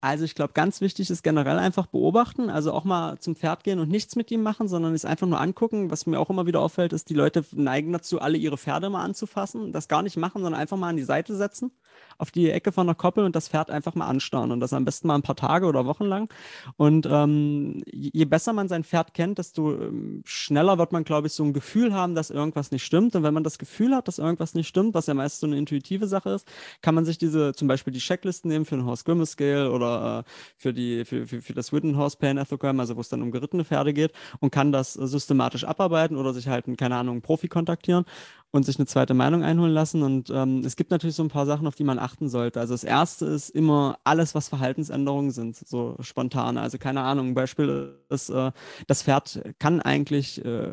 Also 0.00 0.24
ich 0.24 0.36
glaube, 0.36 0.52
ganz 0.52 0.80
wichtig 0.80 1.10
ist 1.10 1.24
generell 1.24 1.58
einfach 1.58 1.86
beobachten, 1.86 2.50
also 2.50 2.72
auch 2.72 2.84
mal 2.84 3.18
zum 3.18 3.34
Pferd 3.34 3.64
gehen 3.64 3.80
und 3.80 3.88
nichts 3.88 4.14
mit 4.14 4.30
ihm 4.30 4.44
machen, 4.44 4.68
sondern 4.68 4.94
es 4.94 5.04
einfach 5.04 5.26
nur 5.26 5.40
angucken. 5.40 5.90
Was 5.90 6.06
mir 6.06 6.20
auch 6.20 6.30
immer 6.30 6.46
wieder 6.46 6.60
auffällt, 6.60 6.92
ist, 6.92 7.10
die 7.10 7.14
Leute 7.14 7.44
neigen 7.52 7.92
dazu, 7.92 8.20
alle 8.20 8.38
ihre 8.38 8.58
Pferde 8.58 8.90
mal 8.90 9.02
anzufassen, 9.02 9.72
das 9.72 9.88
gar 9.88 10.02
nicht 10.02 10.16
machen, 10.16 10.42
sondern 10.42 10.60
einfach 10.60 10.76
mal 10.76 10.90
an 10.90 10.96
die 10.96 11.02
Seite 11.02 11.34
setzen 11.34 11.72
auf 12.18 12.30
die 12.30 12.50
Ecke 12.50 12.72
von 12.72 12.86
der 12.86 12.96
Koppel 12.96 13.24
und 13.24 13.36
das 13.36 13.48
Pferd 13.48 13.70
einfach 13.70 13.94
mal 13.94 14.06
anstarren 14.06 14.50
und 14.50 14.60
das 14.60 14.72
am 14.72 14.84
besten 14.84 15.08
mal 15.08 15.14
ein 15.14 15.22
paar 15.22 15.36
Tage 15.36 15.66
oder 15.66 15.86
Wochen 15.86 16.04
lang. 16.04 16.32
Und 16.76 17.06
ähm, 17.10 17.82
je 17.86 18.24
besser 18.24 18.52
man 18.52 18.68
sein 18.68 18.84
Pferd 18.84 19.14
kennt, 19.14 19.38
desto 19.38 19.72
ähm, 19.72 20.22
schneller 20.24 20.78
wird 20.78 20.92
man, 20.92 21.04
glaube 21.04 21.28
ich, 21.28 21.32
so 21.32 21.44
ein 21.44 21.52
Gefühl 21.52 21.94
haben, 21.94 22.14
dass 22.14 22.30
irgendwas 22.30 22.70
nicht 22.72 22.84
stimmt. 22.84 23.14
Und 23.14 23.22
wenn 23.22 23.34
man 23.34 23.44
das 23.44 23.58
Gefühl 23.58 23.94
hat, 23.94 24.08
dass 24.08 24.18
irgendwas 24.18 24.54
nicht 24.54 24.68
stimmt, 24.68 24.94
was 24.94 25.06
ja 25.06 25.14
meist 25.14 25.40
so 25.40 25.46
eine 25.46 25.56
intuitive 25.56 26.08
Sache 26.08 26.30
ist, 26.30 26.48
kann 26.82 26.94
man 26.94 27.04
sich 27.04 27.18
diese 27.18 27.52
zum 27.54 27.68
Beispiel 27.68 27.92
die 27.92 28.00
Checklisten 28.00 28.50
nehmen 28.50 28.64
für 28.64 28.76
den 28.76 28.84
Horse 28.84 29.04
Grimace 29.04 29.30
Scale 29.30 29.70
oder 29.70 30.24
äh, 30.26 30.30
für, 30.56 30.74
die, 30.74 31.04
für, 31.04 31.26
für, 31.26 31.40
für 31.40 31.54
das 31.54 31.72
Witten 31.72 31.96
Horse 31.96 32.16
Pain 32.18 32.36
Ethogram, 32.36 32.80
also 32.80 32.96
wo 32.96 33.00
es 33.00 33.08
dann 33.08 33.22
um 33.22 33.30
gerittene 33.30 33.64
Pferde 33.64 33.92
geht 33.92 34.12
und 34.40 34.50
kann 34.50 34.72
das 34.72 34.96
äh, 34.96 35.06
systematisch 35.06 35.64
abarbeiten 35.64 36.16
oder 36.16 36.34
sich 36.34 36.48
halt, 36.48 36.66
keine 36.78 36.96
Ahnung, 36.96 37.16
einen 37.16 37.22
Profi 37.22 37.48
kontaktieren 37.48 38.04
und 38.50 38.64
sich 38.64 38.78
eine 38.78 38.86
zweite 38.86 39.12
Meinung 39.12 39.42
einholen 39.42 39.72
lassen. 39.72 40.02
Und 40.02 40.30
ähm, 40.30 40.62
es 40.64 40.76
gibt 40.76 40.90
natürlich 40.90 41.16
so 41.16 41.22
ein 41.22 41.28
paar 41.28 41.44
Sachen, 41.44 41.66
auf 41.66 41.74
die 41.74 41.84
man 41.84 41.98
achten 41.98 42.28
sollte. 42.28 42.60
Also 42.60 42.72
das 42.72 42.84
erste 42.84 43.26
ist 43.26 43.50
immer 43.50 43.98
alles, 44.04 44.34
was 44.34 44.48
Verhaltensänderungen 44.48 45.30
sind, 45.32 45.56
so 45.56 45.96
spontan. 46.00 46.56
Also 46.56 46.78
keine 46.78 47.02
Ahnung, 47.02 47.28
ein 47.28 47.34
Beispiel 47.34 47.94
ist, 48.08 48.30
äh, 48.30 48.52
das 48.86 49.02
Pferd 49.02 49.42
kann 49.58 49.82
eigentlich 49.82 50.42
äh, 50.44 50.70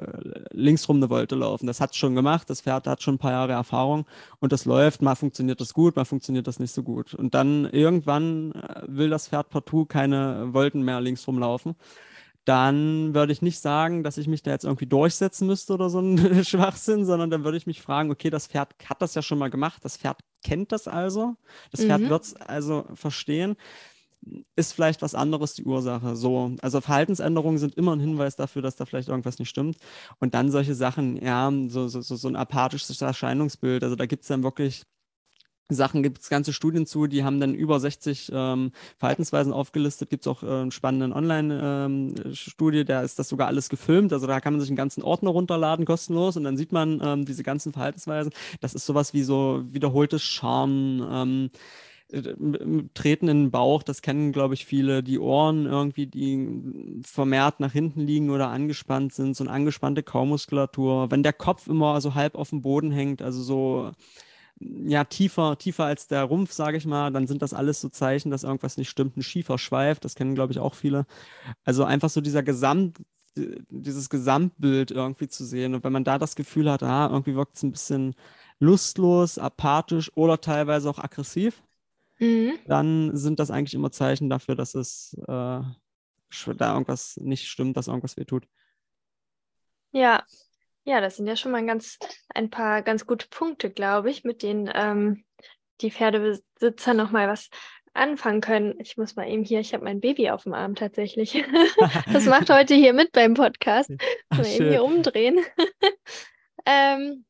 linksrum 0.51 0.97
eine 0.97 1.09
Wolte 1.09 1.35
laufen. 1.35 1.67
Das 1.67 1.81
hat 1.81 1.91
es 1.91 1.97
schon 1.97 2.15
gemacht, 2.15 2.49
das 2.49 2.61
Pferd 2.61 2.87
hat 2.87 3.03
schon 3.03 3.15
ein 3.15 3.19
paar 3.19 3.31
Jahre 3.31 3.53
Erfahrung 3.53 4.05
und 4.39 4.53
das 4.53 4.63
läuft, 4.65 5.01
mal 5.01 5.15
funktioniert 5.15 5.59
das 5.59 5.73
gut, 5.73 5.97
mal 5.97 6.05
funktioniert 6.05 6.47
das 6.47 6.59
nicht 6.59 6.71
so 6.71 6.81
gut. 6.81 7.13
Und 7.13 7.33
dann 7.33 7.65
irgendwann 7.65 8.53
äh, 8.53 8.83
will 8.87 9.09
das 9.09 9.27
Pferd 9.27 9.49
partout 9.49 9.85
keine 9.85 10.53
Wolten 10.53 10.81
mehr 10.81 11.01
linksrum 11.01 11.39
laufen 11.39 11.75
dann 12.45 13.15
würde 13.15 13.33
ich 13.33 13.41
nicht 13.41 13.59
sagen, 13.59 14.03
dass 14.03 14.17
ich 14.17 14.27
mich 14.27 14.43
da 14.43 14.51
jetzt 14.51 14.65
irgendwie 14.65 14.85
durchsetzen 14.85 15.47
müsste 15.47 15.73
oder 15.73 15.89
so 15.89 15.99
ein 15.99 16.17
Schwachsinn, 16.45 17.05
sondern 17.05 17.29
dann 17.31 17.43
würde 17.43 17.57
ich 17.57 17.67
mich 17.67 17.81
fragen, 17.81 18.11
okay, 18.11 18.29
das 18.29 18.47
Pferd 18.47 18.75
hat 18.87 19.01
das 19.01 19.15
ja 19.15 19.21
schon 19.21 19.39
mal 19.39 19.49
gemacht, 19.49 19.83
das 19.83 19.97
Pferd 19.97 20.19
kennt 20.43 20.71
das 20.71 20.87
also, 20.87 21.35
das 21.71 21.81
mhm. 21.81 21.87
Pferd 21.87 22.09
wird 22.09 22.23
es 22.23 22.35
also 22.35 22.85
verstehen. 22.93 23.55
Ist 24.55 24.73
vielleicht 24.73 25.03
was 25.03 25.13
anderes 25.13 25.53
die 25.53 25.65
Ursache? 25.65 26.15
So, 26.15 26.55
also 26.61 26.81
Verhaltensänderungen 26.81 27.59
sind 27.59 27.75
immer 27.75 27.95
ein 27.95 27.99
Hinweis 27.99 28.35
dafür, 28.35 28.63
dass 28.63 28.75
da 28.75 28.85
vielleicht 28.85 29.09
irgendwas 29.09 29.37
nicht 29.37 29.49
stimmt. 29.49 29.77
Und 30.19 30.33
dann 30.33 30.49
solche 30.49 30.73
Sachen, 30.73 31.23
ja, 31.23 31.51
so, 31.67 31.87
so, 31.87 32.01
so 32.01 32.27
ein 32.27 32.35
apathisches 32.35 32.99
Erscheinungsbild. 33.01 33.83
Also 33.83 33.95
da 33.95 34.07
gibt 34.07 34.23
es 34.23 34.29
dann 34.29 34.41
wirklich 34.41 34.83
Sachen 35.69 36.03
gibt 36.03 36.21
es 36.21 36.29
ganze 36.29 36.53
Studien 36.53 36.85
zu, 36.85 37.07
die 37.07 37.23
haben 37.23 37.39
dann 37.39 37.55
über 37.55 37.79
60 37.79 38.31
ähm, 38.33 38.71
Verhaltensweisen 38.97 39.51
aufgelistet. 39.51 40.09
Gibt 40.09 40.25
es 40.25 40.27
auch 40.27 40.43
äh, 40.43 40.47
einen 40.47 40.71
spannenden 40.71 41.11
Online-Studie, 41.11 42.79
ähm, 42.79 42.85
da 42.85 43.01
ist 43.01 43.17
das 43.17 43.29
sogar 43.29 43.47
alles 43.47 43.69
gefilmt. 43.69 44.13
Also 44.13 44.27
da 44.27 44.39
kann 44.39 44.53
man 44.53 44.61
sich 44.61 44.69
einen 44.69 44.77
ganzen 44.77 45.01
Ordner 45.01 45.31
runterladen, 45.31 45.85
kostenlos, 45.85 46.37
und 46.37 46.43
dann 46.43 46.57
sieht 46.57 46.71
man 46.71 47.01
ähm, 47.03 47.25
diese 47.25 47.43
ganzen 47.43 47.73
Verhaltensweisen. 47.73 48.31
Das 48.61 48.75
ist 48.75 48.85
sowas 48.85 49.13
wie 49.13 49.23
so 49.23 49.63
wiederholtes 49.71 50.21
Charme. 50.21 51.07
Ähm, 51.11 51.49
Treten 52.93 53.27
in 53.27 53.45
den 53.45 53.51
Bauch, 53.51 53.81
das 53.81 54.03
kennen, 54.03 54.31
glaube 54.31 54.53
ich, 54.53 54.67
viele. 54.67 55.01
Die 55.01 55.17
Ohren 55.17 55.65
irgendwie, 55.65 56.05
die 56.05 57.01
vermehrt 57.03 57.59
nach 57.59 57.71
hinten 57.71 58.01
liegen 58.01 58.29
oder 58.29 58.49
angespannt 58.49 59.11
sind, 59.13 59.35
so 59.35 59.43
eine 59.43 59.51
angespannte 59.51 60.03
Kaumuskulatur. 60.03 61.09
Wenn 61.09 61.23
der 61.23 61.33
Kopf 61.33 61.67
immer 61.67 61.99
so 62.01 62.13
halb 62.13 62.35
auf 62.35 62.51
dem 62.51 62.61
Boden 62.61 62.91
hängt, 62.91 63.23
also 63.23 63.41
so 63.41 63.91
ja, 64.59 65.03
tiefer, 65.03 65.57
tiefer 65.57 65.85
als 65.85 66.07
der 66.07 66.23
Rumpf, 66.23 66.53
sage 66.53 66.77
ich 66.77 66.85
mal, 66.85 67.11
dann 67.11 67.27
sind 67.27 67.41
das 67.41 67.53
alles 67.53 67.81
so 67.81 67.89
Zeichen, 67.89 68.31
dass 68.31 68.43
irgendwas 68.43 68.77
nicht 68.77 68.89
stimmt. 68.89 69.17
Ein 69.17 69.23
schiefer 69.23 69.57
Schweif, 69.57 69.99
das 69.99 70.15
kennen, 70.15 70.35
glaube 70.35 70.53
ich, 70.53 70.59
auch 70.59 70.75
viele. 70.75 71.05
Also 71.63 71.83
einfach 71.83 72.09
so 72.09 72.21
dieser 72.21 72.43
Gesamt, 72.43 73.01
dieses 73.35 74.09
Gesamtbild 74.09 74.91
irgendwie 74.91 75.27
zu 75.27 75.43
sehen. 75.43 75.75
Und 75.75 75.83
wenn 75.83 75.91
man 75.91 76.05
da 76.05 76.17
das 76.17 76.35
Gefühl 76.35 76.71
hat, 76.71 76.83
ah, 76.83 77.09
irgendwie 77.11 77.35
wirkt 77.35 77.57
es 77.57 77.63
ein 77.63 77.71
bisschen 77.71 78.15
lustlos, 78.59 79.37
apathisch 79.37 80.11
oder 80.15 80.39
teilweise 80.39 80.89
auch 80.89 80.99
aggressiv, 80.99 81.61
mhm. 82.19 82.53
dann 82.67 83.15
sind 83.15 83.39
das 83.39 83.51
eigentlich 83.51 83.73
immer 83.73 83.91
Zeichen 83.91 84.29
dafür, 84.29 84.55
dass 84.55 84.73
es 84.73 85.15
äh, 85.27 85.61
da 86.57 86.73
irgendwas 86.73 87.17
nicht 87.17 87.47
stimmt, 87.47 87.75
dass 87.75 87.87
irgendwas 87.87 88.15
weh 88.15 88.25
tut. 88.25 88.47
Ja, 89.91 90.23
ja, 90.85 91.01
das 91.01 91.17
sind 91.17 91.27
ja 91.27 91.35
schon 91.35 91.51
mal 91.51 91.65
ganz, 91.65 91.97
ein 92.33 92.49
paar 92.49 92.81
ganz 92.81 93.05
gute 93.05 93.27
Punkte, 93.27 93.69
glaube 93.69 94.09
ich, 94.09 94.23
mit 94.23 94.43
denen 94.43 94.71
ähm, 94.73 95.25
die 95.81 95.91
Pferdebesitzer 95.91 96.93
nochmal 96.93 97.27
was 97.27 97.49
anfangen 97.93 98.41
können. 98.41 98.75
Ich 98.79 98.95
muss 98.97 99.15
mal 99.15 99.27
eben 99.27 99.43
hier, 99.43 99.59
ich 99.59 99.73
habe 99.73 99.83
mein 99.83 99.99
Baby 99.99 100.29
auf 100.29 100.43
dem 100.43 100.53
Arm 100.53 100.75
tatsächlich. 100.75 101.43
das 102.13 102.25
macht 102.25 102.49
heute 102.51 102.75
hier 102.75 102.93
mit 102.93 103.11
beim 103.13 103.33
Podcast. 103.33 103.91
Ach, 104.29 104.37
mal 104.37 104.45
eben 104.45 104.69
hier 104.69 104.83
umdrehen. 104.83 105.39
ähm, 106.65 107.25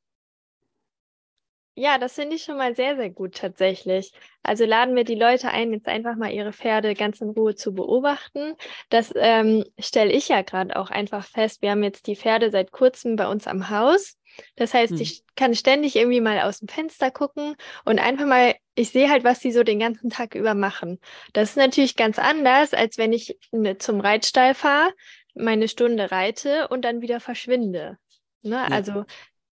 ja, 1.75 1.97
das 1.97 2.15
finde 2.15 2.37
ich 2.37 2.43
schon 2.43 2.57
mal 2.57 2.73
sehr, 2.73 2.95
sehr 2.95 3.09
gut 3.09 3.35
tatsächlich. 3.35 4.13
Also 4.43 4.65
laden 4.65 4.95
wir 4.95 5.03
die 5.03 5.15
Leute 5.15 5.49
ein, 5.49 5.73
jetzt 5.73 5.87
einfach 5.89 6.15
mal 6.15 6.31
ihre 6.31 6.53
Pferde 6.53 6.93
ganz 6.93 7.19
in 7.19 7.31
Ruhe 7.31 7.55
zu 7.55 7.73
beobachten. 7.73 8.55
Das 8.89 9.11
ähm, 9.15 9.65
stelle 9.77 10.11
ich 10.13 10.29
ja 10.29 10.41
gerade 10.41 10.77
auch 10.77 10.89
einfach 10.89 11.25
fest. 11.25 11.61
Wir 11.61 11.71
haben 11.71 11.83
jetzt 11.83 12.07
die 12.07 12.15
Pferde 12.15 12.49
seit 12.49 12.71
kurzem 12.71 13.17
bei 13.17 13.27
uns 13.27 13.45
am 13.45 13.69
Haus. 13.69 14.17
Das 14.55 14.73
heißt, 14.73 14.93
hm. 14.93 15.01
ich 15.01 15.23
kann 15.35 15.53
ständig 15.53 15.97
irgendwie 15.97 16.21
mal 16.21 16.41
aus 16.41 16.59
dem 16.59 16.69
Fenster 16.69 17.11
gucken 17.11 17.55
und 17.83 17.99
einfach 17.99 18.25
mal, 18.25 18.55
ich 18.75 18.91
sehe 18.91 19.09
halt, 19.09 19.25
was 19.25 19.41
sie 19.41 19.51
so 19.51 19.63
den 19.63 19.79
ganzen 19.79 20.09
Tag 20.09 20.35
über 20.35 20.53
machen. 20.53 20.99
Das 21.33 21.51
ist 21.51 21.57
natürlich 21.57 21.95
ganz 21.95 22.19
anders, 22.19 22.73
als 22.73 22.97
wenn 22.97 23.11
ich 23.11 23.37
ne, 23.51 23.77
zum 23.77 23.99
Reitstall 23.99 24.53
fahre, 24.53 24.93
meine 25.33 25.67
Stunde 25.67 26.11
reite 26.11 26.69
und 26.69 26.83
dann 26.83 27.01
wieder 27.01 27.19
verschwinde. 27.19 27.97
Ne? 28.41 28.55
Ja. 28.55 28.67
Also 28.67 29.05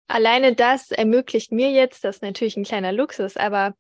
alleine 0.08 0.56
das 0.56 0.92
ermöglicht 0.92 1.52
mir 1.52 1.72
jetzt, 1.72 2.04
das 2.04 2.18
ist 2.18 2.22
natürlich 2.22 2.58
ein 2.58 2.64
kleiner 2.64 2.92
Luxus, 2.92 3.38
aber 3.38 3.76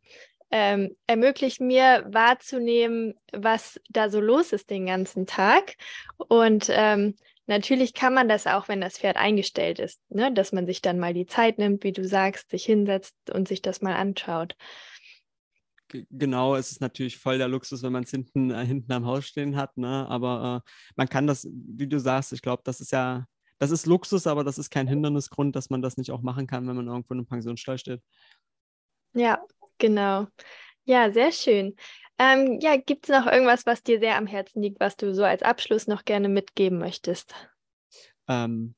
ähm, 0.51 0.95
ermöglicht 1.07 1.61
mir 1.61 2.05
wahrzunehmen, 2.07 3.15
was 3.31 3.79
da 3.89 4.09
so 4.09 4.19
los 4.19 4.53
ist 4.53 4.69
den 4.69 4.85
ganzen 4.85 5.25
Tag. 5.25 5.75
Und 6.17 6.67
ähm, 6.69 7.15
natürlich 7.47 7.93
kann 7.93 8.13
man 8.13 8.29
das 8.29 8.45
auch, 8.45 8.67
wenn 8.67 8.79
das 8.79 8.99
Pferd 8.99 9.17
eingestellt 9.17 9.79
ist, 9.79 9.99
ne? 10.09 10.31
dass 10.31 10.51
man 10.51 10.67
sich 10.67 10.81
dann 10.81 10.99
mal 10.99 11.13
die 11.13 11.25
Zeit 11.25 11.57
nimmt, 11.57 11.83
wie 11.83 11.91
du 11.91 12.07
sagst, 12.07 12.51
sich 12.51 12.65
hinsetzt 12.65 13.15
und 13.31 13.47
sich 13.47 13.61
das 13.61 13.81
mal 13.81 13.95
anschaut 13.95 14.55
genau, 16.09 16.55
es 16.55 16.71
ist 16.71 16.81
natürlich 16.81 17.17
voll 17.17 17.37
der 17.37 17.47
Luxus, 17.47 17.83
wenn 17.83 17.91
man 17.91 18.03
es 18.03 18.11
hinten, 18.11 18.51
äh, 18.51 18.65
hinten 18.65 18.91
am 18.91 19.05
Haus 19.05 19.25
stehen 19.25 19.55
hat, 19.55 19.77
ne? 19.77 20.07
aber 20.09 20.63
äh, 20.65 20.69
man 20.95 21.09
kann 21.09 21.27
das, 21.27 21.47
wie 21.51 21.87
du 21.87 21.99
sagst, 21.99 22.33
ich 22.33 22.41
glaube, 22.41 22.63
das 22.65 22.81
ist 22.81 22.91
ja, 22.91 23.25
das 23.63 23.71
ist 23.71 23.85
Luxus, 23.85 24.27
aber 24.27 24.43
das 24.43 24.57
ist 24.57 24.69
kein 24.69 24.87
Hindernisgrund, 24.87 25.55
dass 25.55 25.69
man 25.69 25.81
das 25.81 25.95
nicht 25.95 26.11
auch 26.11 26.21
machen 26.21 26.47
kann, 26.47 26.67
wenn 26.67 26.75
man 26.75 26.87
irgendwo 26.87 27.13
in 27.13 27.19
einem 27.19 27.27
Pensionsstall 27.27 27.77
steht. 27.77 28.01
Ja, 29.13 29.41
genau. 29.77 30.27
Ja, 30.83 31.09
sehr 31.11 31.31
schön. 31.31 31.77
Ähm, 32.19 32.59
ja, 32.61 32.75
gibt 32.75 33.07
es 33.07 33.15
noch 33.15 33.25
irgendwas, 33.25 33.65
was 33.65 33.81
dir 33.81 33.99
sehr 33.99 34.17
am 34.17 34.27
Herzen 34.27 34.61
liegt, 34.61 34.81
was 34.81 34.97
du 34.97 35.13
so 35.15 35.23
als 35.23 35.43
Abschluss 35.43 35.87
noch 35.87 36.03
gerne 36.03 36.27
mitgeben 36.27 36.77
möchtest? 36.77 37.33
Ähm, 38.27 38.75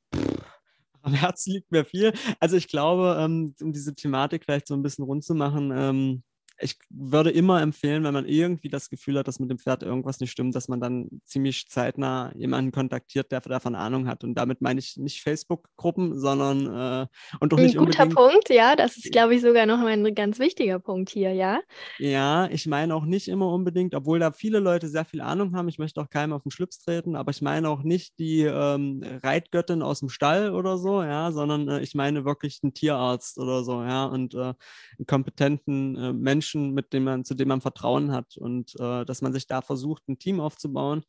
am 1.02 1.13
Herzen 1.13 1.54
liegt 1.54 1.71
mir 1.71 1.84
viel. 1.84 2.13
Also 2.39 2.56
ich 2.56 2.67
glaube, 2.67 3.17
ähm, 3.19 3.56
um 3.62 3.74
diese 3.74 3.95
Thematik 3.95 4.43
vielleicht 4.43 4.67
so 4.67 4.76
ein 4.76 4.84
bisschen 4.84 5.04
rund 5.04 5.24
zu 5.24 5.34
machen, 5.34 5.74
ähm, 5.76 6.24
ich 6.58 6.78
würde 6.89 7.32
immer 7.32 7.62
empfehlen, 7.62 8.04
wenn 8.04 8.13
man 8.13 8.26
irgendwie 8.26 8.70
das 8.70 8.89
Gefühl 8.89 9.20
hat, 9.20 9.28
dass 9.28 9.39
mit 9.39 9.50
dem 9.50 9.60
Pferd 9.60 9.84
irgendwas 9.84 10.20
nicht 10.22 10.32
stimmt, 10.32 10.56
dass 10.56 10.70
man 10.70 10.80
dann 10.80 11.10
ziemlich 11.26 11.68
zeitnah 11.68 12.32
jemanden 12.36 12.72
kontaktiert, 12.72 13.32
der 13.32 13.41
davon 13.41 13.76
Ahnung 13.76 14.08
hat. 14.08 14.24
Und 14.24 14.36
damit 14.36 14.62
meine 14.62 14.80
ich 14.80 14.96
nicht 14.96 15.22
Facebook-Gruppen, 15.22 16.18
sondern 16.18 16.65
äh, 16.65 17.08
und 17.39 17.52
doch 17.52 17.60
nicht 17.60 17.78
Ein 17.78 17.86
guter 17.86 18.06
Punkt, 18.08 18.50
ja. 18.50 18.76
Das 18.76 18.96
ist, 18.96 19.12
glaube 19.12 19.36
ich, 19.36 19.41
sogar 19.41 19.65
noch 19.65 19.80
ein 19.80 20.15
ganz 20.15 20.39
wichtiger 20.39 20.80
Punkt 20.80 21.10
hier, 21.10 21.34
ja. 21.34 21.60
Ja, 22.00 22.48
ich 22.50 22.68
meine 22.68 22.96
auch 22.96 23.06
nicht 23.06 23.28
immer 23.28 23.52
unbedingt, 23.52 23.94
obwohl 23.94 24.20
da 24.20 24.32
viele 24.32 24.60
Leute 24.60 24.88
sehr 24.88 25.06
viel 25.06 25.22
Ahnung 25.22 25.56
haben. 25.56 25.68
Ich 25.68 25.78
möchte 25.78 26.00
auch 26.00 26.10
keinem 26.10 26.34
auf 26.34 26.44
den 26.44 26.52
Schlips 26.52 26.80
treten, 26.80 27.18
aber 27.18 27.32
ich 27.32 27.41
meine 27.41 27.70
auch 27.70 27.84
nicht 27.84 28.18
die 28.18 28.44
ähm, 28.44 29.04
Reitgöttin 29.24 29.82
aus 29.82 30.00
dem 30.00 30.10
Stall 30.10 30.54
oder 30.54 30.78
so, 30.78 31.04
ja, 31.04 31.34
sondern 31.34 31.68
äh, 31.68 31.82
ich 31.82 31.96
meine 31.96 32.24
wirklich 32.24 32.60
einen 32.63 32.74
Tierarzt 32.74 33.39
oder 33.39 33.63
so, 33.63 33.84
ja, 33.84 34.06
und 34.06 34.36
äh, 34.36 34.38
einen 34.38 35.06
kompetenten 35.06 35.98
äh, 35.98 36.13
Menschen 36.13 36.44
Menschen, 36.45 36.73
mit 36.73 36.93
dem 36.93 37.03
man, 37.05 37.25
zu 37.25 37.34
dem 37.34 37.47
man 37.47 37.62
Vertrauen 37.62 38.12
hat 38.12 38.38
und 38.38 38.75
äh, 38.79 39.05
dass 39.05 39.21
man 39.21 39.34
sich 39.34 39.47
da 39.47 39.62
versucht, 39.62 40.08
ein 40.08 40.19
Team 40.19 40.39
aufzubauen 40.39 41.03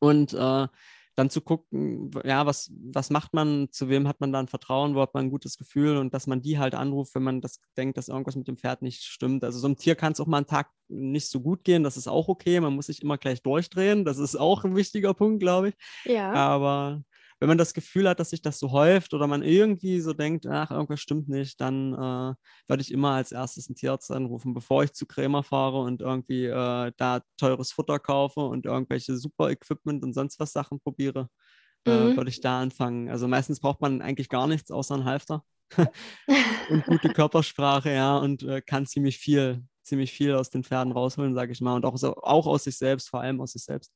und 0.00 0.32
äh, 0.32 0.66
dann 1.16 1.28
zu 1.28 1.42
gucken, 1.42 2.10
ja, 2.24 2.46
was, 2.46 2.72
was 2.92 3.10
macht 3.10 3.34
man, 3.34 3.68
zu 3.70 3.90
wem 3.90 4.08
hat 4.08 4.20
man 4.20 4.32
da 4.32 4.38
ein 4.38 4.48
Vertrauen, 4.48 4.94
wo 4.94 5.02
hat 5.02 5.12
man 5.12 5.26
ein 5.26 5.30
gutes 5.30 5.58
Gefühl 5.58 5.98
und 5.98 6.14
dass 6.14 6.26
man 6.26 6.40
die 6.40 6.58
halt 6.58 6.74
anruft, 6.74 7.14
wenn 7.14 7.24
man 7.24 7.42
das 7.42 7.60
denkt, 7.76 7.98
dass 7.98 8.08
irgendwas 8.08 8.36
mit 8.36 8.48
dem 8.48 8.56
Pferd 8.56 8.80
nicht 8.80 9.02
stimmt. 9.02 9.44
Also 9.44 9.58
so 9.58 9.66
einem 9.66 9.76
Tier 9.76 9.96
kann 9.96 10.12
es 10.12 10.20
auch 10.20 10.26
mal 10.26 10.38
einen 10.38 10.46
Tag 10.46 10.70
nicht 10.88 11.28
so 11.28 11.40
gut 11.40 11.64
gehen, 11.64 11.82
das 11.82 11.98
ist 11.98 12.08
auch 12.08 12.28
okay, 12.28 12.60
man 12.60 12.74
muss 12.74 12.86
sich 12.86 13.02
immer 13.02 13.18
gleich 13.18 13.42
durchdrehen, 13.42 14.04
das 14.04 14.18
ist 14.18 14.36
auch 14.36 14.64
ein 14.64 14.76
wichtiger 14.76 15.12
Punkt, 15.12 15.40
glaube 15.40 15.70
ich. 15.70 15.74
Ja. 16.04 16.32
Aber 16.32 17.02
wenn 17.40 17.48
man 17.48 17.58
das 17.58 17.72
Gefühl 17.72 18.08
hat, 18.08 18.20
dass 18.20 18.30
sich 18.30 18.42
das 18.42 18.58
so 18.58 18.70
häuft 18.70 19.14
oder 19.14 19.26
man 19.26 19.42
irgendwie 19.42 20.00
so 20.00 20.12
denkt, 20.12 20.46
ach, 20.46 20.70
irgendwas 20.70 21.00
stimmt 21.00 21.28
nicht, 21.28 21.58
dann 21.60 21.94
äh, 21.94 22.34
würde 22.68 22.82
ich 22.82 22.92
immer 22.92 23.12
als 23.12 23.32
erstes 23.32 23.68
einen 23.68 23.76
Tierarzt 23.76 24.10
anrufen, 24.10 24.52
bevor 24.52 24.84
ich 24.84 24.92
zu 24.92 25.06
Krämer 25.06 25.42
fahre 25.42 25.80
und 25.80 26.02
irgendwie 26.02 26.44
äh, 26.44 26.92
da 26.96 27.22
teures 27.38 27.72
Futter 27.72 27.98
kaufe 27.98 28.40
und 28.40 28.66
irgendwelche 28.66 29.16
super 29.16 29.50
Equipment 29.50 30.04
und 30.04 30.12
sonst 30.12 30.38
was 30.38 30.52
Sachen 30.52 30.80
probiere. 30.80 31.28
Äh, 31.86 32.10
mhm. 32.10 32.16
Würde 32.16 32.28
ich 32.28 32.42
da 32.42 32.60
anfangen. 32.60 33.08
Also 33.08 33.26
meistens 33.26 33.58
braucht 33.60 33.80
man 33.80 34.02
eigentlich 34.02 34.28
gar 34.28 34.46
nichts 34.46 34.70
außer 34.70 34.94
einen 34.94 35.06
Halfter 35.06 35.42
und 36.68 36.84
gute 36.84 37.08
Körpersprache, 37.08 37.90
ja, 37.90 38.18
und 38.18 38.42
äh, 38.42 38.60
kann 38.60 38.84
ziemlich 38.84 39.16
viel, 39.16 39.64
ziemlich 39.82 40.12
viel 40.12 40.34
aus 40.34 40.50
den 40.50 40.64
Pferden 40.64 40.92
rausholen, 40.92 41.34
sage 41.34 41.52
ich 41.52 41.60
mal, 41.62 41.74
und 41.76 41.86
auch, 41.86 41.96
so, 41.96 42.16
auch 42.16 42.46
aus 42.46 42.64
sich 42.64 42.76
selbst, 42.76 43.08
vor 43.08 43.20
allem 43.20 43.40
aus 43.40 43.52
sich 43.52 43.64
selbst. 43.64 43.94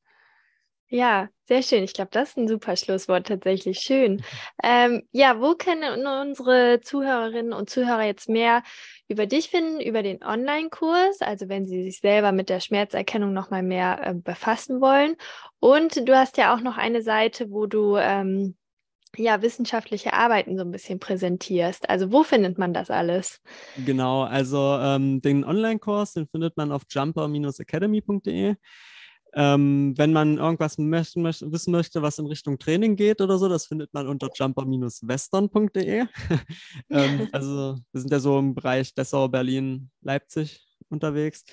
Ja, 0.89 1.29
sehr 1.47 1.63
schön. 1.63 1.83
Ich 1.83 1.93
glaube, 1.93 2.11
das 2.11 2.29
ist 2.29 2.37
ein 2.37 2.47
super 2.47 2.75
Schlusswort 2.75 3.27
tatsächlich. 3.27 3.79
Schön. 3.79 4.23
Ähm, 4.63 5.03
ja, 5.11 5.41
wo 5.41 5.55
können 5.55 6.05
unsere 6.05 6.79
Zuhörerinnen 6.81 7.53
und 7.53 7.69
Zuhörer 7.69 8.03
jetzt 8.03 8.29
mehr 8.29 8.61
über 9.07 9.25
dich 9.25 9.49
finden, 9.49 9.81
über 9.81 10.03
den 10.03 10.23
Online-Kurs, 10.23 11.21
also 11.21 11.49
wenn 11.49 11.65
sie 11.65 11.83
sich 11.83 11.99
selber 11.99 12.31
mit 12.31 12.49
der 12.49 12.59
Schmerzerkennung 12.59 13.33
nochmal 13.33 13.63
mehr 13.63 13.99
äh, 14.03 14.13
befassen 14.13 14.79
wollen. 14.79 15.15
Und 15.59 16.07
du 16.07 16.15
hast 16.15 16.37
ja 16.37 16.55
auch 16.55 16.61
noch 16.61 16.77
eine 16.77 17.01
Seite, 17.01 17.49
wo 17.49 17.65
du 17.65 17.97
ähm, 17.97 18.55
ja 19.17 19.41
wissenschaftliche 19.41 20.13
Arbeiten 20.13 20.55
so 20.55 20.63
ein 20.63 20.71
bisschen 20.71 20.99
präsentierst. 20.99 21.89
Also 21.89 22.11
wo 22.11 22.23
findet 22.23 22.59
man 22.59 22.73
das 22.73 22.91
alles? 22.91 23.41
Genau, 23.85 24.23
also 24.23 24.77
ähm, 24.79 25.21
den 25.21 25.43
Online-Kurs, 25.43 26.13
den 26.13 26.27
findet 26.27 26.57
man 26.57 26.71
auf 26.71 26.83
jumper-academy.de. 26.89 28.55
Ähm, 29.37 29.93
wenn 29.97 30.13
man 30.13 30.37
irgendwas 30.37 30.77
möchten, 30.77 31.21
möchte, 31.21 31.51
wissen 31.51 31.71
möchte, 31.71 32.01
was 32.01 32.19
in 32.19 32.25
Richtung 32.25 32.57
Training 32.57 32.95
geht 32.95 33.19
oder 33.19 33.37
so, 33.37 33.49
das 33.49 33.65
findet 33.65 33.93
man 33.93 34.07
unter 34.07 34.29
jumper-western.de. 34.33 36.05
ähm, 36.89 37.27
also 37.33 37.77
wir 37.91 38.01
sind 38.01 38.11
ja 38.11 38.19
so 38.19 38.39
im 38.39 38.55
Bereich 38.55 38.93
Dessau, 38.93 39.27
Berlin, 39.27 39.91
Leipzig 40.01 40.65
unterwegs. 40.87 41.43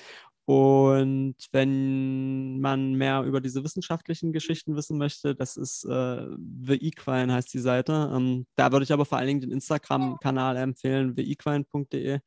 Und 0.45 1.37
wenn 1.51 2.61
man 2.61 2.95
mehr 2.95 3.23
über 3.23 3.41
diese 3.41 3.65
wissenschaftlichen 3.65 4.33
Geschichten 4.33 4.77
wissen 4.77 4.99
möchte, 4.99 5.35
das 5.35 5.57
ist 5.57 5.85
äh, 5.85 6.27
The 6.65 6.75
Equine 6.75 7.33
heißt 7.33 7.53
die 7.53 7.59
Seite. 7.59 8.13
Ähm, 8.15 8.47
da 8.57 8.71
würde 8.71 8.85
ich 8.85 8.93
aber 8.93 9.05
vor 9.05 9.19
allen 9.19 9.29
Dingen 9.29 9.41
den 9.41 9.53
Instagram-Kanal 9.53 10.57
empfehlen, 10.57 11.17
theequine.de. 11.17 12.21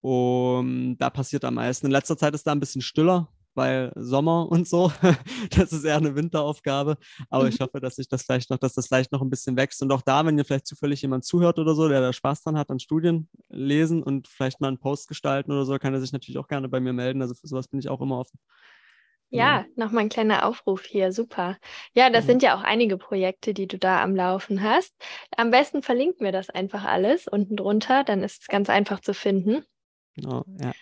Und 0.00 0.98
da 0.98 1.10
passiert 1.10 1.44
am 1.44 1.54
meisten. 1.54 1.86
In 1.86 1.92
letzter 1.92 2.16
Zeit 2.16 2.34
ist 2.34 2.46
da 2.46 2.52
ein 2.52 2.60
bisschen 2.60 2.82
stiller, 2.82 3.28
weil 3.54 3.92
Sommer 3.94 4.48
und 4.50 4.68
so. 4.68 4.92
das 5.50 5.72
ist 5.72 5.84
eher 5.84 5.96
eine 5.96 6.14
Winteraufgabe. 6.14 6.96
Aber 7.30 7.48
ich 7.48 7.58
mhm. 7.58 7.64
hoffe, 7.64 7.80
dass 7.80 7.96
sich 7.96 8.08
das 8.08 8.22
vielleicht 8.22 8.50
noch, 8.50 8.58
dass 8.58 8.74
das 8.74 8.86
vielleicht 8.86 9.12
noch 9.12 9.22
ein 9.22 9.30
bisschen 9.30 9.56
wächst. 9.56 9.82
Und 9.82 9.92
auch 9.92 10.02
da, 10.02 10.24
wenn 10.26 10.38
ihr 10.38 10.44
vielleicht 10.44 10.66
zufällig 10.66 11.02
jemand 11.02 11.24
zuhört 11.24 11.58
oder 11.58 11.74
so, 11.74 11.88
der 11.88 12.00
da 12.00 12.12
Spaß 12.12 12.42
dran 12.42 12.58
hat 12.58 12.70
an 12.70 12.80
Studien 12.80 13.28
lesen 13.48 14.02
und 14.02 14.28
vielleicht 14.28 14.60
mal 14.60 14.68
einen 14.68 14.78
Post 14.78 15.08
gestalten 15.08 15.52
oder 15.52 15.64
so, 15.64 15.78
kann 15.78 15.94
er 15.94 16.00
sich 16.00 16.12
natürlich 16.12 16.38
auch 16.38 16.48
gerne 16.48 16.68
bei 16.68 16.80
mir 16.80 16.92
melden. 16.92 17.22
Also 17.22 17.34
für 17.34 17.46
sowas 17.46 17.68
bin 17.68 17.80
ich 17.80 17.88
auch 17.88 18.00
immer 18.00 18.18
offen. 18.18 18.38
Ja, 19.34 19.64
nochmal 19.76 20.04
ein 20.04 20.08
kleiner 20.10 20.44
Aufruf 20.44 20.84
hier, 20.84 21.10
super. 21.10 21.56
Ja, 21.94 22.10
das 22.10 22.24
mhm. 22.24 22.28
sind 22.28 22.42
ja 22.42 22.54
auch 22.54 22.62
einige 22.62 22.98
Projekte, 22.98 23.54
die 23.54 23.66
du 23.66 23.78
da 23.78 24.02
am 24.02 24.14
Laufen 24.14 24.62
hast. 24.62 24.94
Am 25.34 25.50
besten 25.50 25.82
verlinken 25.82 26.22
wir 26.22 26.32
das 26.32 26.50
einfach 26.50 26.84
alles 26.84 27.28
unten 27.28 27.56
drunter, 27.56 28.04
dann 28.04 28.22
ist 28.22 28.42
es 28.42 28.48
ganz 28.48 28.68
einfach 28.68 29.00
zu 29.00 29.14
finden. 29.14 29.64
Genau, 30.16 30.44
ja. 30.60 30.72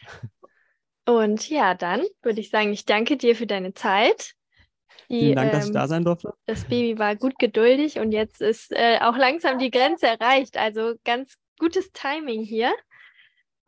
Und 1.06 1.48
ja, 1.48 1.74
dann 1.74 2.04
würde 2.22 2.40
ich 2.40 2.50
sagen, 2.50 2.72
ich 2.72 2.84
danke 2.84 3.16
dir 3.16 3.34
für 3.34 3.46
deine 3.46 3.74
Zeit. 3.74 4.34
Die, 5.08 5.20
Vielen 5.20 5.36
Dank, 5.36 5.52
ähm, 5.52 5.58
dass 5.58 5.66
ich 5.66 5.72
da 5.72 5.82
ähm, 5.82 5.88
sein 5.88 6.04
durfte. 6.04 6.34
Das 6.46 6.64
Baby 6.64 6.98
war 6.98 7.16
gut 7.16 7.38
geduldig 7.38 7.98
und 7.98 8.12
jetzt 8.12 8.40
ist 8.40 8.70
äh, 8.72 8.98
auch 9.00 9.16
langsam 9.16 9.58
die 9.58 9.70
Grenze 9.70 10.06
erreicht. 10.06 10.56
Also 10.56 10.94
ganz 11.04 11.34
gutes 11.58 11.90
Timing 11.92 12.42
hier. 12.42 12.72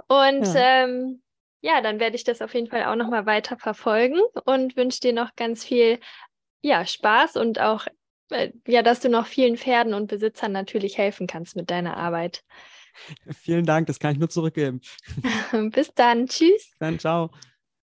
Und 0.07 0.47
ja, 0.47 0.85
ähm, 0.85 1.23
ja 1.63 1.81
dann 1.81 1.99
werde 1.99 2.17
ich 2.17 2.25
das 2.25 2.43
auf 2.43 2.55
jeden 2.55 2.69
Fall 2.69 2.85
auch 2.85 2.97
nochmal 2.97 3.27
weiter 3.27 3.57
verfolgen 3.57 4.21
und 4.45 4.77
wünsche 4.77 5.01
dir 5.01 5.13
noch 5.13 5.35
ganz 5.35 5.65
viel 5.65 5.99
ja, 6.61 6.87
Spaß 6.87 7.37
und 7.37 7.61
auch, 7.61 7.87
äh, 8.31 8.53
ja, 8.67 8.83
dass 8.83 9.01
du 9.01 9.09
noch 9.09 9.27
vielen 9.27 9.57
Pferden 9.57 9.95
und 9.95 10.07
Besitzern 10.07 10.53
natürlich 10.53 10.97
helfen 10.97 11.27
kannst 11.27 11.57
mit 11.57 11.71
deiner 11.71 11.97
Arbeit. 11.97 12.45
Vielen 13.31 13.65
Dank, 13.65 13.87
das 13.87 13.99
kann 13.99 14.13
ich 14.13 14.19
nur 14.19 14.29
zurückgeben. 14.29 14.81
Bis 15.73 15.93
dann. 15.95 16.27
Tschüss. 16.27 16.73
Dann 16.79 16.99
ciao. 16.99 17.31